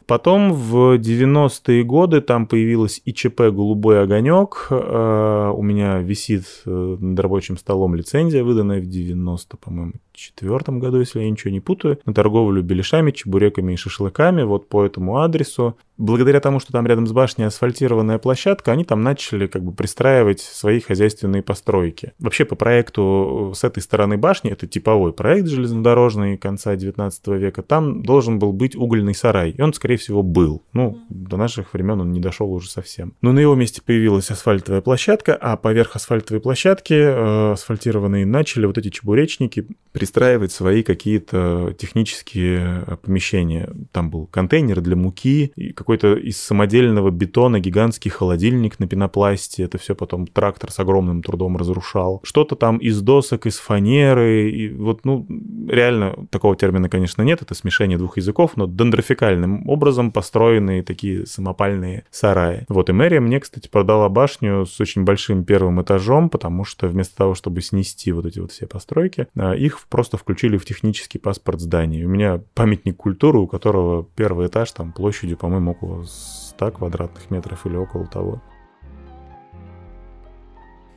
Потом 0.09 0.54
в 0.54 0.96
90-е 0.96 1.85
годы 1.85 2.22
там 2.22 2.46
появилась 2.46 3.02
ИЧП 3.04 3.40
«Голубой 3.50 4.02
огонек». 4.02 4.68
Э, 4.70 5.52
у 5.54 5.62
меня 5.62 5.98
висит 5.98 6.44
э, 6.64 6.96
над 6.98 7.20
рабочим 7.20 7.59
столом 7.59 7.94
лицензия, 7.94 8.42
выданная 8.42 8.81
в 8.81 8.87
90, 8.87 9.59
по-моему, 9.59 9.92
четвертом 10.18 10.81
году, 10.81 10.98
если 11.00 11.20
я 11.20 11.31
ничего 11.31 11.50
не 11.50 11.61
путаю, 11.61 11.98
на 12.04 12.12
торговлю 12.12 12.62
беляшами, 12.62 13.12
чебуреками 13.12 13.72
и 13.72 13.76
шашлыками, 13.76 14.42
вот 14.42 14.68
по 14.68 14.85
этому 14.85 15.18
адресу. 15.18 15.76
Благодаря 15.96 16.40
тому, 16.40 16.61
что 16.61 16.72
там 16.72 16.87
рядом 16.87 17.07
с 17.07 17.12
башней 17.12 17.46
асфальтированная 17.46 18.18
площадка, 18.18 18.72
они 18.72 18.85
там 18.85 19.02
начали 19.02 19.46
как 19.46 19.64
бы 19.64 19.72
пристраивать 19.72 20.40
свои 20.40 20.81
хозяйственные 20.81 21.42
постройки. 21.42 22.12
Вообще 22.20 22.44
по 22.44 22.54
проекту 22.54 23.52
с 23.54 23.64
этой 23.64 23.83
стороны 23.83 24.16
башни, 24.16 24.50
это 24.50 24.66
типовой 24.66 25.12
проект 25.12 25.48
железнодорожный 25.48 26.37
конца 26.37 26.76
19 26.76 27.26
века, 27.28 27.62
там 27.62 28.02
должен 28.02 28.38
был 28.38 28.52
быть 28.52 28.76
угольный 28.76 29.14
сарай, 29.14 29.54
и 29.59 29.62
он, 29.62 29.75
скорее 29.75 29.97
всего, 29.97 30.23
был. 30.23 30.62
Ну, 30.73 30.99
до 31.11 31.37
наших 31.37 31.75
времен 31.75 32.01
он 32.01 32.12
не 32.12 32.21
дошел 32.21 32.51
уже 32.53 32.71
совсем. 32.71 33.14
Но 33.21 33.33
на 33.33 33.40
его 33.40 33.57
месте 33.57 33.83
появилась 33.85 34.31
асфальтовая 34.31 34.81
площадка, 34.81 35.35
а 35.35 35.57
поверх 35.57 35.97
асфальтовой 35.97 36.40
площадки 36.40 36.94
э, 36.94 37.53
асфальтированные 37.53 38.25
начали 38.25 38.66
вот 38.66 38.79
эти 38.79 38.90
чебуречники 38.90 39.66
пристраивать 39.90 40.53
свои 40.53 40.85
какие-то 40.85 41.75
технические 41.77 42.85
э, 42.87 42.97
помещения. 42.97 43.68
Там 43.90 44.11
был 44.11 44.27
контейнер 44.29 44.81
для 44.81 44.94
муки, 44.94 45.53
какой-то 45.75 46.14
из 46.14 46.40
самодельного 46.40 47.11
бетона 47.11 47.59
гигантский 47.59 48.12
холодильник 48.12 48.79
на 48.79 48.87
пенопласте. 48.87 49.64
Это 49.64 49.77
все 49.79 49.97
потом 49.97 50.29
трактор 50.29 50.71
с 50.71 50.79
огромным 50.79 51.21
трудом 51.21 51.57
разрушал. 51.57 52.21
Что-то 52.23 52.55
там 52.55 52.79
из 52.79 53.01
досок, 53.01 53.47
из 53.47 53.59
фанеры. 53.59 54.51
И 54.51 54.68
вот, 54.68 55.05
ну, 55.05 55.27
реально, 55.68 56.29
такого 56.31 56.55
термина, 56.55 56.88
конечно, 56.88 57.23
нет. 57.23 57.42
Это 57.42 57.55
смешение 57.55 57.99
двух 57.99 58.18
языков, 58.18 58.53
но 58.55 58.68
дендрофикальным 58.68 59.47
образом 59.66 60.12
построенные 60.12 60.82
такие 60.82 61.26
самопальные 61.26 62.04
сараи. 62.11 62.64
Вот, 62.68 62.88
и 62.90 62.92
мэрия 62.92 63.20
мне, 63.20 63.40
кстати, 63.40 63.68
продала 63.68 64.08
башню 64.08 64.66
с 64.66 64.80
очень 64.80 65.04
большим 65.04 65.44
первым 65.44 65.82
этажом, 65.82 66.30
потому 66.30 66.64
что 66.64 66.88
вместо 66.88 67.16
того, 67.16 67.34
чтобы 67.34 67.61
снести 67.61 68.12
вот 68.12 68.26
эти 68.26 68.38
вот 68.38 68.52
все 68.52 68.66
постройки, 68.66 69.28
а, 69.37 69.54
их 69.54 69.80
просто 69.88 70.16
включили 70.16 70.56
в 70.56 70.64
технический 70.64 71.18
паспорт 71.18 71.61
здания. 71.61 72.04
У 72.04 72.08
меня 72.08 72.40
памятник 72.54 72.96
культуры, 72.96 73.38
у 73.38 73.46
которого 73.46 74.06
первый 74.16 74.48
этаж 74.48 74.70
там 74.72 74.92
площадью, 74.92 75.37
по-моему, 75.37 75.72
около 75.72 76.04
100 76.04 76.72
квадратных 76.72 77.30
метров 77.30 77.66
или 77.66 77.76
около 77.76 78.06
того. 78.06 78.42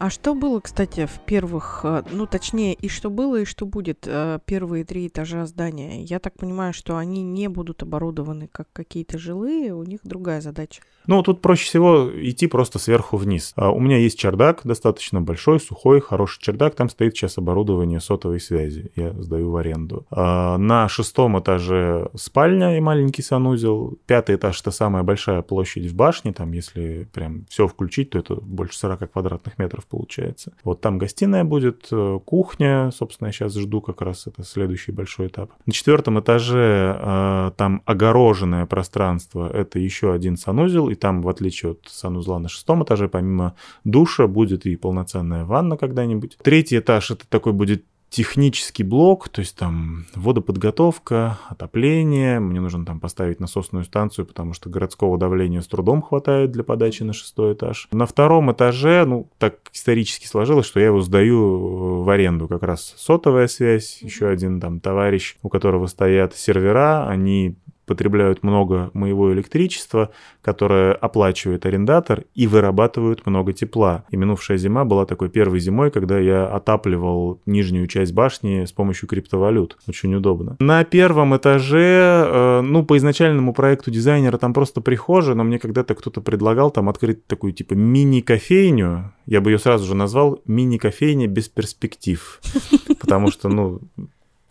А 0.01 0.09
что 0.09 0.33
было, 0.33 0.59
кстати, 0.59 1.05
в 1.05 1.19
первых, 1.27 1.81
э, 1.83 2.01
ну, 2.11 2.25
точнее, 2.25 2.73
и 2.73 2.87
что 2.87 3.11
было, 3.11 3.41
и 3.41 3.45
что 3.45 3.67
будет 3.67 4.07
э, 4.07 4.39
первые 4.45 4.83
три 4.83 5.05
этажа 5.05 5.45
здания? 5.45 6.01
Я 6.01 6.17
так 6.17 6.39
понимаю, 6.39 6.73
что 6.73 6.97
они 6.97 7.21
не 7.21 7.47
будут 7.49 7.83
оборудованы 7.83 8.49
как 8.51 8.67
какие-то 8.73 9.19
жилые, 9.19 9.75
у 9.75 9.83
них 9.83 9.99
другая 10.03 10.41
задача. 10.41 10.81
Ну, 11.07 11.23
тут 11.23 11.41
проще 11.41 11.65
всего 11.65 12.09
идти 12.13 12.47
просто 12.47 12.79
сверху 12.79 13.17
вниз. 13.17 13.53
А 13.55 13.71
у 13.71 13.79
меня 13.79 13.97
есть 13.97 14.19
чердак, 14.19 14.61
достаточно 14.63 15.21
большой, 15.21 15.59
сухой, 15.59 15.99
хороший 15.99 16.41
чердак. 16.41 16.75
Там 16.75 16.89
стоит 16.89 17.15
сейчас 17.15 17.37
оборудование 17.37 17.99
сотовой 17.99 18.39
связи. 18.39 18.91
Я 18.95 19.13
сдаю 19.13 19.51
в 19.51 19.55
аренду. 19.55 20.05
А 20.11 20.57
на 20.57 20.87
шестом 20.89 21.39
этаже 21.39 22.09
спальня 22.15 22.77
и 22.77 22.81
маленький 22.81 23.23
санузел. 23.23 23.97
Пятый 24.05 24.35
этаж— 24.35 24.61
это 24.61 24.71
самая 24.71 25.03
большая 25.03 25.41
площадь 25.41 25.87
в 25.87 25.95
башне. 25.95 26.33
Там, 26.33 26.51
если 26.51 27.07
прям 27.11 27.45
все 27.49 27.67
включить, 27.67 28.11
то 28.11 28.19
это 28.19 28.35
больше 28.35 28.77
40 28.77 29.11
квадратных 29.11 29.57
метров 29.57 29.85
получается. 29.91 30.53
Вот 30.63 30.81
там 30.81 30.97
гостиная 30.97 31.43
будет, 31.43 31.87
э, 31.91 32.19
кухня. 32.25 32.89
Собственно, 32.91 33.27
я 33.27 33.31
сейчас 33.33 33.55
жду 33.55 33.81
как 33.81 34.01
раз 34.01 34.25
это 34.25 34.43
следующий 34.43 34.91
большой 34.91 35.27
этап. 35.27 35.51
На 35.65 35.73
четвертом 35.73 36.19
этаже 36.19 36.97
э, 36.99 37.51
там 37.57 37.83
огороженное 37.85 38.65
пространство. 38.65 39.49
Это 39.51 39.77
еще 39.79 40.13
один 40.13 40.37
санузел 40.37 40.89
и 40.89 40.95
там, 40.95 41.21
в 41.21 41.29
отличие 41.29 41.73
от 41.73 41.81
санузла 41.87 42.39
на 42.39 42.49
шестом 42.49 42.83
этаже, 42.83 43.09
помимо 43.09 43.55
душа 43.83 44.27
будет 44.27 44.65
и 44.65 44.75
полноценная 44.75 45.45
ванна 45.45 45.77
когда-нибудь. 45.77 46.37
Третий 46.41 46.79
этаж 46.79 47.11
это 47.11 47.27
такой 47.27 47.53
будет 47.53 47.83
технический 48.11 48.83
блок, 48.83 49.29
то 49.29 49.39
есть 49.39 49.55
там 49.57 50.05
водоподготовка, 50.15 51.39
отопление, 51.47 52.41
мне 52.41 52.59
нужно 52.59 52.85
там 52.85 52.99
поставить 52.99 53.39
насосную 53.39 53.85
станцию, 53.85 54.25
потому 54.25 54.53
что 54.53 54.69
городского 54.69 55.17
давления 55.17 55.61
с 55.61 55.67
трудом 55.67 56.01
хватает 56.01 56.51
для 56.51 56.63
подачи 56.63 57.03
на 57.03 57.13
шестой 57.13 57.53
этаж. 57.53 57.87
На 57.93 58.05
втором 58.05 58.51
этаже, 58.51 59.05
ну, 59.05 59.29
так 59.37 59.55
исторически 59.71 60.27
сложилось, 60.27 60.65
что 60.65 60.81
я 60.81 60.87
его 60.87 60.99
сдаю 60.99 62.03
в 62.03 62.09
аренду, 62.09 62.49
как 62.49 62.63
раз 62.63 62.93
сотовая 62.97 63.47
связь, 63.47 64.01
еще 64.01 64.27
один 64.27 64.59
там 64.59 64.81
товарищ, 64.81 65.37
у 65.41 65.47
которого 65.47 65.87
стоят 65.87 66.35
сервера, 66.35 67.07
они 67.07 67.55
потребляют 67.91 68.41
много 68.41 68.89
моего 68.93 69.33
электричества, 69.33 70.11
которое 70.41 70.93
оплачивает 70.93 71.65
арендатор, 71.65 72.23
и 72.35 72.47
вырабатывают 72.47 73.25
много 73.25 73.51
тепла. 73.51 74.05
И 74.09 74.15
минувшая 74.15 74.57
зима 74.57 74.85
была 74.85 75.05
такой 75.05 75.27
первой 75.27 75.59
зимой, 75.59 75.91
когда 75.91 76.17
я 76.17 76.47
отапливал 76.47 77.41
нижнюю 77.45 77.87
часть 77.87 78.13
башни 78.13 78.63
с 78.63 78.71
помощью 78.71 79.09
криптовалют. 79.09 79.77
Очень 79.89 80.15
удобно. 80.15 80.55
На 80.59 80.85
первом 80.85 81.35
этаже, 81.35 82.25
э, 82.25 82.61
ну, 82.61 82.85
по 82.85 82.95
изначальному 82.95 83.53
проекту 83.53 83.91
дизайнера 83.91 84.37
там 84.37 84.53
просто 84.53 84.79
прихожая, 84.79 85.35
но 85.35 85.43
мне 85.43 85.59
когда-то 85.59 85.93
кто-то 85.93 86.21
предлагал 86.21 86.71
там 86.71 86.87
открыть 86.87 87.27
такую 87.27 87.51
типа 87.51 87.73
мини-кофейню. 87.73 89.11
Я 89.25 89.41
бы 89.41 89.51
ее 89.51 89.59
сразу 89.59 89.85
же 89.85 89.95
назвал 89.95 90.39
мини-кофейня 90.45 91.27
без 91.27 91.49
перспектив. 91.49 92.39
Потому 93.01 93.31
что, 93.31 93.49
ну, 93.49 93.81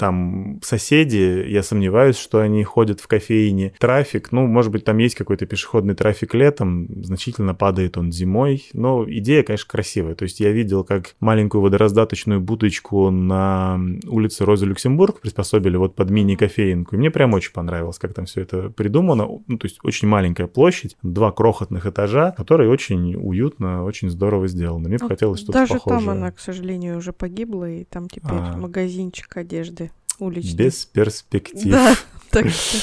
там 0.00 0.60
соседи, 0.62 1.44
я 1.46 1.62
сомневаюсь, 1.62 2.16
что 2.16 2.38
они 2.38 2.64
ходят 2.64 3.00
в 3.00 3.06
кофейне. 3.06 3.74
Трафик, 3.78 4.32
ну, 4.32 4.46
может 4.46 4.72
быть, 4.72 4.82
там 4.82 4.96
есть 4.96 5.14
какой-то 5.14 5.44
пешеходный 5.44 5.94
трафик 5.94 6.32
летом, 6.32 6.88
значительно 7.04 7.54
падает 7.54 7.98
он 7.98 8.10
зимой, 8.10 8.66
но 8.72 9.04
идея, 9.06 9.42
конечно, 9.42 9.68
красивая. 9.68 10.14
То 10.14 10.22
есть 10.22 10.40
я 10.40 10.52
видел, 10.52 10.84
как 10.84 11.16
маленькую 11.20 11.60
водораздаточную 11.60 12.40
будочку 12.40 13.10
на 13.10 13.78
улице 14.06 14.46
Розы 14.46 14.64
Люксембург 14.64 15.20
приспособили 15.20 15.76
вот 15.76 15.94
под 15.96 16.08
мини-кофейнку, 16.08 16.96
и 16.96 16.98
мне 16.98 17.10
прям 17.10 17.34
очень 17.34 17.52
понравилось, 17.52 17.98
как 17.98 18.14
там 18.14 18.24
все 18.24 18.40
это 18.40 18.70
придумано. 18.70 19.28
Ну, 19.46 19.58
то 19.58 19.66
есть 19.66 19.80
очень 19.82 20.08
маленькая 20.08 20.46
площадь, 20.46 20.96
два 21.02 21.30
крохотных 21.30 21.84
этажа, 21.84 22.30
которые 22.30 22.70
очень 22.70 23.16
уютно, 23.16 23.84
очень 23.84 24.08
здорово 24.08 24.48
сделаны. 24.48 24.88
Мне 24.88 24.96
бы 24.96 25.08
хотелось 25.08 25.40
что-то 25.40 25.58
Даже 25.58 25.74
похожее. 25.74 26.00
там 26.00 26.08
она, 26.08 26.30
к 26.30 26.40
сожалению, 26.40 26.96
уже 26.96 27.12
погибла, 27.12 27.68
и 27.68 27.84
там 27.84 28.08
теперь 28.08 28.30
а. 28.32 28.56
магазинчик 28.56 29.36
одежды 29.36 29.89
уличный. 30.20 30.54
Без 30.56 30.85
перспектив. 30.87 31.72
Да, 31.72 31.96
так 32.30 32.48
что... 32.48 32.78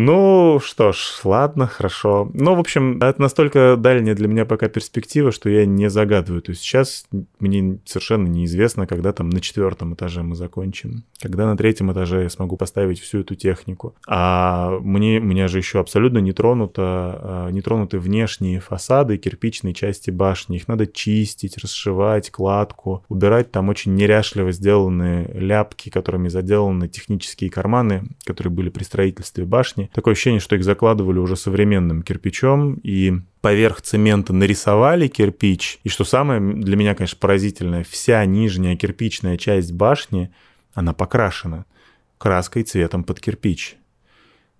Ну 0.00 0.60
что 0.62 0.92
ж, 0.92 1.22
ладно, 1.24 1.66
хорошо. 1.66 2.30
Ну, 2.32 2.54
в 2.54 2.60
общем, 2.60 2.98
это 3.02 3.20
настолько 3.20 3.74
дальняя 3.76 4.14
для 4.14 4.28
меня 4.28 4.44
пока 4.44 4.68
перспектива, 4.68 5.32
что 5.32 5.50
я 5.50 5.66
не 5.66 5.90
загадываю. 5.90 6.40
То 6.40 6.52
есть 6.52 6.62
сейчас 6.62 7.08
мне 7.40 7.80
совершенно 7.84 8.28
неизвестно, 8.28 8.86
когда 8.86 9.12
там 9.12 9.28
на 9.28 9.40
четвертом 9.40 9.94
этаже 9.94 10.22
мы 10.22 10.36
закончим, 10.36 11.02
когда 11.20 11.46
на 11.46 11.56
третьем 11.56 11.90
этаже 11.90 12.22
я 12.22 12.30
смогу 12.30 12.56
поставить 12.56 13.00
всю 13.00 13.22
эту 13.22 13.34
технику. 13.34 13.96
А 14.06 14.78
мне, 14.78 15.18
у 15.18 15.24
меня 15.24 15.48
же 15.48 15.58
еще 15.58 15.80
абсолютно 15.80 16.18
не, 16.18 16.30
тронуто, 16.30 16.82
а, 16.84 17.48
не 17.50 17.60
тронуты 17.60 17.98
внешние 17.98 18.60
фасады 18.60 19.16
кирпичной 19.16 19.74
части 19.74 20.12
башни. 20.12 20.58
Их 20.58 20.68
надо 20.68 20.86
чистить, 20.86 21.58
расшивать, 21.58 22.30
кладку, 22.30 23.04
убирать 23.08 23.50
там 23.50 23.68
очень 23.68 23.96
неряшливо 23.96 24.52
сделанные 24.52 25.28
ляпки, 25.34 25.90
которыми 25.90 26.28
заделаны 26.28 26.86
технические 26.86 27.50
карманы, 27.50 28.04
которые 28.22 28.52
были 28.52 28.68
при 28.68 28.84
строительстве 28.84 29.44
башни. 29.44 29.87
Такое 29.92 30.12
ощущение, 30.12 30.40
что 30.40 30.56
их 30.56 30.64
закладывали 30.64 31.18
уже 31.18 31.36
современным 31.36 32.02
кирпичом, 32.02 32.74
и 32.82 33.20
поверх 33.40 33.80
цемента 33.82 34.32
нарисовали 34.32 35.08
кирпич. 35.08 35.78
И 35.84 35.88
что 35.88 36.04
самое 36.04 36.40
для 36.40 36.76
меня, 36.76 36.94
конечно, 36.94 37.18
поразительное, 37.18 37.84
вся 37.88 38.24
нижняя 38.24 38.76
кирпичная 38.76 39.36
часть 39.36 39.72
башни, 39.72 40.30
она 40.74 40.92
покрашена 40.92 41.64
краской 42.18 42.62
цветом 42.64 43.04
под 43.04 43.20
кирпич. 43.20 43.76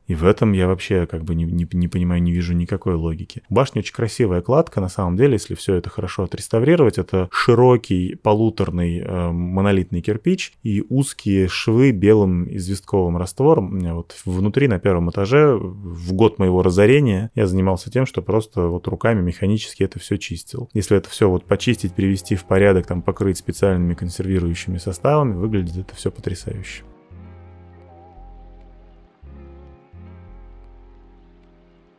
И 0.09 0.15
в 0.15 0.25
этом 0.25 0.53
я 0.53 0.67
вообще 0.67 1.07
как 1.07 1.23
бы 1.23 1.35
не, 1.35 1.45
не, 1.45 1.69
не 1.71 1.87
понимаю, 1.87 2.23
не 2.23 2.33
вижу 2.33 2.55
никакой 2.55 2.95
логики. 2.95 3.43
Башня 3.49 3.81
очень 3.81 3.95
красивая 3.95 4.41
кладка, 4.41 4.81
на 4.81 4.89
самом 4.89 5.17
деле, 5.17 5.35
если 5.35 5.55
все 5.55 5.75
это 5.75 5.91
хорошо 5.91 6.25
отреставрировать. 6.25 6.99
Это 6.99 7.29
широкий 7.31 8.17
полуторный 8.17 8.99
э, 8.99 9.31
монолитный 9.31 10.01
кирпич 10.01 10.55
и 10.63 10.83
узкие 10.89 11.47
швы 11.49 11.93
белым 11.93 12.49
известковым 12.57 13.19
раствором. 13.19 13.79
Вот 13.95 14.17
внутри, 14.25 14.67
на 14.67 14.79
первом 14.79 15.11
этаже, 15.11 15.55
в 15.55 16.13
год 16.15 16.39
моего 16.39 16.63
разорения, 16.63 17.31
я 17.35 17.47
занимался 17.47 17.91
тем, 17.91 18.07
что 18.07 18.23
просто 18.23 18.63
вот 18.63 18.89
руками 18.89 19.21
механически 19.21 19.83
это 19.83 19.99
все 19.99 20.17
чистил. 20.17 20.71
Если 20.73 20.97
это 20.97 21.11
все 21.11 21.29
вот 21.29 21.45
почистить, 21.45 21.95
привести 21.95 22.35
в 22.35 22.45
порядок, 22.45 22.87
там 22.87 23.03
покрыть 23.03 23.37
специальными 23.37 23.93
консервирующими 23.93 24.79
составами, 24.79 25.35
выглядит 25.35 25.77
это 25.77 25.95
все 25.95 26.11
потрясающе. 26.11 26.85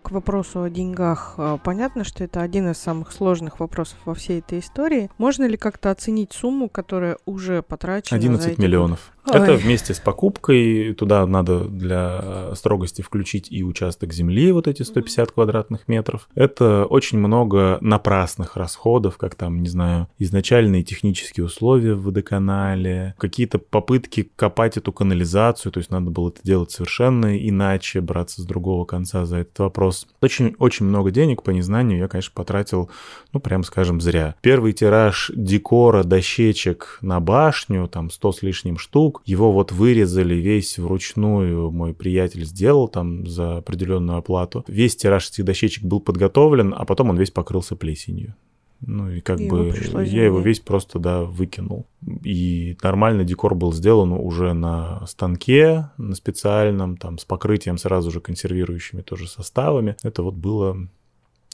К 0.10 0.12
вопросу 0.12 0.64
о 0.64 0.70
деньгах. 0.70 1.36
А, 1.38 1.58
понятно, 1.58 2.04
что 2.04 2.24
это 2.24 2.42
один 2.42 2.72
из 2.72 2.78
самых 2.78 3.12
сложных 3.12 3.60
вопросов 3.60 3.98
во 4.06 4.16
всей 4.16 4.40
этой 4.40 4.60
истории. 4.60 5.12
Можно 5.20 5.46
ли 5.46 5.56
как-то 5.56 5.92
оценить 5.92 6.34
сумму, 6.34 6.68
которая 6.68 7.18
уже 7.26 7.62
потрачена? 7.62 8.18
11 8.18 8.58
миллионов. 8.58 9.12
Ой. 9.34 9.42
Это 9.42 9.54
вместе 9.54 9.94
с 9.94 10.00
покупкой. 10.00 10.94
Туда 10.94 11.26
надо 11.26 11.66
для 11.66 12.54
строгости 12.56 13.02
включить 13.02 13.52
и 13.52 13.64
участок 13.64 14.14
земли, 14.14 14.52
вот 14.52 14.68
эти 14.68 14.84
150 14.84 15.32
квадратных 15.32 15.88
метров. 15.88 16.28
Это 16.36 16.86
очень 16.86 17.20
много 17.20 17.78
напрасных 17.82 18.56
расходов, 18.56 19.18
как 19.18 19.36
там, 19.36 19.62
не 19.62 19.70
знаю, 19.70 20.08
изначальные 20.18 20.84
технические 20.84 21.46
условия 21.46 21.94
в 21.94 22.04
водоканале, 22.04 23.16
какие-то 23.18 23.60
попытки 23.60 24.30
копать 24.36 24.78
эту 24.78 24.92
канализацию, 24.92 25.72
то 25.72 25.80
есть 25.80 25.92
надо 25.92 26.10
было 26.10 26.30
это 26.30 26.42
делать 26.44 26.72
совершенно 26.72 27.38
иначе, 27.38 28.02
браться 28.02 28.42
с 28.42 28.46
другого 28.46 28.86
конца 28.86 29.26
за 29.26 29.38
этот 29.38 29.60
вопрос. 29.60 30.08
Очень-очень 30.22 30.86
много 30.86 31.12
денег 31.12 31.44
по 31.44 31.52
незнанию 31.52 32.00
я, 32.00 32.08
конечно, 32.08 32.32
потратил, 32.34 32.90
ну, 33.34 33.40
прям 33.40 33.64
скажем, 33.64 34.02
зря. 34.02 34.36
Первый 34.42 34.74
тираж 34.74 35.32
декора, 35.36 36.04
дощечек 36.04 37.00
на 37.02 37.20
башню, 37.20 37.88
там 37.88 38.10
100 38.10 38.32
с 38.32 38.42
лишним 38.42 38.78
штук, 38.78 39.19
его 39.26 39.52
вот 39.52 39.72
вырезали 39.72 40.36
весь 40.36 40.78
вручную, 40.78 41.72
мой 41.72 41.94
приятель 41.94 42.46
сделал 42.46 42.88
там 42.88 43.28
за 43.28 43.58
определенную 43.58 44.18
оплату. 44.18 44.64
Весь 44.68 44.96
тираж 44.96 45.30
этих 45.30 45.46
дощечек 45.46 45.84
был 45.84 46.00
подготовлен, 46.00 46.74
а 46.76 46.86
потом 46.86 47.10
он 47.10 47.18
весь 47.18 47.32
покрылся 47.32 47.76
плесенью. 47.76 48.36
Ну 48.82 49.10
и 49.10 49.20
как 49.20 49.42
и 49.42 49.50
бы 49.50 49.74
я 50.06 50.26
его 50.26 50.40
весь 50.40 50.62
просто, 50.62 51.00
да, 51.00 51.24
выкинул. 51.24 51.86
И 52.24 52.78
нормально 52.82 53.26
декор 53.26 53.54
был 53.54 53.74
сделан 53.74 54.14
уже 54.14 54.54
на 54.54 55.06
станке, 55.06 55.90
на 55.98 56.16
специальном, 56.16 56.96
там, 56.96 57.18
с 57.18 57.26
покрытием 57.26 57.78
сразу 57.78 58.10
же 58.10 58.22
консервирующими 58.22 59.02
тоже 59.02 59.28
составами. 59.28 59.98
Это 60.02 60.24
вот 60.24 60.36
было, 60.36 60.74
ну, 60.74 60.90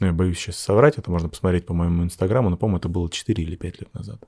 я 0.05 0.13
боюсь 0.13 0.37
сейчас 0.37 0.57
соврать, 0.57 0.99
это 0.99 1.09
можно 1.09 1.27
посмотреть 1.27 1.65
по 1.65 1.73
моему 1.73 2.03
инстаграму, 2.03 2.49
но, 2.49 2.57
по-моему, 2.57 2.77
это 2.77 2.89
было 2.89 3.09
4 3.09 3.43
или 3.43 3.55
5 3.55 3.79
лет 3.79 3.93
назад. 3.93 4.19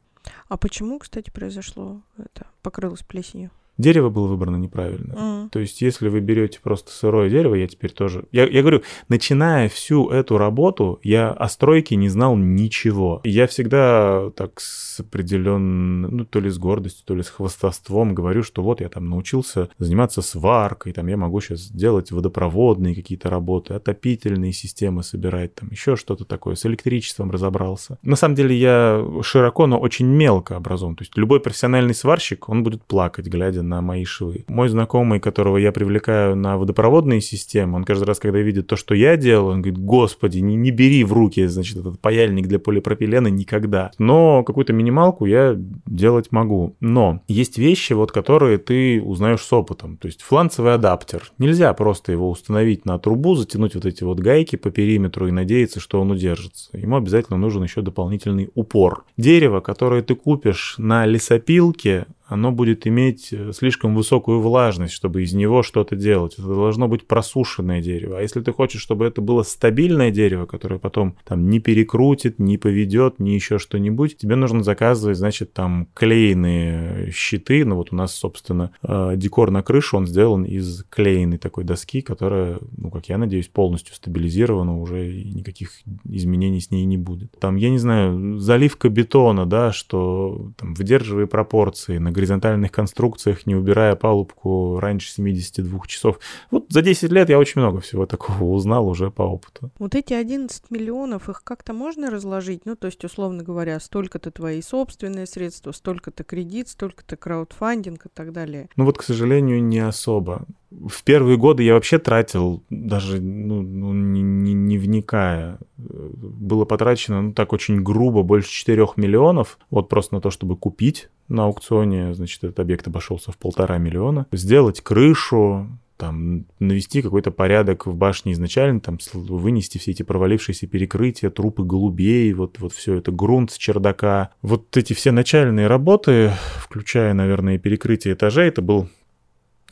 А 0.47 0.57
почему, 0.57 0.99
кстати, 0.99 1.29
произошло 1.29 2.01
это? 2.17 2.47
Покрылось 2.61 3.03
плесенью? 3.03 3.51
Дерево 3.77 4.09
было 4.09 4.27
выбрано 4.27 4.57
неправильно. 4.57 5.13
Mm. 5.13 5.49
То 5.49 5.59
есть, 5.59 5.81
если 5.81 6.09
вы 6.09 6.19
берете 6.19 6.59
просто 6.61 6.91
сырое 6.91 7.29
дерево, 7.29 7.55
я 7.55 7.67
теперь 7.67 7.91
тоже... 7.91 8.25
Я, 8.31 8.47
я 8.47 8.61
говорю, 8.61 8.81
начиная 9.07 9.69
всю 9.69 10.09
эту 10.09 10.37
работу, 10.37 10.99
я 11.03 11.31
о 11.31 11.47
стройке 11.47 11.95
не 11.95 12.09
знал 12.09 12.35
ничего. 12.35 13.21
Я 13.23 13.47
всегда 13.47 14.31
так 14.35 14.59
с 14.59 14.99
определенным, 14.99 16.17
ну, 16.17 16.25
то 16.25 16.39
ли 16.39 16.49
с 16.49 16.57
гордостью, 16.57 17.05
то 17.05 17.15
ли 17.15 17.23
с 17.23 17.29
хвостовством 17.29 18.15
говорю, 18.15 18.43
что 18.43 18.63
вот 18.63 18.81
я 18.81 18.89
там 18.89 19.09
научился 19.09 19.69
заниматься 19.77 20.21
сваркой, 20.21 20.93
там 20.93 21.07
я 21.07 21.17
могу 21.17 21.39
сейчас 21.41 21.69
делать 21.69 22.11
водопроводные 22.11 22.95
какие-то 22.95 23.29
работы, 23.29 23.75
отопительные 23.75 24.53
системы 24.53 25.03
собирать, 25.03 25.55
там 25.55 25.69
еще 25.69 25.95
что-то 25.95 26.25
такое, 26.25 26.55
с 26.55 26.65
электричеством 26.65 27.31
разобрался. 27.31 27.99
На 28.01 28.15
самом 28.15 28.35
деле 28.35 28.55
я 28.55 29.05
широко, 29.21 29.67
но 29.67 29.79
очень 29.79 30.07
мелко 30.07 30.55
образован. 30.55 30.95
То 30.95 31.03
есть 31.03 31.15
любой 31.15 31.39
профессиональный 31.39 31.93
сварщик, 31.93 32.49
он 32.49 32.63
будет 32.63 32.83
плакать, 32.83 33.27
глядя 33.27 33.61
на 33.67 33.81
мои 33.81 34.05
швы. 34.05 34.45
Мой 34.47 34.69
знакомый, 34.69 35.19
которого 35.19 35.57
я 35.57 35.71
привлекаю 35.71 36.35
на 36.35 36.57
водопроводные 36.57 37.21
системы, 37.21 37.77
он 37.77 37.83
каждый 37.83 38.05
раз, 38.05 38.19
когда 38.19 38.39
видит 38.39 38.67
то, 38.67 38.75
что 38.75 38.95
я 38.95 39.17
делаю, 39.17 39.53
он 39.53 39.61
говорит, 39.61 39.79
господи, 39.79 40.39
не, 40.39 40.55
не 40.55 40.71
бери 40.71 41.03
в 41.03 41.13
руки, 41.13 41.45
значит, 41.45 41.77
этот 41.77 41.99
паяльник 41.99 42.47
для 42.47 42.59
полипропилена 42.59 43.27
никогда. 43.27 43.91
Но 43.97 44.43
какую-то 44.43 44.73
минималку 44.73 45.25
я 45.25 45.55
делать 45.85 46.31
могу. 46.31 46.75
Но 46.79 47.21
есть 47.27 47.57
вещи, 47.57 47.93
вот, 47.93 48.11
которые 48.11 48.57
ты 48.57 49.01
узнаешь 49.01 49.41
с 49.41 49.53
опытом. 49.53 49.97
То 49.97 50.07
есть 50.07 50.21
фланцевый 50.21 50.73
адаптер. 50.73 51.31
Нельзя 51.37 51.73
просто 51.73 52.11
его 52.11 52.29
установить 52.29 52.85
на 52.85 52.99
трубу, 52.99 53.35
затянуть 53.35 53.75
вот 53.75 53.85
эти 53.85 54.03
вот 54.03 54.19
гайки 54.19 54.55
по 54.55 54.71
периметру 54.71 55.27
и 55.27 55.31
надеяться, 55.31 55.79
что 55.79 56.01
он 56.01 56.11
удержится. 56.11 56.69
Ему 56.77 56.97
обязательно 56.97 57.37
нужен 57.37 57.63
еще 57.63 57.81
дополнительный 57.81 58.49
упор. 58.55 59.05
Дерево, 59.17 59.59
которое 59.59 60.01
ты 60.01 60.15
купишь 60.15 60.75
на 60.77 61.05
лесопилке, 61.05 62.05
оно 62.27 62.51
будет 62.51 62.85
иметь 62.85 63.29
э, 63.31 63.51
слишком 63.53 63.95
высокую 63.95 64.41
влажность, 64.41 64.93
чтобы 64.93 65.23
из 65.23 65.33
него 65.33 65.63
что-то 65.63 65.95
делать. 65.95 66.33
Это 66.33 66.47
должно 66.47 66.87
быть 66.87 67.07
просушенное 67.07 67.81
дерево. 67.81 68.19
А 68.19 68.21
если 68.21 68.41
ты 68.41 68.51
хочешь, 68.51 68.81
чтобы 68.81 69.05
это 69.05 69.21
было 69.21 69.43
стабильное 69.43 70.11
дерево, 70.11 70.45
которое 70.45 70.77
потом 70.77 71.15
там 71.23 71.49
не 71.49 71.59
перекрутит, 71.59 72.37
не 72.37 72.57
поведет, 72.57 73.19
не 73.19 73.33
еще 73.33 73.59
что-нибудь, 73.59 74.17
тебе 74.17 74.35
нужно 74.35 74.61
заказывать, 74.63 75.17
значит, 75.17 75.53
там 75.53 75.87
клееные 75.93 77.11
щиты. 77.11 77.63
Ну 77.63 77.75
вот 77.75 77.93
у 77.93 77.95
нас, 77.95 78.13
собственно, 78.13 78.71
э, 78.83 79.13
декор 79.15 79.49
на 79.49 79.63
крышу, 79.63 79.97
он 79.97 80.05
сделан 80.05 80.43
из 80.43 80.83
клееной 80.89 81.37
такой 81.37 81.63
доски, 81.63 82.01
которая, 82.01 82.59
ну, 82.75 82.91
как 82.91 83.07
я 83.07 83.17
надеюсь, 83.17 83.47
полностью 83.47 83.95
стабилизирована, 83.95 84.77
уже 84.77 85.23
никаких 85.23 85.71
изменений 86.03 86.59
с 86.59 86.71
ней 86.71 86.83
не 86.83 86.97
будет. 86.97 87.31
Там, 87.39 87.55
я 87.55 87.69
не 87.69 87.77
знаю, 87.77 88.37
заливка 88.39 88.89
бетона, 88.89 89.45
да, 89.45 89.71
что 89.71 90.51
там 90.57 90.73
выдерживая 90.73 91.25
пропорции, 91.25 91.97
на 91.97 92.11
горизонтальных 92.17 92.71
конструкциях, 92.71 93.45
не 93.45 93.55
убирая 93.55 93.95
палубку 93.95 94.79
раньше 94.79 95.09
72 95.11 95.85
часов. 95.87 96.19
Вот 96.51 96.65
за 96.69 96.81
10 96.81 97.11
лет 97.11 97.29
я 97.29 97.39
очень 97.39 97.61
много 97.61 97.79
всего 97.79 98.05
такого 98.05 98.43
узнал 98.43 98.87
уже 98.87 99.11
по 99.11 99.21
опыту. 99.21 99.71
Вот 99.79 99.95
эти 99.95 100.13
11 100.13 100.69
миллионов, 100.71 101.29
их 101.29 101.43
как-то 101.43 101.73
можно 101.73 102.09
разложить? 102.09 102.65
Ну, 102.65 102.75
то 102.75 102.87
есть, 102.87 103.03
условно 103.05 103.43
говоря, 103.43 103.79
столько-то 103.79 104.31
твои 104.31 104.61
собственные 104.61 105.27
средства, 105.27 105.71
столько-то 105.71 106.23
кредит, 106.23 106.67
столько-то 106.69 107.15
краудфандинг 107.15 108.07
и 108.07 108.09
так 108.13 108.33
далее. 108.33 108.67
Ну 108.75 108.85
вот, 108.85 108.97
к 108.97 109.03
сожалению, 109.03 109.63
не 109.63 109.79
особо. 109.79 110.45
В 110.85 111.03
первые 111.03 111.37
годы 111.37 111.63
я 111.63 111.73
вообще 111.73 111.97
тратил, 111.97 112.63
даже 112.69 113.19
ну, 113.19 113.61
ну, 113.61 113.93
не, 113.93 114.21
не, 114.21 114.53
не 114.53 114.77
вникая. 114.77 115.59
Было 115.77 116.65
потрачено, 116.65 117.21
ну 117.21 117.33
так 117.33 117.53
очень 117.53 117.81
грубо, 117.81 118.23
больше 118.23 118.51
4 118.51 118.87
миллионов, 118.95 119.57
вот 119.71 119.89
просто 119.89 120.15
на 120.15 120.21
то, 120.21 120.29
чтобы 120.29 120.55
купить 120.55 121.09
на 121.27 121.45
аукционе, 121.45 122.13
значит, 122.13 122.43
этот 122.43 122.59
объект 122.59 122.87
обошелся 122.87 123.31
в 123.31 123.37
полтора 123.37 123.77
миллиона. 123.77 124.27
Сделать 124.31 124.81
крышу, 124.81 125.67
там, 125.97 126.45
навести 126.59 127.01
какой-то 127.01 127.31
порядок 127.31 127.87
в 127.87 127.95
башне 127.95 128.33
изначально, 128.33 128.79
там, 128.79 128.99
вынести 129.13 129.77
все 129.77 129.91
эти 129.91 130.03
провалившиеся 130.03 130.67
перекрытия, 130.67 131.29
трупы 131.29 131.63
голубей, 131.63 132.31
вот, 132.33 132.59
вот 132.59 132.73
все 132.73 132.95
это, 132.95 133.11
грунт 133.11 133.51
с 133.51 133.57
чердака. 133.57 134.29
Вот 134.41 134.77
эти 134.77 134.93
все 134.93 135.11
начальные 135.11 135.67
работы, 135.67 136.31
включая, 136.59 137.13
наверное, 137.13 137.57
перекрытие 137.57 138.13
этажей, 138.13 138.47
это 138.47 138.61
был 138.61 138.87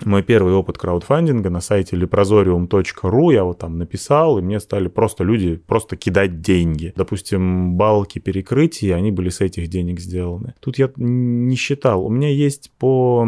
мой 0.04 0.24
первый 0.24 0.54
опыт 0.54 0.78
краудфандинга 0.78 1.50
на 1.50 1.62
сайте 1.62 1.96
leprozorium.ru, 1.96 3.34
я 3.34 3.44
вот 3.44 3.60
там 3.60 3.78
написал, 3.78 4.38
и 4.38 4.42
мне 4.42 4.60
стали 4.60 4.88
просто 4.90 5.24
люди 5.24 5.56
просто 5.56 5.96
кидать 5.96 6.42
деньги. 6.42 6.94
Допустим, 6.96 7.76
балки 7.76 8.20
перекрытия, 8.20 8.96
они 8.96 9.12
были 9.12 9.30
с 9.30 9.40
этих 9.42 9.70
денег 9.70 10.00
сделаны. 10.00 10.54
Тут 10.60 10.78
я 10.78 10.92
не 10.98 11.56
считал. 11.56 12.06
У 12.06 12.10
меня 12.10 12.30
есть 12.30 12.72
по 12.78 13.28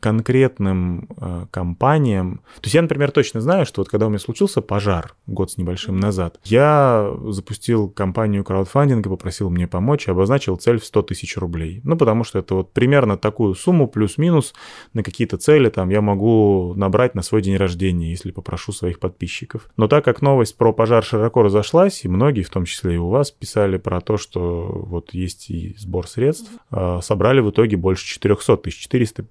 конкретным 0.00 1.08
э, 1.16 1.46
компаниям. 1.50 2.40
То 2.56 2.64
есть 2.64 2.74
я, 2.74 2.82
например, 2.82 3.10
точно 3.10 3.40
знаю, 3.40 3.66
что 3.66 3.80
вот 3.80 3.88
когда 3.88 4.06
у 4.06 4.08
меня 4.08 4.18
случился 4.18 4.60
пожар 4.60 5.14
год 5.26 5.50
с 5.50 5.58
небольшим 5.58 5.98
назад, 5.98 6.40
я 6.44 7.10
запустил 7.28 7.88
компанию 7.88 8.44
краудфандинга, 8.44 9.10
попросил 9.10 9.50
мне 9.50 9.66
помочь 9.66 10.08
и 10.08 10.10
обозначил 10.10 10.56
цель 10.56 10.78
в 10.78 10.84
100 10.84 11.02
тысяч 11.02 11.36
рублей. 11.36 11.80
Ну, 11.84 11.96
потому 11.96 12.24
что 12.24 12.38
это 12.38 12.54
вот 12.54 12.72
примерно 12.72 13.16
такую 13.16 13.54
сумму 13.54 13.86
плюс-минус 13.86 14.54
на 14.92 15.02
какие-то 15.02 15.36
цели 15.36 15.68
там 15.68 15.90
я 15.90 16.00
могу 16.00 16.74
набрать 16.76 17.14
на 17.14 17.22
свой 17.22 17.42
день 17.42 17.56
рождения, 17.56 18.10
если 18.10 18.30
попрошу 18.30 18.72
своих 18.72 18.98
подписчиков. 18.98 19.68
Но 19.76 19.88
так 19.88 20.04
как 20.04 20.22
новость 20.22 20.56
про 20.56 20.72
пожар 20.72 21.04
широко 21.04 21.42
разошлась, 21.42 22.04
и 22.04 22.08
многие, 22.08 22.42
в 22.42 22.50
том 22.50 22.64
числе 22.64 22.94
и 22.94 22.98
у 22.98 23.08
вас, 23.08 23.30
писали 23.30 23.76
про 23.76 24.00
то, 24.00 24.16
что 24.16 24.84
вот 24.86 25.14
есть 25.14 25.50
и 25.50 25.74
сбор 25.78 26.08
средств, 26.08 26.50
э, 26.70 27.00
собрали 27.02 27.40
в 27.40 27.50
итоге 27.50 27.76
больше 27.76 28.06
400 28.06 28.56
тысяч, 28.58 28.82
400 28.82 29.26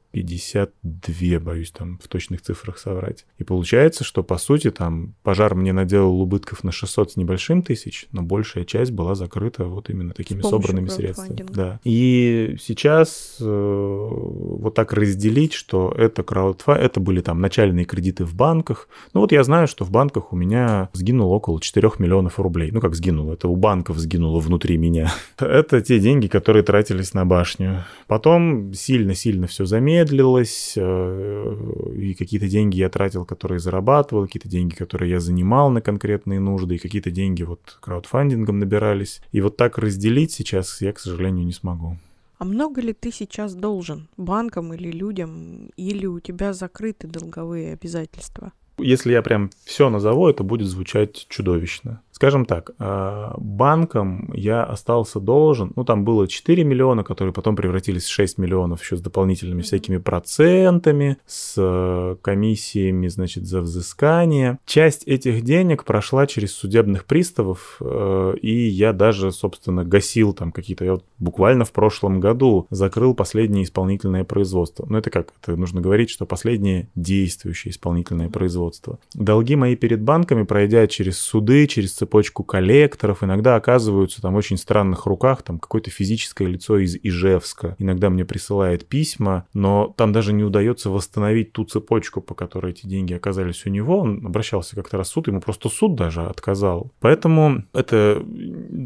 52, 0.53 1.39
боюсь 1.39 1.71
там 1.71 1.99
в 2.03 2.07
точных 2.07 2.41
цифрах 2.41 2.77
соврать. 2.77 3.25
И 3.39 3.43
получается, 3.43 4.03
что 4.03 4.23
по 4.23 4.37
сути 4.37 4.69
там 4.71 5.15
пожар 5.23 5.55
мне 5.55 5.73
наделал 5.73 6.21
убытков 6.21 6.63
на 6.63 6.71
600 6.71 7.13
с 7.13 7.15
небольшим 7.15 7.63
тысяч, 7.63 8.07
но 8.11 8.21
большая 8.21 8.63
часть 8.63 8.91
была 8.91 9.15
закрыта 9.15 9.65
вот 9.65 9.89
именно 9.89 10.13
такими 10.13 10.41
собранными 10.41 10.89
средствами. 10.89 11.45
Да. 11.49 11.79
И 11.83 12.55
сейчас 12.61 13.37
э, 13.39 13.45
вот 13.45 14.75
так 14.75 14.93
разделить, 14.93 15.53
что 15.53 15.93
это 15.97 16.23
краудфа, 16.23 16.73
это 16.73 16.99
были 16.99 17.21
там 17.21 17.41
начальные 17.41 17.85
кредиты 17.85 18.23
в 18.25 18.35
банках. 18.35 18.87
Ну 19.13 19.21
вот 19.21 19.31
я 19.31 19.43
знаю, 19.43 19.67
что 19.67 19.85
в 19.85 19.91
банках 19.91 20.33
у 20.33 20.35
меня 20.35 20.89
сгинуло 20.93 21.33
около 21.33 21.59
4 21.59 21.91
миллионов 21.97 22.39
рублей. 22.39 22.69
Ну 22.71 22.79
как 22.79 22.95
сгинуло, 22.95 23.33
это 23.33 23.47
у 23.47 23.55
банков 23.55 23.97
сгинуло 23.97 24.39
внутри 24.39 24.77
меня. 24.77 25.11
это 25.39 25.81
те 25.81 25.99
деньги, 25.99 26.27
которые 26.27 26.63
тратились 26.63 27.13
на 27.13 27.25
башню. 27.25 27.85
Потом 28.07 28.73
сильно-сильно 28.73 29.47
все 29.47 29.65
замедлилось, 29.65 30.42
э, 30.75 31.55
и 31.95 32.13
какие-то 32.13 32.47
деньги 32.47 32.77
я 32.77 32.89
тратил, 32.89 33.25
которые 33.25 33.59
зарабатывал, 33.59 34.25
какие-то 34.25 34.49
деньги, 34.49 34.75
которые 34.75 35.11
я 35.11 35.19
занимал 35.19 35.69
на 35.69 35.81
конкретные 35.81 36.39
нужды, 36.39 36.75
и 36.75 36.79
какие-то 36.79 37.11
деньги 37.11 37.43
вот 37.43 37.77
краудфандингом 37.81 38.59
набирались. 38.59 39.21
И 39.31 39.41
вот 39.41 39.57
так 39.57 39.77
разделить 39.77 40.31
сейчас 40.31 40.81
я, 40.81 40.93
к 40.93 40.99
сожалению, 40.99 41.45
не 41.45 41.53
смогу. 41.53 41.97
А 42.37 42.45
много 42.45 42.81
ли 42.81 42.93
ты 42.93 43.11
сейчас 43.11 43.55
должен 43.55 44.09
банкам 44.17 44.73
или 44.73 44.91
людям, 44.91 45.69
или 45.77 46.05
у 46.05 46.19
тебя 46.19 46.53
закрыты 46.53 47.07
долговые 47.07 47.73
обязательства? 47.73 48.51
Если 48.79 49.11
я 49.11 49.21
прям 49.21 49.51
все 49.65 49.89
назову, 49.89 50.27
это 50.27 50.43
будет 50.43 50.67
звучать 50.67 51.27
чудовищно. 51.29 52.01
Скажем 52.23 52.45
так, 52.45 52.71
а, 52.79 53.35
банкам 53.37 54.31
я 54.33 54.63
остался 54.63 55.19
должен, 55.19 55.73
ну 55.75 55.83
там 55.83 56.05
было 56.05 56.25
4 56.25 56.63
миллиона, 56.63 57.03
которые 57.03 57.33
потом 57.33 57.57
превратились 57.57 58.05
в 58.05 58.13
6 58.13 58.37
миллионов 58.37 58.81
еще 58.81 58.95
с 58.95 59.01
дополнительными 59.01 59.61
всякими 59.61 59.97
процентами, 59.97 61.17
с 61.25 61.55
э, 61.57 62.15
комиссиями, 62.21 63.09
значит, 63.09 63.45
за 63.45 63.59
взыскание. 63.59 64.57
Часть 64.65 65.03
этих 65.05 65.41
денег 65.41 65.83
прошла 65.83 66.25
через 66.25 66.53
судебных 66.55 67.03
приставов, 67.03 67.75
э, 67.81 68.35
и 68.41 68.69
я 68.69 68.93
даже, 68.93 69.33
собственно, 69.33 69.83
гасил 69.83 70.31
там 70.31 70.53
какие-то, 70.53 70.85
я 70.85 70.91
вот 70.93 71.03
буквально 71.19 71.65
в 71.65 71.73
прошлом 71.73 72.21
году 72.21 72.67
закрыл 72.69 73.15
последнее 73.15 73.65
исполнительное 73.65 74.23
производство. 74.23 74.85
Ну 74.87 74.97
это 74.97 75.09
как, 75.09 75.33
это 75.41 75.57
нужно 75.57 75.81
говорить, 75.81 76.09
что 76.09 76.25
последнее 76.25 76.87
действующее 76.95 77.73
исполнительное 77.73 78.29
производство. 78.29 78.97
Долги 79.13 79.57
мои 79.57 79.75
перед 79.75 80.01
банками, 80.01 80.43
пройдя 80.43 80.87
через 80.87 81.17
суды, 81.17 81.67
через 81.67 81.91
цепочку 81.91 82.12
коллекторов, 82.43 83.23
иногда 83.23 83.55
оказываются 83.55 84.21
там 84.21 84.33
в 84.33 84.37
очень 84.37 84.57
странных 84.57 85.05
руках, 85.05 85.41
там 85.43 85.59
какое-то 85.59 85.89
физическое 85.89 86.47
лицо 86.47 86.77
из 86.77 86.95
Ижевска 86.95 87.75
иногда 87.79 88.09
мне 88.09 88.25
присылает 88.25 88.87
письма, 88.87 89.47
но 89.53 89.93
там 89.97 90.11
даже 90.11 90.33
не 90.33 90.43
удается 90.43 90.89
восстановить 90.89 91.53
ту 91.53 91.65
цепочку, 91.65 92.21
по 92.21 92.35
которой 92.35 92.71
эти 92.71 92.85
деньги 92.87 93.13
оказались 93.13 93.65
у 93.65 93.69
него. 93.69 93.99
Он 93.99 94.25
обращался 94.25 94.75
как-то 94.75 94.97
раз 94.97 95.09
в 95.09 95.11
суд, 95.11 95.27
ему 95.27 95.41
просто 95.41 95.69
суд 95.69 95.95
даже 95.95 96.21
отказал. 96.21 96.91
Поэтому 96.99 97.63
это 97.73 98.23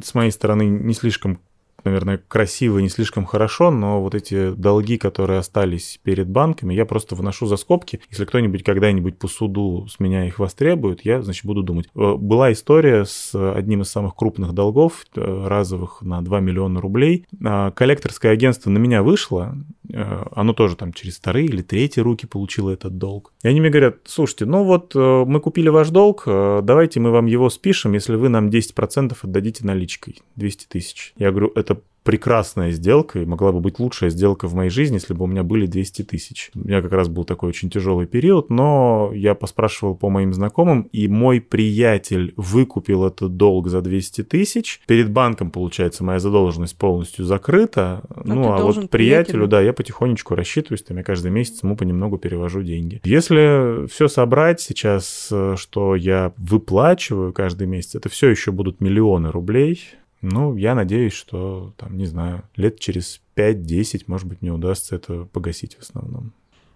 с 0.03 0.13
моей 0.13 0.31
стороны 0.31 0.65
не 0.65 0.93
слишком 0.93 1.39
наверное, 1.83 2.21
красиво, 2.27 2.79
не 2.79 2.89
слишком 2.89 3.25
хорошо, 3.25 3.71
но 3.71 4.01
вот 4.01 4.15
эти 4.15 4.51
долги, 4.51 4.97
которые 4.97 5.39
остались 5.39 5.99
перед 6.03 6.27
банками, 6.27 6.73
я 6.73 6.85
просто 6.85 7.15
выношу 7.15 7.45
за 7.45 7.57
скобки. 7.57 8.01
Если 8.09 8.25
кто-нибудь 8.25 8.63
когда-нибудь 8.63 9.17
по 9.17 9.27
суду 9.27 9.87
с 9.87 9.99
меня 9.99 10.27
их 10.27 10.39
востребует, 10.39 11.05
я, 11.05 11.21
значит, 11.21 11.45
буду 11.45 11.63
думать. 11.63 11.87
Э, 11.95 12.15
была 12.15 12.51
история 12.51 13.05
с 13.05 13.33
одним 13.33 13.81
из 13.81 13.89
самых 13.89 14.15
крупных 14.15 14.53
долгов, 14.53 15.05
э, 15.15 15.47
разовых 15.47 16.01
на 16.01 16.21
2 16.21 16.39
миллиона 16.39 16.81
рублей. 16.81 17.25
А, 17.43 17.71
коллекторское 17.71 18.31
агентство 18.31 18.69
на 18.69 18.77
меня 18.77 19.03
вышло, 19.03 19.55
э, 19.91 20.23
оно 20.31 20.53
тоже 20.53 20.75
там 20.75 20.93
через 20.93 21.17
вторые 21.17 21.45
или 21.47 21.61
третьи 21.61 22.01
руки 22.01 22.25
получило 22.25 22.71
этот 22.71 22.97
долг. 22.97 23.33
И 23.43 23.47
они 23.47 23.61
мне 23.61 23.69
говорят, 23.69 23.97
слушайте, 24.05 24.45
ну 24.45 24.63
вот 24.63 24.95
мы 24.95 25.39
купили 25.39 25.69
ваш 25.69 25.89
долг, 25.89 26.23
давайте 26.25 26.99
мы 26.99 27.11
вам 27.11 27.25
его 27.25 27.49
спишем, 27.49 27.93
если 27.93 28.15
вы 28.15 28.29
нам 28.29 28.49
10% 28.49 29.15
отдадите 29.21 29.65
наличкой, 29.65 30.21
200 30.35 30.65
тысяч. 30.67 31.13
Я 31.17 31.31
говорю, 31.31 31.51
это 31.55 31.66
прекрасная 32.07 32.71
сделка, 32.71 33.19
и 33.19 33.25
могла 33.25 33.51
бы 33.51 33.59
быть 33.59 33.79
лучшая 33.79 34.09
сделка 34.09 34.47
в 34.47 34.53
моей 34.53 34.69
жизни, 34.69 34.93
если 34.93 35.13
бы 35.13 35.25
у 35.25 35.27
меня 35.27 35.43
были 35.43 35.65
200 35.65 36.03
тысяч. 36.03 36.51
У 36.55 36.59
меня 36.59 36.81
как 36.81 36.93
раз 36.93 37.09
был 37.09 37.25
такой 37.25 37.49
очень 37.49 37.69
тяжелый 37.69 38.07
период, 38.07 38.49
но 38.49 39.11
я 39.13 39.35
поспрашивал 39.35 39.93
по 39.93 40.09
моим 40.09 40.33
знакомым, 40.33 40.83
и 40.93 41.09
мой 41.09 41.41
приятель 41.41 42.33
выкупил 42.37 43.03
этот 43.03 43.35
долг 43.35 43.67
за 43.67 43.81
200 43.81 44.23
тысяч. 44.23 44.79
Перед 44.87 45.11
банком, 45.11 45.51
получается, 45.51 46.05
моя 46.05 46.19
задолженность 46.19 46.77
полностью 46.77 47.25
закрыта. 47.25 48.03
А 48.09 48.21
ну, 48.23 48.53
а 48.53 48.59
вот 48.59 48.75
приятелю, 48.75 48.87
приятелю, 48.87 49.47
да, 49.47 49.59
я 49.59 49.73
потихонечку 49.73 50.33
рассчитываюсь, 50.33 50.83
там 50.83 50.95
я 50.95 51.03
каждый 51.03 51.29
месяц 51.29 51.61
ему 51.61 51.75
понемногу 51.75 52.17
перевожу 52.17 52.63
деньги. 52.63 53.01
Если 53.03 53.85
все 53.87 54.07
собрать 54.07 54.61
сейчас, 54.61 55.27
э, 55.29 55.55
что 55.57 55.93
я 55.97 56.31
выплачиваю 56.37 57.33
каждый 57.33 57.67
месяц, 57.67 57.95
это 57.95 58.07
все 58.07 58.29
еще 58.29 58.53
будут 58.53 58.79
миллионы 58.79 59.29
рублей. 59.29 59.81
Ну, 60.21 60.55
я 60.55 60.75
надеюсь, 60.75 61.13
что, 61.13 61.73
там, 61.77 61.97
не 61.97 62.05
знаю, 62.05 62.43
лет 62.55 62.79
через 62.79 63.21
5-10, 63.35 64.05
может 64.07 64.27
быть, 64.27 64.41
мне 64.41 64.51
удастся 64.51 64.95
это 64.95 65.25
погасить 65.25 65.75
в 65.75 65.81
основном. 65.81 66.33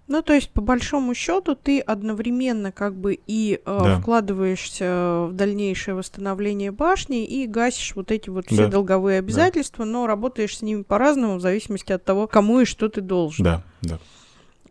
Ну, 0.08 0.22
то 0.22 0.34
есть, 0.34 0.50
по 0.50 0.60
большому 0.60 1.14
счету, 1.16 1.56
ты 1.56 1.80
одновременно 1.80 2.74
как 2.74 2.96
бы 2.96 3.18
и 3.28 3.62
э, 3.66 3.80
да. 3.84 4.00
вкладываешься 4.00 5.28
в 5.30 5.34
дальнейшее 5.34 5.96
восстановление 5.96 6.72
башни 6.72 7.26
и 7.26 7.48
гасишь 7.48 7.96
вот 7.96 8.12
эти 8.12 8.30
вот 8.30 8.48
все 8.48 8.66
да. 8.66 8.68
долговые 8.68 9.20
обязательства, 9.20 9.86
да. 9.86 9.92
но 9.92 10.08
работаешь 10.08 10.58
с 10.58 10.62
ними 10.62 10.82
по-разному 10.82 11.38
в 11.38 11.42
зависимости 11.42 11.94
от 11.94 12.04
того, 12.04 12.28
кому 12.28 12.60
и 12.60 12.66
что 12.66 12.90
ты 12.90 13.00
должен. 13.00 13.46
Да, 13.46 13.64
да. 13.82 14.00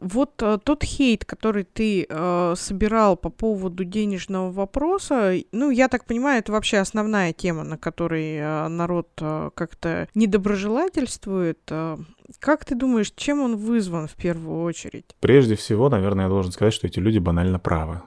Вот 0.01 0.43
э, 0.43 0.59
тот 0.63 0.83
хейт, 0.83 1.25
который 1.25 1.65
ты 1.65 2.07
э, 2.09 2.55
собирал 2.57 3.17
по 3.17 3.29
поводу 3.29 3.85
денежного 3.85 4.51
вопроса, 4.51 5.35
ну, 5.53 5.71
я 5.71 5.89
так 5.89 6.07
понимаю, 6.07 6.39
это 6.39 6.53
вообще 6.53 6.79
основная 6.79 7.33
тема, 7.35 7.65
на 7.65 7.77
которой 7.77 8.37
э, 8.37 8.69
народ 8.69 9.09
э, 9.21 9.51
как-то 9.55 10.09
недоброжелательствует. 10.15 11.61
Э, 11.69 11.99
как 12.39 12.65
ты 12.65 12.75
думаешь, 12.75 13.13
чем 13.15 13.41
он 13.41 13.57
вызван 13.57 14.09
в 14.09 14.15
первую 14.15 14.63
очередь? 14.63 15.05
Прежде 15.21 15.55
всего, 15.55 15.91
наверное, 15.91 16.25
я 16.25 16.29
должен 16.31 16.53
сказать, 16.53 16.73
что 16.73 16.87
эти 16.87 16.99
люди 16.99 17.19
банально 17.19 17.59
правы. 17.59 18.01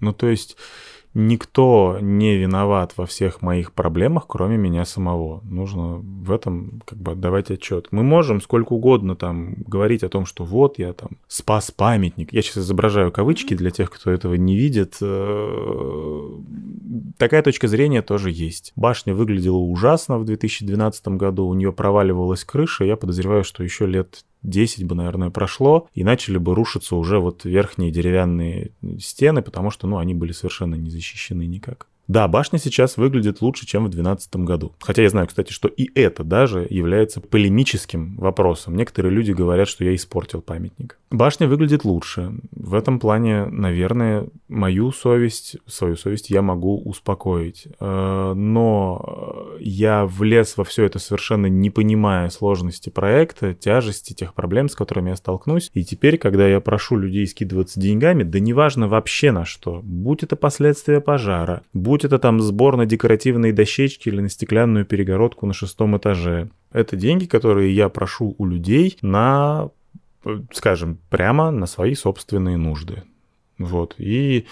Ну, 0.00 0.12
то 0.12 0.28
есть 0.28 0.56
никто 1.18 1.98
не 2.00 2.36
виноват 2.36 2.94
во 2.96 3.04
всех 3.04 3.42
моих 3.42 3.72
проблемах, 3.72 4.26
кроме 4.28 4.56
меня 4.56 4.84
самого. 4.84 5.40
Нужно 5.44 5.96
в 5.96 6.30
этом 6.30 6.80
как 6.84 6.98
бы 6.98 7.12
отдавать 7.12 7.50
отчет. 7.50 7.88
Мы 7.90 8.04
можем 8.04 8.40
сколько 8.40 8.74
угодно 8.74 9.16
там 9.16 9.56
говорить 9.66 10.04
о 10.04 10.08
том, 10.08 10.24
что 10.24 10.44
вот 10.44 10.78
я 10.78 10.92
там 10.92 11.10
спас 11.26 11.72
памятник. 11.72 12.32
Я 12.32 12.40
сейчас 12.42 12.58
изображаю 12.58 13.10
кавычки 13.10 13.54
для 13.54 13.70
тех, 13.70 13.90
кто 13.90 14.12
этого 14.12 14.34
не 14.34 14.56
видит. 14.56 14.96
Э, 15.00 16.30
такая 17.18 17.42
точка 17.42 17.66
зрения 17.66 18.02
тоже 18.02 18.30
есть. 18.30 18.72
Башня 18.76 19.12
выглядела 19.12 19.58
ужасно 19.58 20.18
в 20.18 20.24
2012 20.24 21.08
году, 21.08 21.46
у 21.46 21.54
нее 21.54 21.72
проваливалась 21.72 22.44
крыша. 22.44 22.84
Я 22.84 22.96
подозреваю, 22.96 23.42
что 23.42 23.64
еще 23.64 23.86
лет 23.86 24.24
10 24.42 24.84
бы, 24.84 24.94
наверное, 24.94 25.30
прошло, 25.30 25.88
и 25.94 26.04
начали 26.04 26.38
бы 26.38 26.54
рушиться 26.54 26.96
уже 26.96 27.18
вот 27.18 27.44
верхние 27.44 27.90
деревянные 27.90 28.72
стены, 28.98 29.42
потому 29.42 29.70
что, 29.70 29.86
ну, 29.86 29.98
они 29.98 30.14
были 30.14 30.32
совершенно 30.32 30.74
не 30.74 30.90
защищены 30.90 31.46
никак. 31.46 31.88
Да, 32.08 32.26
башня 32.26 32.58
сейчас 32.58 32.96
выглядит 32.96 33.42
лучше, 33.42 33.66
чем 33.66 33.84
в 33.84 33.90
2012 33.90 34.36
году. 34.36 34.74
Хотя 34.80 35.02
я 35.02 35.10
знаю, 35.10 35.26
кстати, 35.26 35.52
что 35.52 35.68
и 35.68 35.90
это 35.94 36.24
даже 36.24 36.66
является 36.68 37.20
полемическим 37.20 38.16
вопросом. 38.16 38.76
Некоторые 38.76 39.12
люди 39.12 39.32
говорят, 39.32 39.68
что 39.68 39.84
я 39.84 39.94
испортил 39.94 40.40
памятник. 40.40 40.98
Башня 41.10 41.48
выглядит 41.48 41.84
лучше. 41.84 42.32
В 42.52 42.74
этом 42.74 42.98
плане, 43.00 43.46
наверное, 43.46 44.28
мою 44.48 44.92
совесть, 44.92 45.56
свою 45.66 45.96
совесть 45.96 46.28
я 46.28 46.42
могу 46.42 46.82
успокоить. 46.82 47.66
Э, 47.80 48.34
но 48.34 49.56
я 49.58 50.04
влез 50.04 50.56
во 50.58 50.64
все 50.64 50.84
это 50.84 50.98
совершенно 50.98 51.46
не 51.46 51.70
понимая 51.70 52.28
сложности 52.28 52.90
проекта, 52.90 53.54
тяжести 53.54 54.12
тех 54.12 54.34
проблем, 54.34 54.68
с 54.68 54.74
которыми 54.74 55.10
я 55.10 55.16
столкнусь. 55.16 55.70
И 55.72 55.82
теперь, 55.82 56.18
когда 56.18 56.46
я 56.46 56.60
прошу 56.60 56.96
людей 56.96 57.26
скидываться 57.26 57.80
деньгами, 57.80 58.22
да 58.22 58.38
неважно 58.38 58.86
вообще 58.86 59.32
на 59.32 59.46
что, 59.46 59.80
будь 59.82 60.22
это 60.22 60.36
последствия 60.36 61.00
пожара, 61.00 61.62
будь 61.72 62.04
это 62.04 62.18
там 62.18 62.40
сбор 62.40 62.76
на 62.76 62.84
декоративные 62.84 63.54
дощечки 63.54 64.08
или 64.08 64.20
на 64.20 64.28
стеклянную 64.28 64.84
перегородку 64.84 65.46
на 65.46 65.54
шестом 65.54 65.96
этаже. 65.96 66.50
Это 66.70 66.96
деньги, 66.96 67.24
которые 67.24 67.74
я 67.74 67.88
прошу 67.88 68.34
у 68.36 68.44
людей 68.44 68.98
на, 69.00 69.70
скажем, 70.52 70.98
прямо 71.10 71.50
на 71.50 71.66
свои 71.66 71.94
собственные 71.94 72.56
нужды. 72.56 73.04
Вот. 73.58 73.94
И 73.98 74.46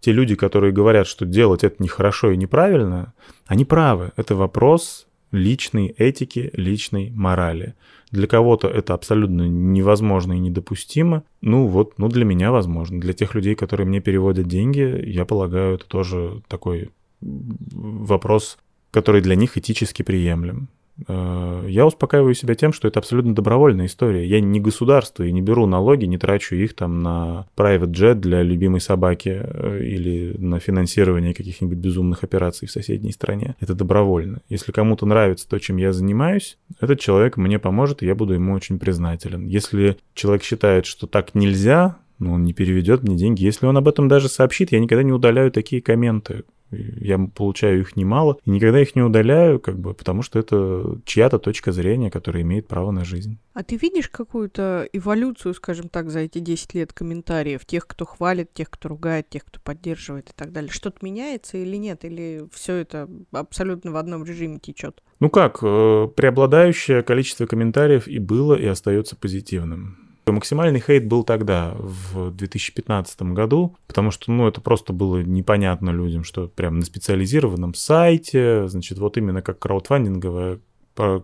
те 0.00 0.12
люди, 0.12 0.34
которые 0.34 0.72
говорят, 0.72 1.06
что 1.06 1.26
делать 1.26 1.64
это 1.64 1.82
нехорошо 1.82 2.30
и 2.30 2.36
неправильно, 2.36 3.14
они 3.46 3.64
правы. 3.64 4.12
Это 4.16 4.34
вопрос 4.34 5.06
личной 5.32 5.88
этики, 5.88 6.50
личной 6.52 7.10
морали. 7.10 7.74
Для 8.10 8.26
кого-то 8.26 8.68
это 8.68 8.94
абсолютно 8.94 9.42
невозможно 9.42 10.32
и 10.32 10.38
недопустимо. 10.38 11.24
Ну 11.42 11.66
вот, 11.66 11.98
ну 11.98 12.08
для 12.08 12.24
меня 12.24 12.50
возможно. 12.50 13.00
Для 13.00 13.12
тех 13.12 13.34
людей, 13.34 13.54
которые 13.54 13.86
мне 13.86 14.00
переводят 14.00 14.46
деньги, 14.46 15.02
я 15.06 15.24
полагаю, 15.24 15.74
это 15.74 15.86
тоже 15.86 16.42
такой 16.48 16.90
вопрос, 17.20 18.58
который 18.90 19.20
для 19.20 19.34
них 19.34 19.58
этически 19.58 20.02
приемлем. 20.02 20.68
Э, 21.06 21.64
я 21.68 21.86
успокаиваю 21.86 22.34
себя 22.34 22.54
тем, 22.54 22.72
что 22.72 22.88
это 22.88 22.98
абсолютно 22.98 23.34
добровольная 23.34 23.86
история. 23.86 24.26
Я 24.26 24.40
не 24.40 24.60
государство 24.60 25.22
и 25.22 25.32
не 25.32 25.40
беру 25.42 25.66
налоги, 25.66 26.06
не 26.06 26.18
трачу 26.18 26.56
их 26.56 26.74
там 26.74 27.02
на 27.02 27.46
private 27.56 27.92
jet 27.92 28.14
для 28.14 28.42
любимой 28.42 28.80
собаки 28.80 29.40
э, 29.42 29.84
или 29.84 30.36
на 30.38 30.58
финансирование 30.58 31.34
каких-нибудь 31.34 31.78
безумных 31.78 32.24
операций 32.24 32.66
в 32.66 32.70
соседней 32.70 33.12
стране. 33.12 33.54
Это 33.60 33.74
добровольно. 33.74 34.40
Если 34.48 34.72
кому-то 34.72 35.06
нравится 35.06 35.48
то, 35.48 35.58
чем 35.58 35.76
я 35.76 35.92
занимаюсь, 35.92 36.58
этот 36.80 37.00
человек 37.00 37.36
мне 37.36 37.58
поможет, 37.58 38.02
и 38.02 38.06
я 38.06 38.14
буду 38.14 38.34
ему 38.34 38.52
очень 38.52 38.78
признателен. 38.78 39.46
Если 39.46 39.98
человек 40.14 40.42
считает, 40.42 40.86
что 40.86 41.06
так 41.06 41.34
нельзя, 41.34 41.98
он 42.20 42.42
не 42.42 42.52
переведет 42.52 43.02
мне 43.02 43.16
деньги. 43.16 43.44
Если 43.44 43.66
он 43.66 43.76
об 43.76 43.86
этом 43.86 44.08
даже 44.08 44.28
сообщит, 44.28 44.72
я 44.72 44.80
никогда 44.80 45.02
не 45.02 45.12
удаляю 45.12 45.52
такие 45.52 45.80
комменты. 45.80 46.44
Я 46.70 47.18
получаю 47.18 47.80
их 47.80 47.96
немало 47.96 48.38
и 48.44 48.50
никогда 48.50 48.80
их 48.80 48.94
не 48.94 49.02
удаляю, 49.02 49.58
как 49.58 49.78
бы, 49.78 49.94
потому 49.94 50.22
что 50.22 50.38
это 50.38 51.00
чья-то 51.04 51.38
точка 51.38 51.72
зрения, 51.72 52.10
которая 52.10 52.42
имеет 52.42 52.66
право 52.66 52.90
на 52.90 53.04
жизнь. 53.04 53.38
А 53.54 53.62
ты 53.62 53.76
видишь 53.76 54.08
какую-то 54.08 54.88
эволюцию, 54.92 55.54
скажем 55.54 55.88
так, 55.88 56.10
за 56.10 56.20
эти 56.20 56.38
10 56.38 56.74
лет 56.74 56.92
комментариев? 56.92 57.64
Тех, 57.64 57.86
кто 57.86 58.04
хвалит, 58.04 58.52
тех, 58.52 58.70
кто 58.70 58.88
ругает, 58.88 59.28
тех, 59.28 59.44
кто 59.44 59.60
поддерживает 59.60 60.30
и 60.30 60.32
так 60.34 60.52
далее. 60.52 60.70
Что-то 60.70 60.98
меняется 61.02 61.56
или 61.58 61.76
нет? 61.76 62.04
Или 62.04 62.44
все 62.52 62.74
это 62.74 63.08
абсолютно 63.32 63.90
в 63.90 63.96
одном 63.96 64.24
режиме 64.24 64.58
течет? 64.58 65.02
Ну 65.20 65.30
как, 65.30 65.58
э, 65.62 66.08
преобладающее 66.14 67.02
количество 67.02 67.46
комментариев 67.46 68.06
и 68.06 68.18
было, 68.18 68.54
и 68.54 68.66
остается 68.66 69.16
позитивным. 69.16 70.07
Максимальный 70.32 70.80
хейт 70.80 71.06
был 71.06 71.24
тогда, 71.24 71.74
в 71.78 72.30
2015 72.30 73.22
году, 73.22 73.76
потому 73.86 74.10
что, 74.10 74.30
ну, 74.32 74.48
это 74.48 74.60
просто 74.60 74.92
было 74.92 75.22
непонятно 75.22 75.90
людям, 75.90 76.24
что 76.24 76.48
прям 76.48 76.78
на 76.78 76.84
специализированном 76.84 77.74
сайте, 77.74 78.68
значит, 78.68 78.98
вот 78.98 79.16
именно 79.16 79.42
как 79.42 79.58
краудфандинговая 79.58 80.60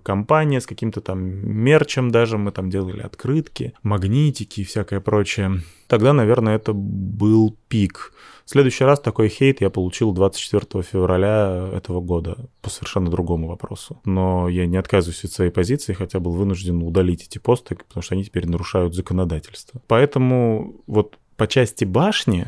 компания 0.02 0.61
с 0.61 0.66
каким-то 0.66 1.00
там 1.00 1.20
мерчем 1.20 2.11
даже, 2.11 2.38
мы 2.38 2.52
там 2.52 2.70
делали 2.70 3.00
открытки, 3.00 3.74
магнитики 3.82 4.61
и 4.61 4.64
всякое 4.64 5.00
прочее. 5.00 5.62
Тогда, 5.88 6.12
наверное, 6.12 6.57
это 6.57 6.72
был 6.72 7.57
пик. 7.68 8.12
В 8.45 8.51
следующий 8.51 8.84
раз 8.84 9.01
такой 9.01 9.28
хейт 9.28 9.62
я 9.62 9.70
получил 9.70 10.12
24 10.12 10.82
февраля 10.82 11.70
этого 11.72 12.01
года 12.01 12.51
по 12.61 12.68
совершенно 12.68 13.11
другому 13.11 13.49
вопросу. 13.49 14.01
Но 14.05 14.49
я 14.49 14.66
не 14.66 14.76
отказываюсь 14.76 15.24
от 15.24 15.32
своей 15.32 15.51
позиции, 15.51 15.95
хотя 15.95 16.20
был 16.20 16.32
вынужден 16.32 16.82
удалить 16.82 17.24
эти 17.24 17.38
посты, 17.38 17.74
потому 17.76 18.03
что 18.03 18.14
они 18.14 18.24
теперь 18.24 18.47
нарушают 18.47 18.95
законодательство. 18.95 19.80
Поэтому 19.86 20.82
вот 20.86 21.18
по 21.36 21.47
части 21.47 21.84
башни 21.84 22.47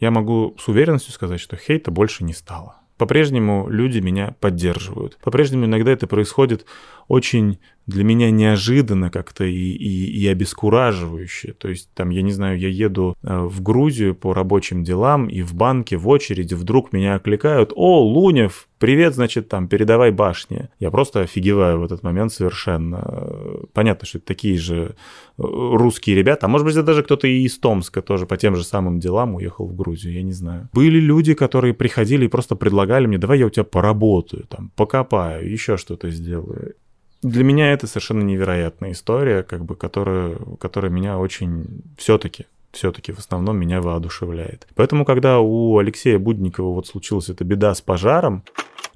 я 0.00 0.10
могу 0.10 0.56
с 0.58 0.66
уверенностью 0.66 1.12
сказать, 1.12 1.40
что 1.40 1.56
хейта 1.56 1.90
больше 1.90 2.24
не 2.24 2.32
стало. 2.32 2.80
По-прежнему 2.98 3.68
люди 3.68 3.98
меня 3.98 4.34
поддерживают. 4.40 5.18
По-прежнему 5.22 5.66
иногда 5.66 5.92
это 5.92 6.06
происходит 6.06 6.66
очень 7.08 7.58
для 7.86 8.02
меня 8.02 8.30
неожиданно 8.30 9.10
как-то 9.10 9.44
и, 9.44 9.52
и, 9.52 10.20
и 10.20 10.26
обескураживающе. 10.26 11.52
То 11.52 11.68
есть 11.68 11.88
там, 11.94 12.10
я 12.10 12.22
не 12.22 12.32
знаю, 12.32 12.58
я 12.58 12.68
еду 12.68 13.14
э, 13.22 13.38
в 13.38 13.62
Грузию 13.62 14.14
по 14.14 14.34
рабочим 14.34 14.82
делам, 14.82 15.28
и 15.28 15.42
в 15.42 15.54
банке 15.54 15.96
в 15.96 16.08
очереди 16.08 16.54
вдруг 16.54 16.92
меня 16.92 17.14
окликают, 17.14 17.72
о, 17.76 18.02
Лунев, 18.02 18.68
привет, 18.78 19.14
значит, 19.14 19.48
там, 19.48 19.68
передавай 19.68 20.10
башни. 20.10 20.68
Я 20.80 20.90
просто 20.90 21.20
офигеваю 21.20 21.78
в 21.78 21.84
этот 21.84 22.02
момент 22.02 22.32
совершенно. 22.32 23.04
Понятно, 23.72 24.06
что 24.06 24.18
это 24.18 24.26
такие 24.26 24.58
же 24.58 24.74
э, 24.74 24.92
русские 25.38 26.16
ребята, 26.16 26.46
а 26.46 26.48
может 26.48 26.66
быть, 26.66 26.74
это 26.74 26.84
даже 26.84 27.04
кто-то 27.04 27.28
и 27.28 27.42
из 27.42 27.56
Томска 27.58 28.02
тоже 28.02 28.26
по 28.26 28.36
тем 28.36 28.56
же 28.56 28.64
самым 28.64 28.98
делам 28.98 29.36
уехал 29.36 29.66
в 29.66 29.76
Грузию, 29.76 30.14
я 30.14 30.22
не 30.22 30.32
знаю. 30.32 30.68
Были 30.72 30.98
люди, 30.98 31.34
которые 31.34 31.72
приходили 31.72 32.24
и 32.24 32.28
просто 32.28 32.56
предлагали 32.56 33.06
мне, 33.06 33.18
давай 33.18 33.38
я 33.38 33.46
у 33.46 33.50
тебя 33.50 33.64
поработаю, 33.64 34.44
там, 34.48 34.72
покопаю, 34.74 35.48
еще 35.48 35.76
что-то 35.76 36.10
сделаю. 36.10 36.74
Для 37.22 37.44
меня 37.44 37.72
это 37.72 37.86
совершенно 37.86 38.22
невероятная 38.22 38.92
история, 38.92 39.42
как 39.42 39.64
бы, 39.64 39.74
которая, 39.76 40.36
которая 40.58 40.90
меня 40.90 41.18
очень 41.18 41.82
все-таки 41.96 42.46
все-таки 42.72 43.10
в 43.10 43.18
основном 43.18 43.56
меня 43.56 43.80
воодушевляет. 43.80 44.66
Поэтому, 44.74 45.04
когда 45.04 45.40
у 45.40 45.78
Алексея 45.78 46.18
Будникова 46.18 46.74
вот 46.74 46.86
случилась 46.86 47.30
эта 47.30 47.42
беда 47.42 47.74
с 47.74 47.80
пожаром, 47.80 48.44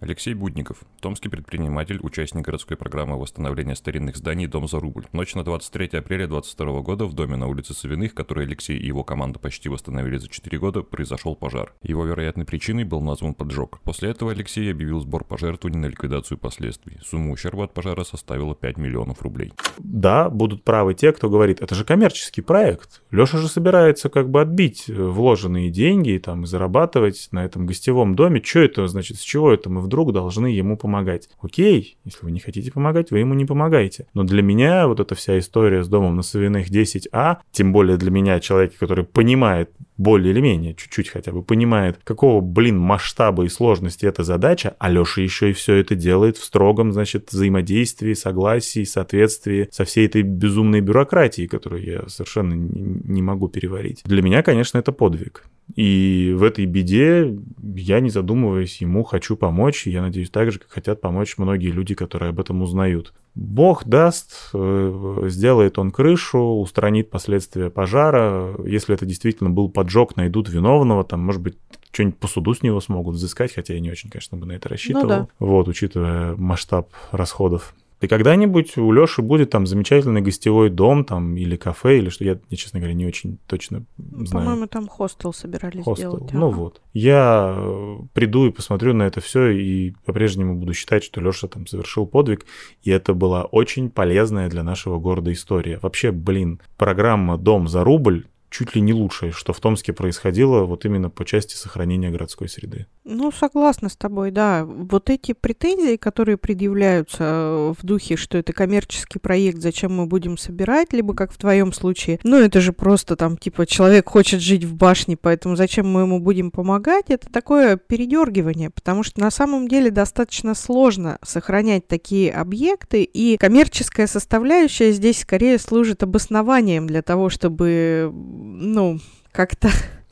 Алексей 0.01 0.33
Будников, 0.33 0.79
томский 1.03 1.29
предприниматель, 1.29 2.01
участник 2.03 2.47
городской 2.47 2.75
программы 2.75 3.21
восстановления 3.21 3.77
старинных 3.77 4.17
зданий 4.17 4.47
«Дом 4.47 4.67
за 4.67 4.81
рубль». 4.81 5.05
Ночь 5.13 5.35
на 5.35 5.45
23 5.45 5.99
апреля 5.99 6.27
2022 6.27 6.81
года 6.81 7.05
в 7.05 7.13
доме 7.13 7.37
на 7.37 7.49
улице 7.49 7.75
Савиных, 7.75 8.15
который 8.15 8.47
Алексей 8.47 8.79
и 8.79 8.87
его 8.87 9.05
команда 9.05 9.39
почти 9.39 9.69
восстановили 9.69 10.17
за 10.17 10.29
4 10.29 10.59
года, 10.59 10.83
произошел 10.83 11.37
пожар. 11.37 11.75
Его 11.83 12.07
вероятной 12.07 12.47
причиной 12.47 12.85
был 12.85 13.03
назван 13.03 13.35
поджог. 13.35 13.81
После 13.85 14.09
этого 14.09 14.33
Алексей 14.33 14.71
объявил 14.71 15.01
сбор 15.01 15.23
пожертвований 15.23 15.81
на 15.81 15.87
ликвидацию 15.87 16.39
последствий. 16.39 16.97
Сумма 17.05 17.33
ущерба 17.33 17.65
от 17.65 17.75
пожара 17.75 18.03
составила 18.03 18.55
5 18.55 18.79
миллионов 18.79 19.21
рублей. 19.21 19.53
Да, 19.77 20.31
будут 20.31 20.65
правы 20.65 20.95
те, 20.95 21.13
кто 21.13 21.29
говорит, 21.29 21.61
это 21.61 21.75
же 21.75 21.85
коммерческий 21.85 22.41
проект. 22.41 23.03
Леша 23.11 23.37
же 23.37 23.49
собирается 23.49 24.09
как 24.09 24.31
бы 24.31 24.41
отбить 24.41 24.89
вложенные 24.89 25.69
деньги 25.69 26.13
и 26.13 26.19
там 26.19 26.47
зарабатывать 26.47 27.29
на 27.33 27.45
этом 27.45 27.67
гостевом 27.67 28.15
доме. 28.15 28.43
Что 28.43 28.61
это 28.61 28.89
значит, 28.89 29.19
с 29.19 29.23
чего 29.23 29.53
это 29.53 29.69
мы 29.69 29.90
вдруг 29.91 30.13
должны 30.13 30.47
ему 30.47 30.77
помогать. 30.77 31.29
Окей, 31.43 31.99
если 32.05 32.25
вы 32.25 32.31
не 32.31 32.39
хотите 32.39 32.71
помогать, 32.71 33.11
вы 33.11 33.19
ему 33.19 33.35
не 33.35 33.45
помогаете. 33.45 34.07
Но 34.15 34.23
для 34.23 34.41
меня 34.41 34.87
вот 34.87 35.01
эта 35.01 35.17
вся 35.17 35.37
история 35.37 35.83
с 35.83 35.89
домом 35.89 36.15
на 36.15 36.23
Савиных 36.23 36.71
10А, 36.71 37.39
тем 37.51 37.73
более 37.73 37.97
для 37.97 38.13
меня, 38.13 38.39
человека, 38.39 38.77
который 38.79 39.05
понимает 39.05 39.73
более 40.01 40.33
или 40.33 40.41
менее, 40.41 40.75
чуть-чуть 40.75 41.11
хотя 41.11 41.31
бы 41.31 41.43
понимает, 41.43 42.01
какого, 42.05 42.41
блин, 42.41 42.79
масштаба 42.79 43.45
и 43.45 43.49
сложности 43.49 44.07
эта 44.07 44.25
задача, 44.25 44.75
а 44.79 44.91
Леша 44.91 45.21
еще 45.21 45.51
и 45.51 45.53
все 45.53 45.75
это 45.75 45.95
делает 45.95 46.39
в 46.39 46.45
строгом, 46.45 46.93
значит, 46.93 47.31
взаимодействии, 47.31 48.15
согласии, 48.15 48.85
соответствии 48.85 49.69
со 49.71 49.85
всей 49.85 50.07
этой 50.07 50.23
безумной 50.23 50.81
бюрократией, 50.81 51.49
которую 51.49 51.85
я 51.85 52.09
совершенно 52.09 52.55
не 52.55 53.21
могу 53.21 53.49
переварить. 53.49 54.01
Для 54.05 54.23
меня, 54.23 54.43
конечно, 54.43 54.79
это 54.79 54.91
подвиг. 54.91 55.45
И 55.77 56.35
в 56.37 56.43
этой 56.43 56.67
беде 56.67 57.37
я, 57.75 58.01
не 58.01 58.11
задумываясь, 58.11 58.81
ему 58.81 59.05
хочу 59.05 59.37
помочь. 59.37 59.87
И 59.87 59.91
я 59.91 60.03
надеюсь, 60.03 60.31
так 60.31 60.51
же, 60.51 60.59
как 60.59 60.71
хотят 60.71 61.01
помочь 61.01 61.39
многие 61.39 61.71
люди, 61.71 61.95
которые 61.95 62.31
об 62.31 62.41
этом 62.41 62.63
узнают. 62.63 63.13
Бог 63.35 63.85
даст, 63.85 64.51
э, 64.53 65.23
сделает 65.29 65.79
он 65.79 65.91
крышу, 65.91 66.39
устранит 66.39 67.11
последствия 67.11 67.71
пожара. 67.71 68.57
Если 68.65 68.95
это 68.95 69.07
действительно 69.07 69.51
был 69.51 69.71
поджог, 69.71 70.17
найдут 70.17 70.49
виновного, 70.49 71.05
там, 71.05 71.21
может 71.21 71.41
быть, 71.41 71.57
что-нибудь 71.93 72.19
по 72.19 72.29
суду 72.29 72.55
с 72.55 72.63
него 72.63 72.81
смогут 72.81 73.17
взыскать, 73.17 73.55
хотя 73.55 73.75
я 73.75 73.81
не 73.81 73.91
очень, 73.91 74.11
конечно, 74.11 74.37
бы 74.37 74.47
на 74.47 74.53
это 74.53 74.69
рассчитывал. 74.69 75.03
Ну, 75.05 75.09
да. 75.09 75.29
Вот, 75.39 75.69
учитывая 75.69 76.35
масштаб 76.37 76.91
расходов. 77.13 77.75
И 78.01 78.09
когда-нибудь 78.09 78.79
у 78.79 78.91
Лёши 78.93 79.21
будет 79.21 79.51
там 79.51 79.67
замечательный 79.67 80.23
гостевой 80.23 80.71
дом 80.71 81.05
там 81.05 81.37
или 81.37 81.57
кафе, 81.57 81.99
или 81.99 82.09
что, 82.09 82.25
я, 82.25 82.39
честно 82.51 82.81
говоря, 82.81 82.95
не 82.95 83.07
очень 83.07 83.39
точно 83.47 83.85
ну, 83.99 84.25
знаю. 84.25 84.47
По-моему, 84.47 84.67
там 84.67 84.89
хостел 84.89 85.35
собирались 85.35 85.85
хостел. 85.85 86.17
делать. 86.17 86.33
Ну 86.33 86.49
ага. 86.49 86.57
вот. 86.57 86.81
Я 86.95 87.55
э, 87.57 87.97
приду 88.15 88.47
и 88.47 88.51
посмотрю 88.51 88.95
на 88.95 89.03
это 89.03 89.21
все 89.21 89.51
и 89.51 89.93
по-прежнему 90.07 90.57
буду 90.57 90.73
считать, 90.73 91.05
что 91.05 91.21
Лёша 91.21 91.47
там 91.47 91.67
совершил 91.67 92.07
подвиг, 92.07 92.47
и 92.83 92.91
это 92.91 93.13
была 93.13 93.45
очень 93.45 93.91
полезная 93.91 94.49
для 94.49 94.63
нашего 94.63 94.99
города 94.99 95.31
история. 95.33 95.79
Вообще, 95.83 96.11
блин, 96.11 96.61
программа 96.79 97.37
«Дом 97.37 97.69
за 97.69 97.85
рубль» 97.85 98.27
чуть 98.51 98.75
ли 98.75 98.81
не 98.81 98.93
лучшее, 98.93 99.33
что 99.33 99.53
в 99.53 99.61
Томске 99.61 99.93
происходило 99.93 100.65
вот 100.65 100.85
именно 100.85 101.09
по 101.09 101.25
части 101.25 101.55
сохранения 101.55 102.11
городской 102.11 102.49
среды. 102.49 102.87
Ну, 103.05 103.33
согласна 103.33 103.89
с 103.89 103.97
тобой, 103.97 104.31
да. 104.31 104.65
Вот 104.65 105.09
эти 105.09 105.33
претензии, 105.33 105.97
которые 105.97 106.37
предъявляются 106.37 107.25
э, 107.25 107.75
в 107.79 107.87
духе, 107.87 108.17
что 108.17 108.37
это 108.39 108.53
коммерческий 108.53 109.19
проект, 109.19 109.59
зачем 109.63 109.95
мы 109.95 110.07
будем 110.07 110.37
собирать, 110.37 110.93
либо 110.93 111.15
как 111.15 111.33
в 111.33 111.39
твоем 111.39 111.73
случае, 111.73 112.19
ну, 112.25 112.39
это 112.39 112.61
же 112.61 112.73
просто 112.73 113.17
там, 113.17 113.37
типа, 113.37 113.67
человек 113.67 114.09
хочет 114.09 114.41
жить 114.41 114.65
в 114.65 114.75
башне, 114.75 115.17
поэтому 115.17 115.57
зачем 115.57 115.89
мы 115.89 116.03
ему 116.03 116.19
будем 116.19 116.51
помогать, 116.51 117.07
это 117.09 117.31
такое 117.31 117.77
передергивание, 117.77 118.71
потому 118.71 119.03
что 119.03 119.21
на 119.21 119.31
самом 119.31 119.69
деле 119.69 119.91
достаточно 119.91 120.55
сложно 120.55 121.19
сохранять 121.23 121.87
такие 121.87 122.33
объекты, 122.33 123.03
и 123.05 123.37
коммерческая 123.39 124.07
составляющая 124.07 124.93
здесь 124.93 125.21
скорее 125.21 125.59
служит 125.59 126.03
обоснованием 126.03 126.87
для 126.87 127.03
того, 127.03 127.29
чтобы 127.29 128.13
ну, 128.41 128.99
как-то 129.33 129.71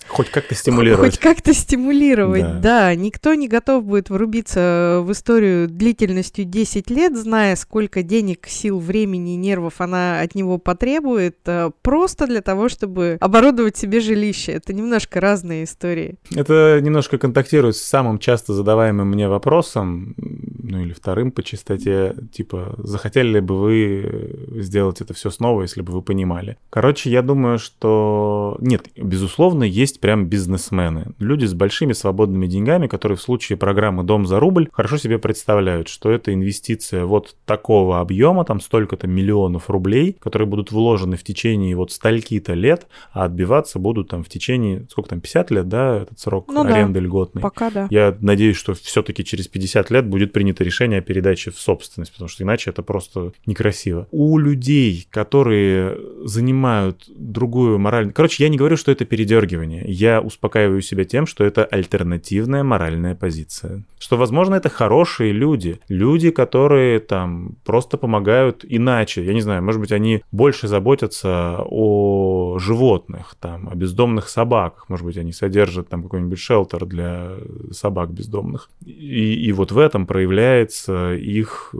Хоть 0.08 0.30
как-то 0.30 0.54
стимулировать. 0.54 1.12
Хоть 1.12 1.20
как-то 1.20 1.54
стимулировать, 1.54 2.42
да. 2.42 2.58
да. 2.88 2.94
Никто 2.94 3.34
не 3.34 3.48
готов 3.48 3.84
будет 3.84 4.10
врубиться 4.10 5.00
в 5.02 5.12
историю 5.12 5.68
длительностью 5.68 6.44
10 6.44 6.90
лет, 6.90 7.16
зная, 7.16 7.56
сколько 7.56 8.02
денег, 8.02 8.46
сил, 8.48 8.78
времени 8.78 9.34
и 9.34 9.36
нервов 9.36 9.80
она 9.80 10.20
от 10.20 10.34
него 10.34 10.58
потребует, 10.58 11.36
э, 11.46 11.70
просто 11.82 12.26
для 12.26 12.40
того, 12.40 12.68
чтобы 12.68 13.18
оборудовать 13.20 13.76
себе 13.76 14.00
жилище. 14.00 14.52
Это 14.52 14.72
немножко 14.72 15.20
разные 15.20 15.64
истории. 15.64 16.16
Это 16.34 16.80
немножко 16.82 17.18
контактирует 17.18 17.76
с 17.76 17.82
самым 17.82 18.18
часто 18.18 18.54
задаваемым 18.54 19.08
мне 19.08 19.28
вопросом, 19.28 20.14
ну 20.16 20.80
или 20.80 20.92
вторым 20.92 21.32
по 21.32 21.42
частоте, 21.42 22.14
типа, 22.32 22.74
захотели 22.78 23.28
ли 23.28 23.40
бы 23.40 23.58
вы 23.58 24.62
сделать 24.62 25.00
это 25.00 25.14
все 25.14 25.30
снова, 25.30 25.62
если 25.62 25.82
бы 25.82 25.92
вы 25.92 26.02
понимали. 26.02 26.56
Короче, 26.70 27.10
я 27.10 27.22
думаю, 27.22 27.58
что... 27.58 28.56
Нет, 28.60 28.88
безусловно, 28.96 29.64
есть 29.64 29.97
есть 29.98 30.00
прям 30.00 30.26
бизнесмены. 30.26 31.12
Люди 31.18 31.44
с 31.44 31.54
большими 31.54 31.92
свободными 31.92 32.46
деньгами, 32.46 32.86
которые 32.86 33.16
в 33.16 33.22
случае 33.22 33.58
программы 33.58 34.04
«Дом 34.04 34.26
за 34.26 34.40
рубль» 34.40 34.68
хорошо 34.72 34.96
себе 34.96 35.18
представляют, 35.18 35.88
что 35.88 36.10
это 36.10 36.32
инвестиция 36.32 37.04
вот 37.04 37.36
такого 37.44 38.00
объема, 38.00 38.44
там 38.44 38.60
столько-то 38.60 39.06
миллионов 39.06 39.70
рублей, 39.70 40.16
которые 40.20 40.46
будут 40.48 40.72
вложены 40.72 41.16
в 41.16 41.22
течение 41.22 41.74
вот 41.76 41.92
стольки-то 41.92 42.54
лет, 42.54 42.86
а 43.12 43.24
отбиваться 43.24 43.78
будут 43.78 44.08
там 44.08 44.22
в 44.22 44.28
течение, 44.28 44.86
сколько 44.90 45.10
там, 45.10 45.20
50 45.20 45.50
лет, 45.50 45.68
да, 45.68 46.02
этот 46.02 46.18
срок 46.18 46.46
ну, 46.48 46.64
аренды 46.64 47.00
да, 47.00 47.06
льготный. 47.06 47.42
Пока 47.42 47.70
да. 47.70 47.88
Я 47.90 48.16
надеюсь, 48.20 48.56
что 48.56 48.74
все-таки 48.74 49.24
через 49.24 49.48
50 49.48 49.90
лет 49.90 50.06
будет 50.06 50.32
принято 50.32 50.64
решение 50.64 51.00
о 51.00 51.02
передаче 51.02 51.50
в 51.50 51.58
собственность, 51.58 52.12
потому 52.12 52.28
что 52.28 52.44
иначе 52.44 52.70
это 52.70 52.82
просто 52.82 53.32
некрасиво. 53.46 54.06
У 54.10 54.38
людей, 54.38 55.06
которые 55.10 55.98
занимают 56.24 57.04
другую 57.08 57.78
моральную... 57.78 58.14
Короче, 58.14 58.44
я 58.44 58.48
не 58.48 58.56
говорю, 58.56 58.76
что 58.76 58.92
это 58.92 59.04
передергивание. 59.04 59.87
Я 59.90 60.20
успокаиваю 60.20 60.82
себя 60.82 61.04
тем, 61.04 61.26
что 61.26 61.44
это 61.44 61.64
альтернативная 61.64 62.62
моральная 62.62 63.14
позиция. 63.14 63.84
Что, 63.98 64.18
возможно, 64.18 64.54
это 64.54 64.68
хорошие 64.68 65.32
люди. 65.32 65.80
Люди, 65.88 66.30
которые 66.30 67.00
там 67.00 67.56
просто 67.64 67.96
помогают 67.96 68.66
иначе. 68.68 69.24
Я 69.24 69.32
не 69.32 69.40
знаю, 69.40 69.62
может 69.62 69.80
быть, 69.80 69.90
они 69.90 70.22
больше 70.30 70.68
заботятся 70.68 71.60
о 71.64 72.58
животных, 72.58 73.34
там, 73.40 73.68
о 73.70 73.74
бездомных 73.74 74.28
собаках. 74.28 74.90
Может 74.90 75.06
быть, 75.06 75.16
они 75.16 75.32
содержат 75.32 75.88
там 75.88 76.02
какой-нибудь 76.02 76.38
шелтер 76.38 76.84
для 76.84 77.32
собак 77.72 78.10
бездомных. 78.10 78.68
И, 78.84 79.34
и 79.46 79.52
вот 79.52 79.72
в 79.72 79.78
этом 79.78 80.06
проявляется 80.06 81.14
их, 81.14 81.74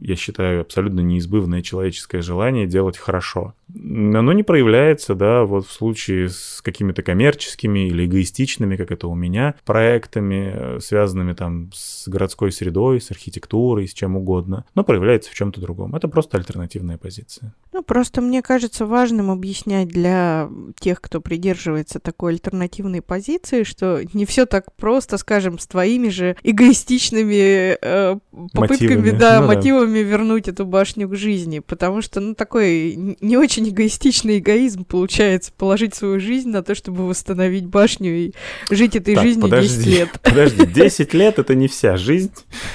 я 0.00 0.16
считаю, 0.16 0.62
абсолютно 0.62 1.00
неизбывное 1.00 1.62
человеческое 1.62 2.22
желание 2.22 2.66
делать 2.66 2.98
хорошо. 2.98 3.54
Оно 3.72 4.32
не 4.32 4.42
проявляется, 4.42 5.14
да, 5.14 5.44
вот 5.44 5.66
в 5.66 5.72
случае 5.72 6.28
с 6.28 6.60
какими-то 6.60 7.02
коммерческими 7.02 7.51
или 7.88 8.06
эгоистичными, 8.06 8.76
как 8.76 8.90
это 8.90 9.08
у 9.08 9.14
меня, 9.14 9.54
проектами, 9.64 10.78
связанными 10.80 11.32
там 11.32 11.70
с 11.72 12.08
городской 12.08 12.52
средой, 12.52 13.00
с 13.00 13.10
архитектурой, 13.10 13.88
с 13.88 13.92
чем 13.92 14.16
угодно, 14.16 14.64
но 14.74 14.84
проявляется 14.84 15.30
в 15.30 15.34
чем-то 15.34 15.60
другом. 15.60 15.94
Это 15.94 16.08
просто 16.08 16.38
альтернативная 16.38 16.98
позиция. 16.98 17.54
Ну, 17.72 17.82
просто 17.82 18.20
мне 18.20 18.42
кажется 18.42 18.86
важным 18.86 19.30
объяснять 19.30 19.88
для 19.88 20.48
тех, 20.78 21.00
кто 21.00 21.20
придерживается 21.20 21.98
такой 21.98 22.34
альтернативной 22.34 23.02
позиции, 23.02 23.62
что 23.62 24.00
не 24.12 24.26
все 24.26 24.46
так 24.46 24.74
просто, 24.76 25.16
скажем, 25.18 25.58
с 25.58 25.66
твоими 25.66 26.08
же 26.08 26.36
эгоистичными 26.42 27.76
э, 27.80 28.18
попытками, 28.52 28.96
мотивами. 28.96 29.18
да, 29.18 29.40
ну, 29.40 29.46
мотивами 29.46 30.02
да. 30.02 30.08
вернуть 30.08 30.48
эту 30.48 30.66
башню 30.66 31.08
к 31.08 31.16
жизни, 31.16 31.60
потому 31.60 32.02
что, 32.02 32.20
ну, 32.20 32.34
такой 32.34 32.94
не 33.20 33.36
очень 33.36 33.68
эгоистичный 33.68 34.38
эгоизм 34.38 34.84
получается 34.84 35.52
положить 35.56 35.94
свою 35.94 36.20
жизнь 36.20 36.50
на 36.50 36.62
то, 36.62 36.74
чтобы 36.74 37.06
восстановить 37.06 37.41
башню 37.48 38.10
и 38.10 38.32
жить 38.70 38.96
этой 38.96 39.14
так, 39.14 39.24
жизнью 39.24 39.42
подожди, 39.42 39.84
10 39.84 39.86
лет. 39.86 40.08
Подожди, 40.22 40.66
10 40.66 41.14
лет 41.14 41.38
это 41.38 41.54
не 41.54 41.68
вся 41.68 41.96
жизнь. 41.96 42.32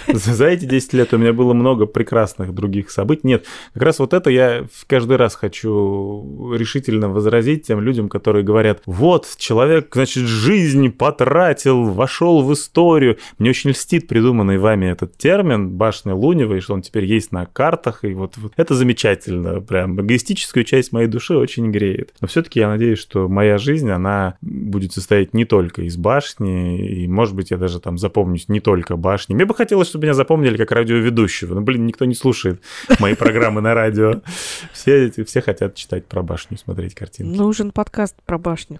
За, 0.07 0.33
за 0.33 0.47
эти 0.47 0.65
10 0.65 0.93
лет 0.93 1.13
у 1.13 1.17
меня 1.17 1.33
было 1.33 1.53
много 1.53 1.85
прекрасных 1.85 2.53
других 2.53 2.91
событий. 2.91 3.21
Нет, 3.23 3.45
как 3.73 3.83
раз 3.83 3.99
вот 3.99 4.13
это 4.13 4.29
я 4.29 4.65
каждый 4.87 5.17
раз 5.17 5.35
хочу 5.35 6.53
решительно 6.53 7.09
возразить 7.09 7.67
тем 7.67 7.81
людям, 7.81 8.09
которые 8.09 8.43
говорят, 8.43 8.81
вот, 8.85 9.27
человек, 9.37 9.89
значит, 9.93 10.23
жизнь 10.23 10.91
потратил, 10.91 11.85
вошел 11.85 12.43
в 12.43 12.53
историю. 12.53 13.17
Мне 13.37 13.51
очень 13.51 13.71
льстит 13.71 14.07
придуманный 14.07 14.57
вами 14.57 14.87
этот 14.87 15.17
термин 15.17 15.69
башня 15.69 16.13
Луневой, 16.13 16.61
что 16.61 16.73
он 16.73 16.81
теперь 16.81 17.05
есть 17.05 17.31
на 17.31 17.45
картах, 17.45 18.03
и 18.03 18.13
вот, 18.13 18.37
вот 18.37 18.53
это 18.55 18.75
замечательно, 18.75 19.61
прям 19.61 19.99
эгоистическую 19.99 20.63
часть 20.63 20.91
моей 20.91 21.07
души 21.07 21.35
очень 21.35 21.71
греет. 21.71 22.13
Но 22.21 22.27
все-таки 22.27 22.59
я 22.59 22.67
надеюсь, 22.67 22.99
что 22.99 23.27
моя 23.27 23.57
жизнь, 23.57 23.89
она 23.89 24.37
будет 24.47 24.93
состоять 24.93 25.33
не 25.33 25.45
только 25.45 25.83
из 25.83 25.97
башни, 25.97 27.03
и, 27.03 27.07
может 27.07 27.35
быть, 27.35 27.51
я 27.51 27.57
даже 27.57 27.79
там 27.79 27.97
запомнюсь 27.97 28.47
не 28.47 28.59
только 28.59 28.95
башни. 28.95 29.33
Мне 29.33 29.45
бы 29.45 29.53
хотелось, 29.53 29.89
чтобы 29.89 30.03
меня 30.03 30.13
запомнили 30.13 30.57
как 30.57 30.71
радиоведущего, 30.71 31.53
но, 31.53 31.61
блин, 31.61 31.85
никто 31.85 32.05
не 32.05 32.15
слушает 32.15 32.61
мои 32.99 33.15
программы 33.15 33.61
на 33.61 33.73
радио. 33.73 34.21
Все, 34.71 35.11
все 35.25 35.41
хотят 35.41 35.75
читать 35.75 36.05
про 36.05 36.23
башню, 36.23 36.57
смотреть 36.57 36.95
картинки. 36.95 37.37
Нужен 37.37 37.71
подкаст 37.71 38.15
про 38.25 38.37
башню. 38.37 38.79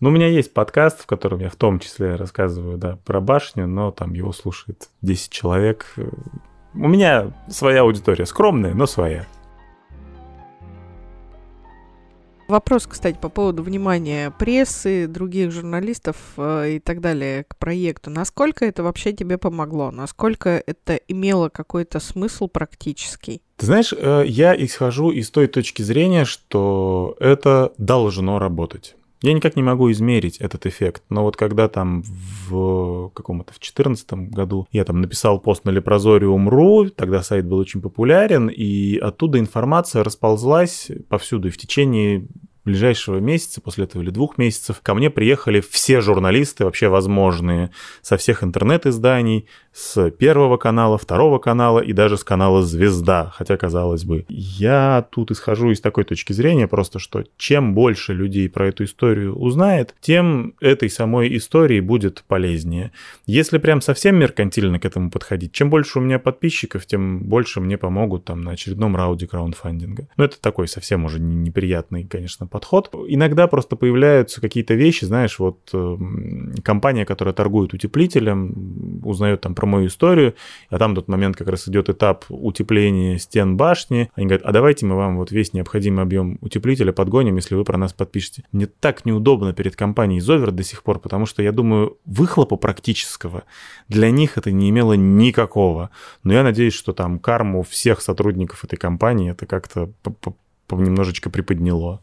Ну, 0.00 0.08
у 0.08 0.12
меня 0.12 0.28
есть 0.28 0.54
подкаст, 0.54 1.02
в 1.02 1.06
котором 1.06 1.40
я 1.40 1.50
в 1.50 1.56
том 1.56 1.78
числе 1.78 2.14
рассказываю, 2.14 2.78
да, 2.78 2.98
про 3.04 3.20
башню, 3.20 3.66
но 3.66 3.90
там 3.90 4.14
его 4.14 4.32
слушает 4.32 4.88
10 5.02 5.30
человек. 5.30 5.94
У 6.74 6.88
меня 6.88 7.34
своя 7.48 7.82
аудитория, 7.82 8.24
скромная, 8.24 8.72
но 8.72 8.86
своя. 8.86 9.26
Вопрос, 12.50 12.88
кстати, 12.88 13.16
по 13.16 13.28
поводу 13.28 13.62
внимания 13.62 14.32
прессы, 14.36 15.06
других 15.06 15.52
журналистов 15.52 16.16
э, 16.36 16.72
и 16.72 16.78
так 16.80 17.00
далее 17.00 17.44
к 17.44 17.56
проекту. 17.56 18.10
Насколько 18.10 18.64
это 18.64 18.82
вообще 18.82 19.12
тебе 19.12 19.38
помогло? 19.38 19.92
Насколько 19.92 20.60
это 20.66 20.96
имело 21.06 21.48
какой-то 21.48 22.00
смысл 22.00 22.48
практический? 22.48 23.40
Ты 23.56 23.66
знаешь, 23.66 23.94
э, 23.96 24.24
я 24.26 24.56
исхожу 24.64 25.12
из 25.12 25.30
той 25.30 25.46
точки 25.46 25.82
зрения, 25.82 26.24
что 26.24 27.16
это 27.20 27.72
должно 27.78 28.40
работать. 28.40 28.96
Я 29.22 29.34
никак 29.34 29.54
не 29.56 29.62
могу 29.62 29.90
измерить 29.90 30.38
этот 30.38 30.64
эффект, 30.64 31.02
но 31.10 31.22
вот 31.22 31.36
когда 31.36 31.68
там 31.68 32.02
в 32.48 33.10
каком-то 33.10 33.52
в 33.52 33.60
2014 33.60 34.12
году 34.30 34.66
я 34.72 34.84
там 34.84 35.02
написал 35.02 35.38
пост 35.38 35.66
на 35.66 35.70
Leprozorium.ru, 35.70 36.88
тогда 36.88 37.22
сайт 37.22 37.46
был 37.46 37.58
очень 37.58 37.82
популярен, 37.82 38.48
и 38.48 38.96
оттуда 38.96 39.38
информация 39.38 40.04
расползлась 40.04 40.90
повсюду, 41.10 41.48
и 41.48 41.50
в 41.50 41.58
течение 41.58 42.26
ближайшего 42.70 43.18
месяца, 43.18 43.60
после 43.60 43.84
этого 43.84 44.02
или 44.02 44.10
двух 44.10 44.38
месяцев, 44.38 44.80
ко 44.82 44.94
мне 44.94 45.10
приехали 45.10 45.60
все 45.60 46.00
журналисты 46.00 46.64
вообще 46.64 46.88
возможные 46.88 47.70
со 48.00 48.16
всех 48.16 48.44
интернет-изданий, 48.44 49.46
с 49.72 50.10
Первого 50.10 50.56
канала, 50.56 50.98
Второго 50.98 51.38
канала 51.38 51.80
и 51.80 51.92
даже 51.92 52.16
с 52.16 52.24
канала 52.24 52.62
«Звезда», 52.62 53.32
хотя, 53.34 53.56
казалось 53.56 54.04
бы. 54.04 54.24
Я 54.28 55.06
тут 55.10 55.30
исхожу 55.30 55.70
из 55.70 55.80
такой 55.80 56.04
точки 56.04 56.32
зрения 56.32 56.66
просто, 56.66 56.98
что 56.98 57.24
чем 57.36 57.74
больше 57.74 58.12
людей 58.12 58.48
про 58.48 58.68
эту 58.68 58.84
историю 58.84 59.36
узнает, 59.36 59.94
тем 60.00 60.54
этой 60.60 60.90
самой 60.90 61.36
истории 61.36 61.80
будет 61.80 62.24
полезнее. 62.26 62.92
Если 63.26 63.58
прям 63.58 63.80
совсем 63.80 64.16
меркантильно 64.16 64.80
к 64.80 64.84
этому 64.84 65.10
подходить, 65.10 65.52
чем 65.52 65.70
больше 65.70 65.98
у 65.98 66.02
меня 66.02 66.18
подписчиков, 66.18 66.86
тем 66.86 67.20
больше 67.24 67.60
мне 67.60 67.78
помогут 67.78 68.24
там 68.24 68.42
на 68.42 68.52
очередном 68.52 68.96
раунде 68.96 69.26
краундфандинга. 69.26 70.08
Но 70.16 70.24
это 70.24 70.40
такой 70.40 70.68
совсем 70.68 71.04
уже 71.04 71.20
неприятный, 71.20 72.04
конечно, 72.04 72.46
подход. 72.46 72.59
Иногда 73.08 73.46
просто 73.46 73.76
появляются 73.76 74.40
какие-то 74.40 74.74
вещи, 74.74 75.04
знаешь, 75.04 75.38
вот 75.38 75.58
э, 75.72 75.96
компания, 76.62 77.04
которая 77.04 77.34
торгует 77.34 77.74
утеплителем, 77.74 79.00
узнает 79.04 79.40
там 79.40 79.54
про 79.54 79.66
мою 79.66 79.88
историю, 79.88 80.34
а 80.68 80.78
там 80.78 80.94
тот 80.94 81.08
момент 81.08 81.36
как 81.36 81.48
раз 81.48 81.68
идет 81.68 81.88
этап 81.88 82.24
утепления 82.28 83.18
стен 83.18 83.56
башни. 83.56 84.10
Они 84.14 84.26
говорят, 84.26 84.46
а 84.46 84.52
давайте 84.52 84.86
мы 84.86 84.96
вам 84.96 85.16
вот 85.16 85.32
весь 85.32 85.52
необходимый 85.52 86.02
объем 86.02 86.38
утеплителя 86.40 86.92
подгоним, 86.92 87.36
если 87.36 87.54
вы 87.54 87.64
про 87.64 87.78
нас 87.78 87.92
подпишете. 87.92 88.44
Мне 88.52 88.66
так 88.66 89.04
неудобно 89.04 89.52
перед 89.52 89.76
компанией 89.76 90.20
Зовер 90.20 90.50
до 90.50 90.62
сих 90.62 90.82
пор, 90.82 90.98
потому 90.98 91.26
что 91.26 91.42
я 91.42 91.52
думаю, 91.52 91.98
выхлопа 92.04 92.56
практического 92.56 93.44
для 93.88 94.10
них 94.10 94.38
это 94.38 94.50
не 94.50 94.70
имело 94.70 94.94
никакого. 94.94 95.90
Но 96.22 96.32
я 96.32 96.42
надеюсь, 96.42 96.74
что 96.74 96.92
там 96.92 97.18
карму 97.18 97.62
всех 97.62 98.00
сотрудников 98.00 98.64
этой 98.64 98.76
компании 98.76 99.30
это 99.32 99.46
как-то 99.46 99.90
немножечко 100.70 101.30
приподняло. 101.30 102.00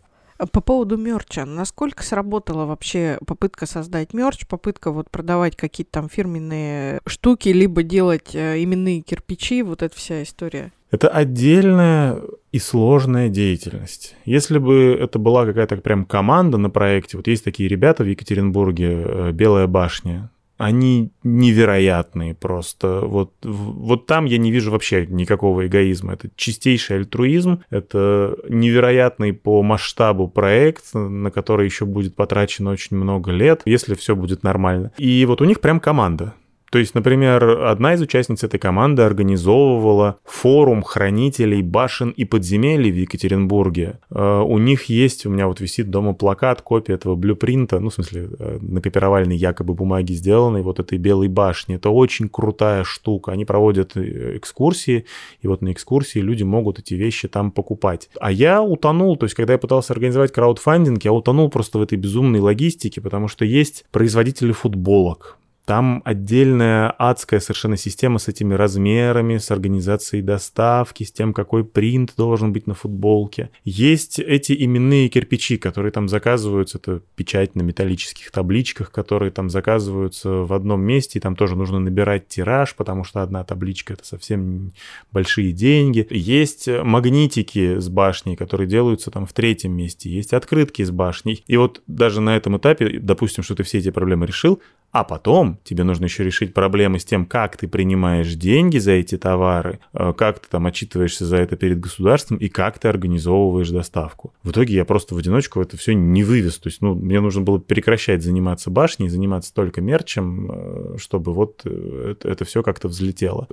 По 0.52 0.62
поводу 0.62 0.98
мерча, 0.98 1.46
насколько 1.46 2.04
сработала 2.04 2.66
вообще 2.66 3.18
попытка 3.26 3.66
создать 3.66 4.14
мерч, 4.14 4.46
попытка 4.48 4.92
вот 4.92 5.10
продавать 5.10 5.56
какие-то 5.56 5.92
там 5.94 6.10
фирменные 6.10 7.00
штуки, 7.08 7.50
либо 7.50 7.82
делать 7.84 8.36
э, 8.36 8.62
именные 8.62 9.02
кирпичи, 9.02 9.64
вот 9.64 9.82
эта 9.82 9.96
вся 9.96 10.22
история? 10.22 10.72
Это 10.92 11.10
отдельная 11.10 12.22
и 12.52 12.60
сложная 12.60 13.30
деятельность. 13.30 14.16
Если 14.26 14.58
бы 14.58 14.98
это 15.00 15.20
была 15.20 15.46
какая-то 15.46 15.78
прям 15.78 16.06
команда 16.06 16.58
на 16.58 16.70
проекте, 16.70 17.18
вот 17.18 17.28
есть 17.28 17.44
такие 17.44 17.68
ребята 17.68 18.04
в 18.04 18.08
Екатеринбурге, 18.08 19.04
э, 19.06 19.32
Белая 19.32 19.68
башня, 19.68 20.30
они 20.58 21.12
невероятные 21.24 22.34
просто. 22.34 23.02
Вот, 23.02 23.34
вот 23.44 24.06
там 24.06 24.26
я 24.26 24.38
не 24.38 24.52
вижу 24.52 24.72
вообще 24.72 25.06
никакого 25.06 25.68
эгоизма. 25.68 26.14
Это 26.14 26.30
чистейший 26.36 26.98
альтруизм, 26.98 27.64
это 27.70 28.38
невероятный 28.50 29.34
по 29.34 29.62
масштабу 29.64 30.28
проект, 30.28 30.94
на 30.94 31.32
который 31.32 31.66
еще 31.66 31.86
будет 31.86 32.16
потрачено 32.16 32.72
очень 32.72 32.98
много 32.98 33.32
лет, 33.32 33.62
если 33.66 33.94
все 33.96 34.16
будет 34.16 34.44
нормально. 34.44 34.92
И 34.98 35.26
вот 35.26 35.42
у 35.42 35.46
них 35.46 35.62
прям 35.62 35.80
команда. 35.80 36.34
То 36.70 36.80
есть, 36.80 36.96
например, 36.96 37.66
одна 37.66 37.94
из 37.94 38.02
участниц 38.02 38.44
этой 38.44 38.60
команды 38.60 39.04
организовывала 39.04 40.20
форум 40.26 40.84
хранителей 40.84 41.62
башен 41.62 42.10
и 42.10 42.26
подземелий 42.26 42.92
в 42.92 42.96
Екатеринбурге. 42.96 44.00
Э, 44.10 44.42
у 44.46 44.58
них 44.58 44.86
есть, 44.86 45.26
у 45.26 45.30
меня 45.30 45.48
вот 45.48 45.62
висит 45.62 45.90
дома 45.90 46.14
плакат, 46.14 46.62
копия 46.62 46.96
этого 46.96 47.16
блюпринта, 47.16 47.80
ну, 47.80 47.90
в 47.90 47.94
смысле, 47.94 48.30
э, 48.38 48.58
на 48.62 48.82
копировальной 48.82 49.38
якобы 49.38 49.74
бумаге 49.74 50.14
сделанной 50.14 50.62
вот 50.62 50.80
этой 50.80 50.98
белой 50.98 51.30
башни. 51.30 51.76
Это 51.76 51.90
очень 51.90 52.28
крутая 52.28 52.84
штука. 52.84 53.32
Они 53.32 53.46
проводят 53.46 53.96
э, 53.96 54.38
экскурсии, 54.38 55.06
и 55.42 55.48
вот 55.48 55.62
на 55.62 55.72
экскурсии 55.72 56.20
люди 56.20 56.44
могут 56.44 56.80
эти 56.80 56.96
вещи 56.96 57.30
там 57.30 57.52
покупать. 57.52 58.10
А 58.20 58.30
я 58.30 58.62
утонул, 58.62 59.16
то 59.16 59.26
есть, 59.26 59.36
когда 59.36 59.54
я 59.54 59.60
пытался 59.60 59.94
организовать 59.94 60.34
краудфандинг, 60.34 61.04
я 61.06 61.14
утонул 61.14 61.50
просто 61.50 61.80
в 61.80 61.82
этой 61.82 61.98
безумной 61.98 62.42
логистике, 62.42 63.00
потому 63.00 63.30
что 63.30 63.46
есть 63.46 63.86
производители 63.92 64.52
футболок, 64.52 65.38
там 65.68 66.02
отдельная 66.06 66.92
адская 66.92 67.42
совершенно 67.42 67.76
система 67.76 68.20
с 68.20 68.30
этими 68.30 68.54
размерами, 68.54 69.38
с 69.38 69.52
организацией 69.52 70.22
доставки, 70.22 71.04
с 71.04 71.12
тем, 71.12 71.34
какой 71.34 71.66
принт 71.66 72.14
должен 72.16 72.54
быть 72.54 72.68
на 72.68 72.74
футболке. 72.74 73.50
Есть 73.66 74.18
эти 74.18 74.54
именные 74.64 75.10
кирпичи, 75.10 75.58
которые 75.58 75.92
там 75.92 76.08
заказываются, 76.08 76.78
это 76.78 77.02
печать 77.18 77.56
на 77.56 77.64
металлических 77.64 78.32
табличках, 78.32 78.94
которые 78.94 79.30
там 79.30 79.50
заказываются 79.50 80.30
в 80.30 80.54
одном 80.54 80.80
месте, 80.84 81.20
и 81.20 81.22
там 81.22 81.36
тоже 81.36 81.58
нужно 81.58 81.80
набирать 81.80 82.30
тираж, 82.30 82.74
потому 82.74 83.04
что 83.04 83.22
одна 83.22 83.44
табличка— 83.44 83.94
это 83.96 84.06
совсем 84.06 84.72
большие 85.12 85.52
деньги. 85.52 86.08
Есть 86.10 86.70
магнитики 86.70 87.78
с 87.78 87.90
башней, 87.90 88.38
которые 88.38 88.70
делаются 88.70 89.12
там 89.12 89.26
в 89.26 89.34
третьем 89.34 89.74
месте, 89.74 90.10
есть 90.10 90.32
открытки 90.32 90.82
с 90.82 90.92
башней. 90.92 91.44
И 91.46 91.58
вот 91.58 91.82
даже 91.88 92.22
на 92.22 92.38
этом 92.38 92.56
этапе, 92.56 93.00
допустим, 93.02 93.44
что 93.44 93.54
ты 93.54 93.64
все 93.64 93.80
эти 93.80 93.92
проблемы 93.92 94.28
решил, 94.28 94.62
а 94.98 95.04
потом 95.04 95.60
тебе 95.64 95.84
нужно 95.84 96.06
еще 96.06 96.24
решить 96.24 96.56
проблемы 96.56 96.98
с 96.98 97.06
тем, 97.06 97.28
как 97.28 97.56
ты 97.56 97.68
принимаешь 97.68 98.34
деньги 98.34 98.80
за 98.80 98.94
эти 98.94 99.16
товары, 99.16 99.78
э, 99.94 100.12
как 100.18 100.40
ты 100.40 100.48
там 100.50 100.66
отчитываешься 100.66 101.24
за 101.24 101.38
это 101.38 101.56
перед 101.56 101.80
государством 101.80 102.38
и 102.38 102.50
как 102.50 102.80
ты 102.80 102.88
организовываешь 102.88 103.70
доставку. 103.70 104.34
В 104.42 104.50
итоге 104.50 104.74
я 104.74 104.86
просто 104.86 105.14
в 105.14 105.20
одиночку 105.20 105.62
это 105.62 105.78
все 105.78 105.94
не 105.94 106.24
вывез. 106.24 106.58
То 106.58 106.70
есть, 106.70 106.82
ну, 106.82 106.96
мне 106.96 107.20
нужно 107.20 107.44
было 107.44 107.60
прекращать 107.60 108.24
заниматься 108.24 108.72
башней, 108.72 109.08
заниматься 109.08 109.54
только 109.54 109.82
мерчем, 109.82 110.50
э, 110.52 110.96
чтобы 110.98 111.32
вот 111.32 111.62
э, 111.66 112.16
это, 112.24 112.44
все 112.44 112.64
как-то 112.64 112.88
взлетело. 112.88 113.46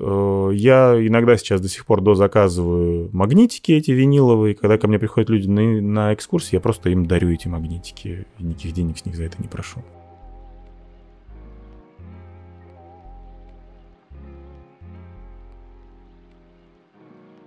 Я 0.51 0.95
иногда 0.99 1.37
сейчас 1.37 1.61
до 1.61 1.69
сих 1.69 1.85
пор 1.85 2.01
дозаказываю 2.01 3.11
магнитики 3.13 3.73
эти 3.73 3.91
виниловые. 3.91 4.55
Когда 4.55 4.79
ко 4.79 4.89
мне 4.89 4.99
приходят 4.99 5.29
люди 5.29 5.47
на, 5.47 5.83
на 5.83 6.15
экскурсии, 6.15 6.55
я 6.55 6.61
просто 6.61 6.89
им 6.89 7.05
дарю 7.05 7.31
эти 7.31 7.49
магнитики. 7.49 8.25
И 8.39 8.43
никаких 8.43 8.73
денег 8.73 8.97
с 8.97 9.05
них 9.05 9.15
за 9.15 9.25
это 9.25 9.37
не 9.43 9.49
прошу. 9.49 9.85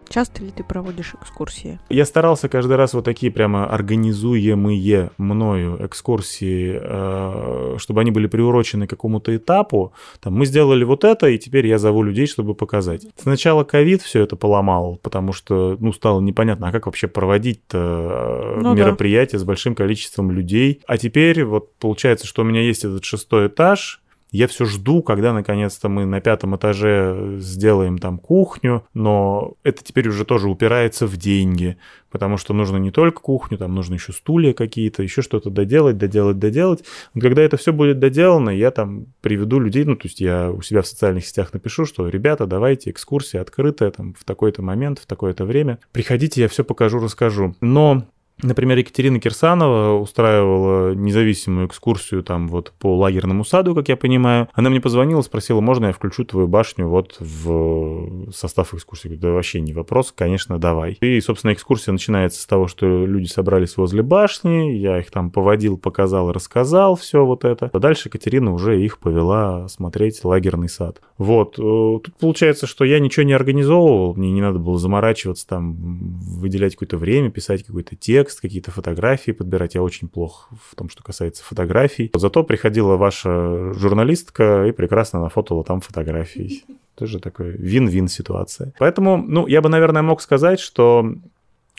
Часто 0.09 0.43
ли 0.43 0.51
ты 0.51 0.63
проводишь 0.63 1.15
экскурсии? 1.21 1.79
Я 1.89 2.05
старался 2.05 2.49
каждый 2.49 2.77
раз 2.77 2.93
вот 2.93 3.05
такие 3.05 3.31
прямо 3.31 3.65
организуемые 3.65 5.11
мною 5.17 5.85
экскурсии, 5.85 6.79
э, 6.81 7.77
чтобы 7.77 8.01
они 8.01 8.11
были 8.11 8.27
приурочены 8.27 8.87
к 8.87 8.89
какому-то 8.89 9.35
этапу. 9.35 9.93
Там 10.19 10.33
мы 10.33 10.45
сделали 10.45 10.83
вот 10.83 11.03
это, 11.03 11.27
и 11.27 11.37
теперь 11.37 11.67
я 11.67 11.77
зову 11.77 12.03
людей, 12.03 12.27
чтобы 12.27 12.55
показать. 12.55 13.05
Сначала 13.17 13.63
ковид 13.63 14.01
все 14.01 14.21
это 14.21 14.35
поломал, 14.35 14.99
потому 15.01 15.33
что, 15.33 15.77
ну, 15.79 15.93
стало 15.93 16.21
непонятно, 16.21 16.69
а 16.69 16.71
как 16.71 16.85
вообще 16.85 17.07
проводить 17.07 17.61
э, 17.73 18.59
ну, 18.61 18.73
мероприятие 18.73 19.39
да. 19.39 19.39
с 19.39 19.43
большим 19.43 19.75
количеством 19.75 20.31
людей. 20.31 20.81
А 20.87 20.97
теперь 20.97 21.43
вот 21.43 21.75
получается, 21.77 22.27
что 22.27 22.41
у 22.41 22.45
меня 22.45 22.61
есть 22.61 22.85
этот 22.85 23.03
шестой 23.03 23.47
этаж, 23.47 24.01
я 24.31 24.47
все 24.47 24.65
жду, 24.65 25.01
когда 25.01 25.33
наконец-то 25.33 25.89
мы 25.89 26.05
на 26.05 26.19
пятом 26.21 26.55
этаже 26.55 27.37
сделаем 27.39 27.97
там 27.97 28.17
кухню, 28.17 28.85
но 28.93 29.53
это 29.63 29.83
теперь 29.83 30.09
уже 30.09 30.25
тоже 30.25 30.49
упирается 30.49 31.07
в 31.07 31.15
деньги, 31.17 31.77
потому 32.11 32.37
что 32.37 32.53
нужно 32.53 32.77
не 32.77 32.91
только 32.91 33.21
кухню, 33.21 33.57
там 33.57 33.73
нужно 33.73 33.95
еще 33.95 34.11
стулья 34.11 34.53
какие-то, 34.53 35.03
еще 35.03 35.21
что-то 35.21 35.49
доделать, 35.49 35.97
доделать, 35.97 36.39
доделать. 36.39 36.83
Но 37.13 37.21
когда 37.21 37.41
это 37.41 37.57
все 37.57 37.71
будет 37.71 37.99
доделано, 37.99 38.49
я 38.49 38.71
там 38.71 39.07
приведу 39.21 39.59
людей, 39.59 39.85
ну, 39.85 39.95
то 39.95 40.07
есть 40.07 40.19
я 40.19 40.51
у 40.51 40.61
себя 40.61 40.81
в 40.81 40.87
социальных 40.87 41.25
сетях 41.25 41.53
напишу, 41.53 41.85
что, 41.85 42.07
ребята, 42.09 42.45
давайте, 42.45 42.89
экскурсия 42.89 43.41
открытая 43.41 43.91
там 43.91 44.13
в 44.13 44.23
такой-то 44.25 44.61
момент, 44.61 44.99
в 44.99 45.05
такое-то 45.05 45.45
время. 45.45 45.79
Приходите, 45.91 46.41
я 46.41 46.47
все 46.49 46.63
покажу, 46.63 46.99
расскажу. 46.99 47.55
Но 47.61 48.03
Например, 48.43 48.77
Екатерина 48.77 49.19
Кирсанова 49.19 49.99
устраивала 49.99 50.93
независимую 50.93 51.67
экскурсию 51.67 52.23
там 52.23 52.47
вот 52.47 52.71
по 52.77 52.95
лагерному 52.95 53.43
саду, 53.43 53.73
как 53.73 53.89
я 53.89 53.97
понимаю. 53.97 54.47
Она 54.53 54.69
мне 54.69 54.79
позвонила, 54.79 55.21
спросила, 55.21 55.59
можно 55.59 55.87
я 55.87 55.91
включу 55.91 56.23
твою 56.23 56.47
башню 56.47 56.87
вот 56.87 57.17
в 57.19 58.31
состав 58.31 58.75
экскурсии. 58.75 59.07
Говорю, 59.07 59.21
да 59.21 59.31
вообще 59.31 59.59
не 59.59 59.73
вопрос, 59.73 60.13
конечно, 60.15 60.59
давай. 60.59 60.97
И, 61.01 61.19
собственно, 61.21 61.53
экскурсия 61.53 61.91
начинается 61.91 62.39
с 62.41 62.45
того, 62.45 62.67
что 62.67 62.85
люди 63.05 63.25
собрались 63.25 63.75
возле 63.75 64.03
башни, 64.03 64.77
я 64.77 64.99
их 64.99 65.09
там 65.09 65.31
поводил, 65.31 65.77
показал, 65.77 66.31
рассказал 66.31 66.95
все 66.95 67.25
вот 67.25 67.43
это. 67.43 67.71
А 67.73 67.79
дальше 67.79 68.09
Екатерина 68.09 68.53
уже 68.53 68.79
их 68.79 68.99
повела 68.99 69.67
смотреть 69.67 70.23
лагерный 70.23 70.69
сад. 70.69 71.01
Вот. 71.17 71.57
Э, 71.57 71.99
тут 72.03 72.15
получается, 72.19 72.67
что 72.67 72.85
я 72.85 72.99
ничего 72.99 73.23
не 73.23 73.33
организовывал, 73.33 74.13
мне 74.13 74.31
не 74.31 74.41
надо 74.41 74.59
было 74.59 74.77
заморачиваться 74.77 75.47
там, 75.47 75.75
выделять 76.19 76.75
какое-то 76.75 76.97
время, 76.97 77.31
писать 77.31 77.63
какой-то 77.63 77.95
текст, 77.95 78.26
текст, 78.27 78.41
какие-то 78.41 78.71
фотографии 78.71 79.31
подбирать. 79.31 79.75
Я 79.75 79.81
очень 79.81 80.09
плох 80.09 80.49
в 80.69 80.75
том, 80.75 80.89
что 80.89 81.01
касается 81.01 81.43
фотографий. 81.43 82.11
Зато 82.13 82.43
приходила 82.43 82.97
ваша 82.97 83.73
журналистка 83.73 84.65
и 84.65 84.71
прекрасно 84.71 85.21
нафотала 85.21 85.63
там 85.63 85.79
фотографии. 85.79 86.63
Тоже 86.95 87.19
такая 87.19 87.51
вин-вин 87.51 88.07
ситуация. 88.07 88.73
Поэтому, 88.79 89.17
ну, 89.17 89.47
я 89.47 89.61
бы, 89.61 89.69
наверное, 89.69 90.01
мог 90.01 90.21
сказать, 90.21 90.59
что 90.59 91.13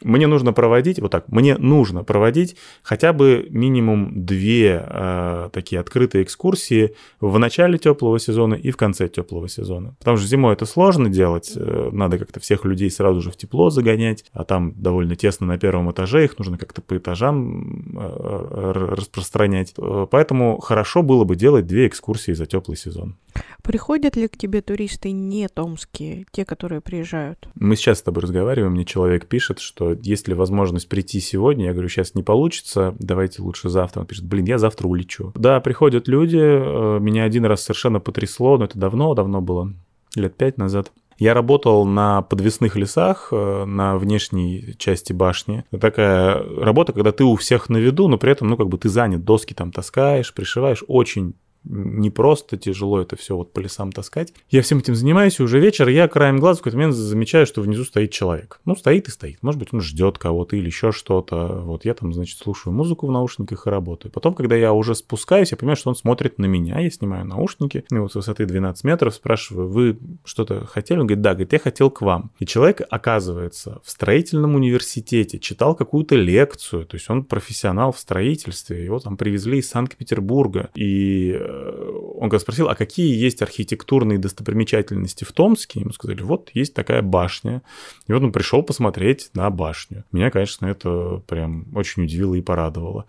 мне 0.03 0.26
нужно 0.26 0.53
проводить, 0.53 1.01
вот 1.01 1.11
так, 1.11 1.28
мне 1.28 1.57
нужно 1.57 2.05
проводить 2.05 2.57
хотя 2.82 3.12
бы 3.12 3.46
минимум 3.51 4.24
две 4.24 4.84
э, 4.86 5.51
такие 5.53 5.80
открытые 5.80 6.24
экскурсии 6.24 6.94
в 7.20 7.36
начале 7.38 7.78
теплого 7.78 8.20
сезона 8.20 8.55
и 8.55 8.70
в 8.70 8.76
конце 8.76 9.09
теплого 9.09 9.49
сезона. 9.49 9.96
Потому 9.99 10.16
что 10.16 10.26
зимой 10.26 10.53
это 10.53 10.66
сложно 10.66 11.09
делать, 11.09 11.53
э, 11.57 11.90
надо 11.92 12.18
как-то 12.18 12.38
всех 12.38 12.64
людей 12.64 12.90
сразу 12.90 13.20
же 13.20 13.30
в 13.30 13.36
тепло 13.36 13.70
загонять, 13.70 14.24
а 14.32 14.44
там 14.44 14.72
довольно 14.76 15.16
тесно 15.16 15.46
на 15.46 15.59
первом 15.59 15.90
этаже, 15.90 16.24
их 16.24 16.38
нужно 16.38 16.59
как-то 16.59 16.80
по 16.80 16.96
этажам 16.96 17.96
э, 17.99 18.72
распространять. 18.94 19.74
Э, 19.78 20.07
поэтому 20.09 20.59
хорошо 20.61 21.03
было 21.03 21.24
бы 21.24 21.34
делать 21.34 21.66
две 21.66 21.88
экскурсии 21.88 22.32
за 22.32 22.46
теплый 22.46 22.76
сезон. 22.76 23.16
Приходят 23.63 24.17
ли 24.17 24.29
к 24.29 24.37
тебе 24.37 24.63
туристы 24.63 25.13
не 25.13 25.49
томские, 25.49 26.25
те, 26.31 26.45
которые 26.45 26.81
приезжают? 26.81 27.49
Мы 27.55 27.77
сейчас 27.77 27.99
с 27.99 28.03
тобой 28.03 28.23
разговариваем, 28.23 28.73
мне 28.73 28.85
человек 28.85 29.27
пишет, 29.27 29.59
что 29.59 29.93
есть 29.93 30.29
ли 30.29 30.35
возможность 30.35 30.89
прийти 30.89 31.21
сегодня, 31.21 31.67
я 31.67 31.73
говорю, 31.73 31.89
сейчас 31.89 32.15
не 32.15 32.23
получится, 32.23 32.95
давайте 32.99 33.43
лучше 33.43 33.69
завтра. 33.69 34.01
Он 34.01 34.07
пишет, 34.07 34.25
блин, 34.25 34.47
я 34.47 34.59
завтра 34.59 34.87
улечу. 34.87 35.33
Да, 35.35 35.61
приходят 35.61 36.09
люди, 36.09 36.39
э, 36.39 36.99
меня 37.01 37.25
один 37.25 37.45
раз 37.45 37.63
совершенно 37.63 38.01
потрясло, 38.01 38.57
но 38.57 38.65
это 38.65 38.79
давно, 38.79 39.15
давно 39.15 39.41
было, 39.41 39.73
лет 40.15 40.35
пять 40.37 40.57
назад. 40.57 40.93
Я 41.19 41.35
работал 41.35 41.85
на 41.85 42.23
подвесных 42.23 42.77
лесах 42.77 43.29
э, 43.33 43.65
на 43.65 43.99
внешней 43.99 44.77
части 44.79 45.13
башни. 45.13 45.65
Это 45.73 45.81
такая 45.81 46.43
работа, 46.61 46.93
когда 46.93 47.11
ты 47.11 47.25
у 47.25 47.35
всех 47.35 47.69
на 47.69 47.77
виду, 47.77 48.07
но 48.07 48.19
при 48.19 48.31
этом, 48.31 48.47
ну, 48.49 48.57
как 48.57 48.69
бы 48.69 48.79
ты 48.79 48.89
занят, 48.89 49.25
доски 49.25 49.53
там 49.53 49.73
таскаешь, 49.73 50.33
пришиваешь. 50.33 50.85
Очень 50.87 51.35
не 51.65 52.11
просто 52.11 52.57
тяжело 52.57 53.01
это 53.01 53.17
все 53.17 53.37
вот 53.37 53.53
по 53.53 53.61
лесам 53.61 53.93
таскать. 53.93 54.33
Я 54.51 54.63
всем 54.63 54.79
этим 54.79 54.95
занимаюсь, 54.95 55.39
и 55.39 55.43
уже 55.43 55.61
вечер 55.61 55.89
я 55.89 56.09
краем 56.09 56.39
глаза 56.39 56.59
в 56.59 56.61
какой-то 56.61 56.79
момент 56.79 56.95
замечаю, 56.95 57.47
что 57.47 57.61
внизу 57.61 57.85
стоит 57.85 58.11
человек. 58.11 58.61
Ну, 58.65 58.77
стоит 58.77 59.09
и 59.09 59.11
стоит. 59.11 59.43
Может 59.43 59.59
быть, 59.59 59.69
он 59.73 59.81
ждет 59.81 60.19
кого-то 60.19 60.57
или 60.57 60.67
еще 60.67 60.93
что-то. 60.93 61.61
Вот 61.65 61.85
я 61.85 61.95
там, 61.95 62.13
значит, 62.13 62.39
слушаю 62.39 62.73
музыку 62.73 63.07
в 63.07 63.11
наушниках 63.11 63.67
и 63.67 63.71
работаю. 63.71 64.13
Потом, 64.13 64.35
когда 64.35 64.57
я 64.57 64.73
уже 64.73 64.95
спускаюсь, 64.95 65.51
я 65.51 65.57
понимаю, 65.57 65.77
что 65.77 65.91
он 65.91 65.97
смотрит 65.97 66.39
на 66.39 66.47
меня. 66.47 66.79
Я 66.81 66.91
снимаю 66.91 67.25
наушники, 67.27 67.85
и 67.91 67.95
вот 67.97 68.13
с 68.13 68.15
высоты 68.15 68.47
12 68.47 68.85
метров 68.85 69.15
спрашиваю, 69.15 69.69
вы 69.69 69.99
что-то 70.25 70.65
хотели? 70.67 70.99
Он 70.99 71.07
говорит, 71.07 71.23
да, 71.23 71.33
говорит, 71.33 71.53
я 71.53 71.59
хотел 71.59 71.91
к 71.91 72.03
вам. 72.03 72.31
И 72.39 72.47
человек, 72.47 72.83
оказывается, 72.89 73.81
в 73.85 73.91
строительном 73.91 74.55
университете 74.55 75.39
читал 75.39 75.75
какую-то 75.75 76.15
лекцию, 76.15 76.87
то 76.87 76.97
есть 76.97 77.09
он 77.11 77.25
профессионал 77.25 77.93
в 77.93 77.99
строительстве, 77.99 78.85
его 78.85 78.99
там 78.99 79.17
привезли 79.17 79.59
из 79.59 79.69
Санкт-Петербурга, 79.69 80.71
и 80.75 81.39
он 81.49 82.30
когда 82.30 82.38
спросил, 82.38 82.68
а 82.68 82.74
какие 82.74 83.16
есть 83.16 83.42
архитектурные 83.42 84.18
достопримечательности 84.18 85.24
в 85.24 85.32
Томске? 85.32 85.80
Ему 85.80 85.92
сказали, 85.92 86.22
вот 86.22 86.51
есть 86.55 86.74
такая 86.74 87.03
башня. 87.03 87.62
И 88.07 88.12
вот 88.12 88.22
он 88.22 88.32
пришел 88.32 88.62
посмотреть 88.62 89.30
на 89.34 89.49
башню. 89.51 90.05
Меня, 90.12 90.30
конечно, 90.30 90.66
это 90.66 91.22
прям 91.26 91.66
очень 91.74 92.05
удивило 92.05 92.34
и 92.34 92.40
порадовало. 92.40 93.07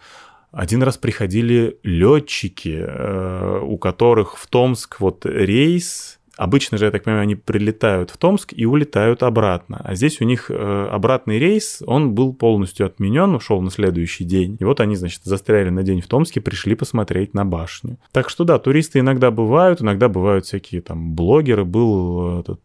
Один 0.52 0.82
раз 0.82 0.98
приходили 0.98 1.80
летчики, 1.84 2.78
э, 2.80 3.60
у 3.62 3.78
которых 3.78 4.38
в 4.38 4.48
Томск 4.48 5.00
вот 5.00 5.26
рейс 5.26 6.19
Обычно 6.40 6.78
же, 6.78 6.86
я 6.86 6.92
так 6.92 7.04
понимаю, 7.04 7.24
они 7.24 7.36
прилетают 7.36 8.12
в 8.12 8.18
Томск 8.18 8.54
и 8.56 8.66
улетают 8.66 9.24
обратно. 9.24 9.82
А 9.84 9.94
здесь 9.94 10.22
у 10.22 10.24
них 10.24 10.50
э, 10.50 10.88
обратный 10.90 11.38
рейс, 11.38 11.84
он 11.86 12.14
был 12.14 12.34
полностью 12.34 12.86
отменен, 12.86 13.36
ушел 13.36 13.62
на 13.62 13.70
следующий 13.70 14.24
день. 14.24 14.56
И 14.58 14.64
вот 14.64 14.80
они, 14.80 14.96
значит, 14.96 15.20
застряли 15.26 15.70
на 15.70 15.84
день 15.84 16.00
в 16.00 16.08
Томске, 16.08 16.40
пришли 16.40 16.76
посмотреть 16.76 17.34
на 17.34 17.44
башню. 17.44 17.98
Так 18.14 18.30
что 18.30 18.46
да, 18.46 18.58
туристы 18.58 19.00
иногда 19.00 19.32
бывают, 19.32 19.82
иногда 19.82 20.08
бывают 20.08 20.46
всякие 20.46 20.80
там 20.80 21.14
блогеры. 21.14 21.66
Был 21.66 22.38
э, 22.38 22.40
этот 22.40 22.62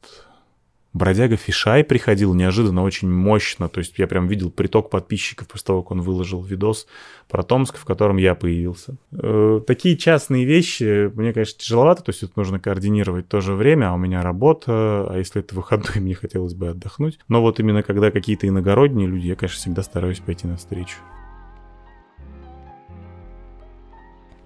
Бродяга 0.95 1.36
Фишай 1.36 1.82
приходил 1.82 2.34
неожиданно 2.34 2.84
очень 2.84 3.11
мощно, 3.11 3.68
то 3.68 3.78
есть 3.78 3.99
я 3.99 4.07
прям 4.07 4.28
видел 4.28 4.53
приток 4.53 4.90
подписчиков 4.90 5.49
после 5.49 5.66
того, 5.66 5.82
как 5.82 5.90
он 5.90 6.03
выложил 6.03 6.40
видос 6.40 6.86
про 7.28 7.42
Томск, 7.42 7.76
в 7.76 7.84
котором 7.84 8.16
я 8.16 8.36
появился. 8.36 8.97
Э, 9.12 9.61
такие 9.66 9.97
частные 9.97 10.45
вещи, 10.45 11.11
мне, 11.16 11.32
конечно, 11.32 11.59
тяжеловато, 11.59 12.05
то 12.05 12.11
есть 12.11 12.22
это 12.22 12.32
нужно 12.36 12.61
координировать 12.61 13.26
то 13.26 13.40
же 13.40 13.55
время, 13.55 13.90
а 13.90 13.95
у 13.95 13.99
меня 13.99 14.22
работа, 14.22 15.07
а 15.11 15.16
если 15.16 15.40
это 15.40 15.57
выходной, 15.57 15.97
мне 16.01 16.14
хотелось 16.14 16.55
бы 16.55 16.68
отдохнуть. 16.68 17.18
Но 17.28 17.42
вот 17.42 17.59
именно 17.59 17.82
когда 17.82 18.12
какие-то 18.12 18.47
иногородние 18.47 19.09
люди, 19.09 19.26
я, 19.26 19.34
конечно, 19.34 19.59
всегда 19.59 19.82
стараюсь 19.82 20.20
пойти 20.20 20.47
навстречу. 20.47 20.99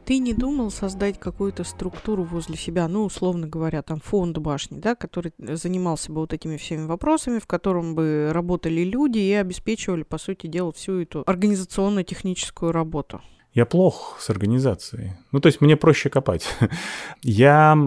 Ты 0.09 0.21
не 0.21 0.33
думал 0.33 0.71
создать 0.71 1.21
какую-то 1.21 1.65
структуру 1.65 2.25
возле 2.25 2.57
себя, 2.57 2.89
ну, 2.89 3.05
условно 3.05 3.47
говоря, 3.47 3.83
там 3.83 4.01
фонд 4.01 4.39
башни, 4.39 4.79
да, 4.79 4.95
который 4.95 5.35
занимался 5.37 6.11
бы 6.11 6.23
вот 6.23 6.33
этими 6.33 6.57
всеми 6.57 6.87
вопросами, 6.87 7.39
в 7.39 7.47
котором 7.47 7.95
бы 7.95 8.31
работали 8.33 8.85
люди 8.85 9.19
и 9.19 9.35
обеспечивали, 9.35 10.05
по 10.05 10.17
сути 10.17 10.47
дела, 10.47 10.73
всю 10.73 11.03
эту 11.03 11.25
организационно-техническую 11.27 12.73
работу? 12.73 13.21
Я 13.53 13.67
плох 13.67 14.17
с 14.19 14.31
организацией. 14.31 15.13
Ну, 15.31 15.41
то 15.41 15.49
есть 15.49 15.61
мне 15.61 15.77
проще 15.77 16.09
копать. 16.09 16.47
Я 17.23 17.79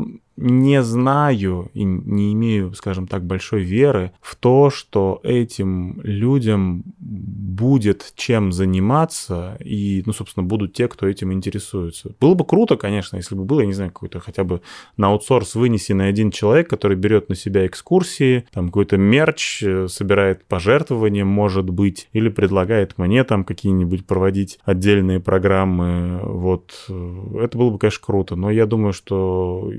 не 0.42 0.82
знаю 0.82 1.70
и 1.74 1.84
не 1.84 2.34
имею, 2.34 2.74
скажем 2.74 3.08
так, 3.08 3.24
большой 3.26 3.62
веры 3.62 4.12
в 4.22 4.36
то, 4.36 4.70
что 4.70 5.20
этим 5.24 6.02
людям 6.04 6.84
будет 7.00 8.14
чем 8.16 8.52
заниматься, 8.52 9.58
и, 9.60 10.04
ну, 10.06 10.14
собственно, 10.14 10.46
будут 10.46 10.74
те, 10.74 10.88
кто 10.88 11.08
этим 11.08 11.32
интересуется. 11.32 12.16
Было 12.20 12.34
бы 12.34 12.44
круто, 12.46 12.76
конечно, 12.76 13.18
если 13.18 13.36
бы 13.36 13.44
было, 13.44 13.62
я 13.62 13.68
не 13.68 13.74
знаю, 13.74 13.92
какой-то 13.92 14.20
хотя 14.20 14.44
бы 14.44 14.62
на 14.98 15.08
аутсорс 15.08 15.56
вынесенный 15.56 16.08
один 16.08 16.32
человек, 16.32 16.70
который 16.70 16.98
берет 16.98 17.30
на 17.30 17.36
себя 17.36 17.66
экскурсии, 17.68 18.46
там 18.52 18.68
какой-то 18.68 18.98
мерч, 18.98 19.64
э, 19.64 19.88
собирает 19.88 20.46
пожертвования, 20.46 21.26
может 21.26 21.70
быть, 21.70 22.10
или 22.14 22.30
предлагает 22.30 22.98
мне 22.98 23.24
там 23.24 23.44
какие-нибудь 23.44 24.06
проводить 24.06 24.60
отдельные 24.64 25.20
программы. 25.20 26.20
Вот. 26.24 26.72
Это 26.88 27.58
было 27.58 27.70
бы, 27.70 27.78
конечно, 27.78 28.04
круто, 28.06 28.36
но 28.36 28.50
я 28.50 28.66
думаю, 28.66 28.94
что 28.94 29.72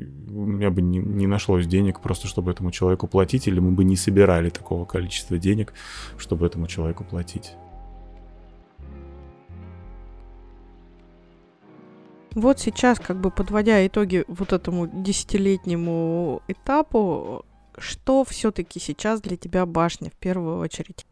меня 0.53 0.71
бы 0.71 0.83
не, 0.83 0.99
не 0.99 1.27
нашлось 1.27 1.67
денег 1.67 2.01
просто, 2.01 2.27
чтобы 2.27 2.51
этому 2.51 2.71
человеку 2.71 3.07
платить, 3.07 3.49
или 3.49 3.59
мы 3.59 3.73
бы 3.73 3.85
не 3.85 3.97
собирали 3.97 4.51
такого 4.51 4.85
количества 4.85 5.39
денег, 5.39 5.75
чтобы 6.19 6.47
этому 6.47 6.67
человеку 6.67 7.05
платить. 7.05 7.53
Вот 12.35 12.59
сейчас, 12.59 12.99
как 12.99 13.21
бы 13.21 13.31
подводя 13.31 13.87
итоги 13.87 14.25
вот 14.27 14.53
этому 14.53 14.87
десятилетнему 14.87 16.43
этапу, 16.49 17.45
что 17.77 18.25
все-таки 18.25 18.81
сейчас 18.81 19.21
для 19.21 19.37
тебя 19.37 19.67
башня 19.67 20.11
в 20.11 20.15
первую 20.15 20.59
очередь? 20.59 21.05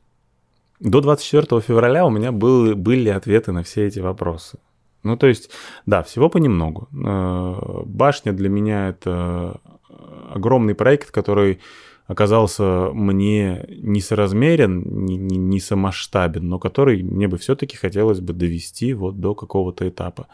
До 0.78 1.02
24 1.02 1.60
февраля 1.60 2.06
у 2.06 2.10
меня 2.10 2.32
был, 2.32 2.74
были 2.74 3.10
ответы 3.10 3.52
на 3.52 3.62
все 3.62 3.86
эти 3.86 4.00
вопросы. 4.00 4.58
Ну, 5.02 5.16
то 5.16 5.26
есть, 5.26 5.50
да, 5.86 6.02
всего 6.02 6.28
понемногу. 6.28 6.88
Э, 6.92 7.82
башня 7.84 8.32
для 8.32 8.48
меня 8.48 8.88
это 8.88 9.60
огромный 10.30 10.74
проект, 10.74 11.10
который 11.10 11.60
оказался 12.06 12.90
мне 12.92 13.64
несоразмерен, 13.68 14.82
не, 15.06 15.16
не, 15.16 15.38
не 15.38 15.60
самоштабен, 15.60 16.48
но 16.48 16.58
который 16.58 17.02
мне 17.02 17.28
бы 17.28 17.38
все-таки 17.38 17.76
хотелось 17.76 18.20
бы 18.20 18.32
довести 18.32 18.94
вот 18.94 19.20
до 19.20 19.34
какого-то 19.34 19.88
этапа 19.88 20.26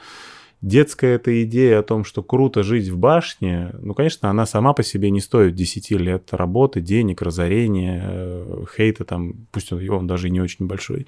детская 0.63 1.15
эта 1.15 1.43
идея 1.45 1.81
о 1.81 1.83
том, 1.83 2.05
что 2.05 2.23
круто 2.23 2.63
жить 2.63 2.89
в 2.89 2.99
башне, 2.99 3.73
ну, 3.81 3.95
конечно, 3.95 4.31
она 4.31 4.47
сама 4.47 4.73
по 4.73 4.83
себе 4.83 5.11
не 5.11 5.21
стоит 5.21 5.55
10 5.55 5.91
лет 5.93 6.33
работы, 6.33 6.81
денег, 6.81 7.23
разорения, 7.23 8.03
э, 8.05 8.65
хейта 8.77 9.05
там, 9.05 9.47
пусть 9.53 9.73
он, 9.73 9.89
он 9.91 10.07
даже 10.07 10.31
не 10.31 10.41
очень 10.41 10.67
большой, 10.67 11.07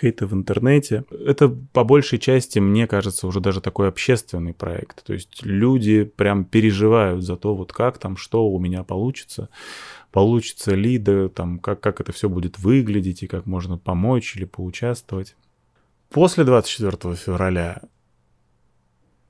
хейта 0.00 0.26
в 0.26 0.34
интернете. 0.34 1.04
Это 1.10 1.48
по 1.48 1.84
большей 1.84 2.18
части, 2.18 2.58
мне 2.58 2.86
кажется, 2.86 3.26
уже 3.26 3.40
даже 3.40 3.60
такой 3.60 3.88
общественный 3.88 4.54
проект. 4.54 5.04
То 5.04 5.12
есть 5.12 5.44
люди 5.44 6.04
прям 6.04 6.44
переживают 6.44 7.24
за 7.24 7.36
то, 7.36 7.54
вот 7.54 7.72
как 7.72 7.98
там, 7.98 8.16
что 8.16 8.48
у 8.48 8.58
меня 8.58 8.82
получится 8.84 9.48
получится 10.12 10.76
ли, 10.76 10.96
да, 10.98 11.28
там, 11.28 11.58
как, 11.58 11.80
как 11.80 12.00
это 12.00 12.12
все 12.12 12.28
будет 12.28 12.60
выглядеть 12.60 13.24
и 13.24 13.26
как 13.26 13.46
можно 13.46 13.76
помочь 13.78 14.36
или 14.36 14.44
поучаствовать. 14.44 15.34
После 16.08 16.44
24 16.44 17.16
февраля 17.16 17.82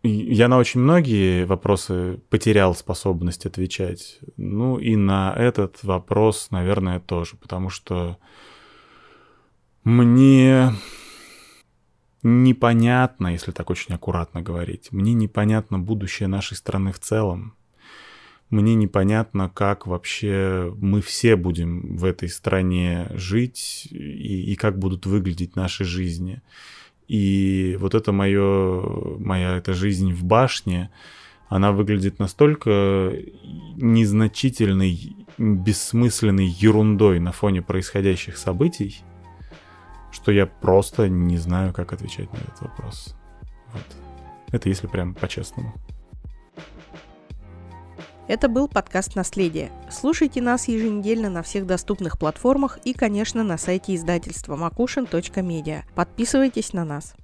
я 0.09 0.49
на 0.49 0.59
очень 0.59 0.81
многие 0.81 1.45
вопросы 1.45 2.21
потерял 2.29 2.75
способность 2.75 3.47
отвечать. 3.47 4.19
Ну 4.37 4.79
и 4.79 4.97
на 4.97 5.33
этот 5.37 5.83
вопрос, 5.83 6.49
наверное, 6.51 7.01
тоже, 7.01 7.37
потому 7.37 7.71
что 7.71 8.19
мне 9.83 10.73
непонятно, 12.23 13.29
если 13.29 13.53
так 13.53 13.71
очень 13.71 13.95
аккуратно 13.95 14.43
говорить, 14.43 14.93
мне 14.93 15.15
непонятно 15.15 15.79
будущее 15.79 16.29
нашей 16.29 16.57
страны 16.57 16.93
в 16.93 16.99
целом. 16.99 17.55
Мне 18.51 18.75
непонятно, 18.75 19.51
как 19.53 19.87
вообще 19.87 20.73
мы 20.79 21.01
все 21.01 21.35
будем 21.37 21.97
в 21.97 22.05
этой 22.05 22.29
стране 22.29 23.11
жить 23.15 23.89
и, 23.91 24.53
и 24.53 24.55
как 24.55 24.79
будут 24.79 25.07
выглядеть 25.07 25.57
наши 25.57 25.85
жизни. 25.85 26.43
И 27.09 27.77
вот 27.81 27.95
это 27.95 28.13
мое, 28.13 29.19
моя 29.19 29.57
эта 29.57 29.75
жизнь 29.75 30.13
в 30.13 30.25
башне, 30.25 30.91
она 31.49 31.73
выглядит 31.73 32.19
настолько 32.19 33.13
незначительной, 33.77 35.17
бессмысленной 35.39 36.47
ерундой 36.47 37.21
на 37.21 37.33
фоне 37.33 37.63
происходящих 37.63 38.39
событий, 38.39 39.03
что 40.11 40.33
я 40.33 40.47
просто 40.47 41.09
не 41.09 41.37
знаю, 41.37 41.73
как 41.73 41.93
отвечать 41.93 42.33
на 42.33 42.39
этот 42.39 42.61
вопрос. 42.61 43.15
Вот. 43.73 43.83
Это 44.53 44.69
если 44.69 44.87
прям 44.87 45.15
по-честному. 45.15 45.75
Это 48.27 48.49
был 48.49 48.69
подкаст 48.69 49.17
«Наследие». 49.17 49.71
Слушайте 49.91 50.41
нас 50.41 50.67
еженедельно 50.69 51.29
на 51.29 51.43
всех 51.43 51.67
доступных 51.67 52.19
платформах 52.19 52.79
и, 52.85 52.95
конечно, 52.95 53.45
на 53.45 53.59
сайте 53.59 53.95
издательства 53.95 54.57
makushin.media. 54.57 55.83
Подписывайтесь 55.95 56.73
на 56.73 56.87
нас. 56.87 57.15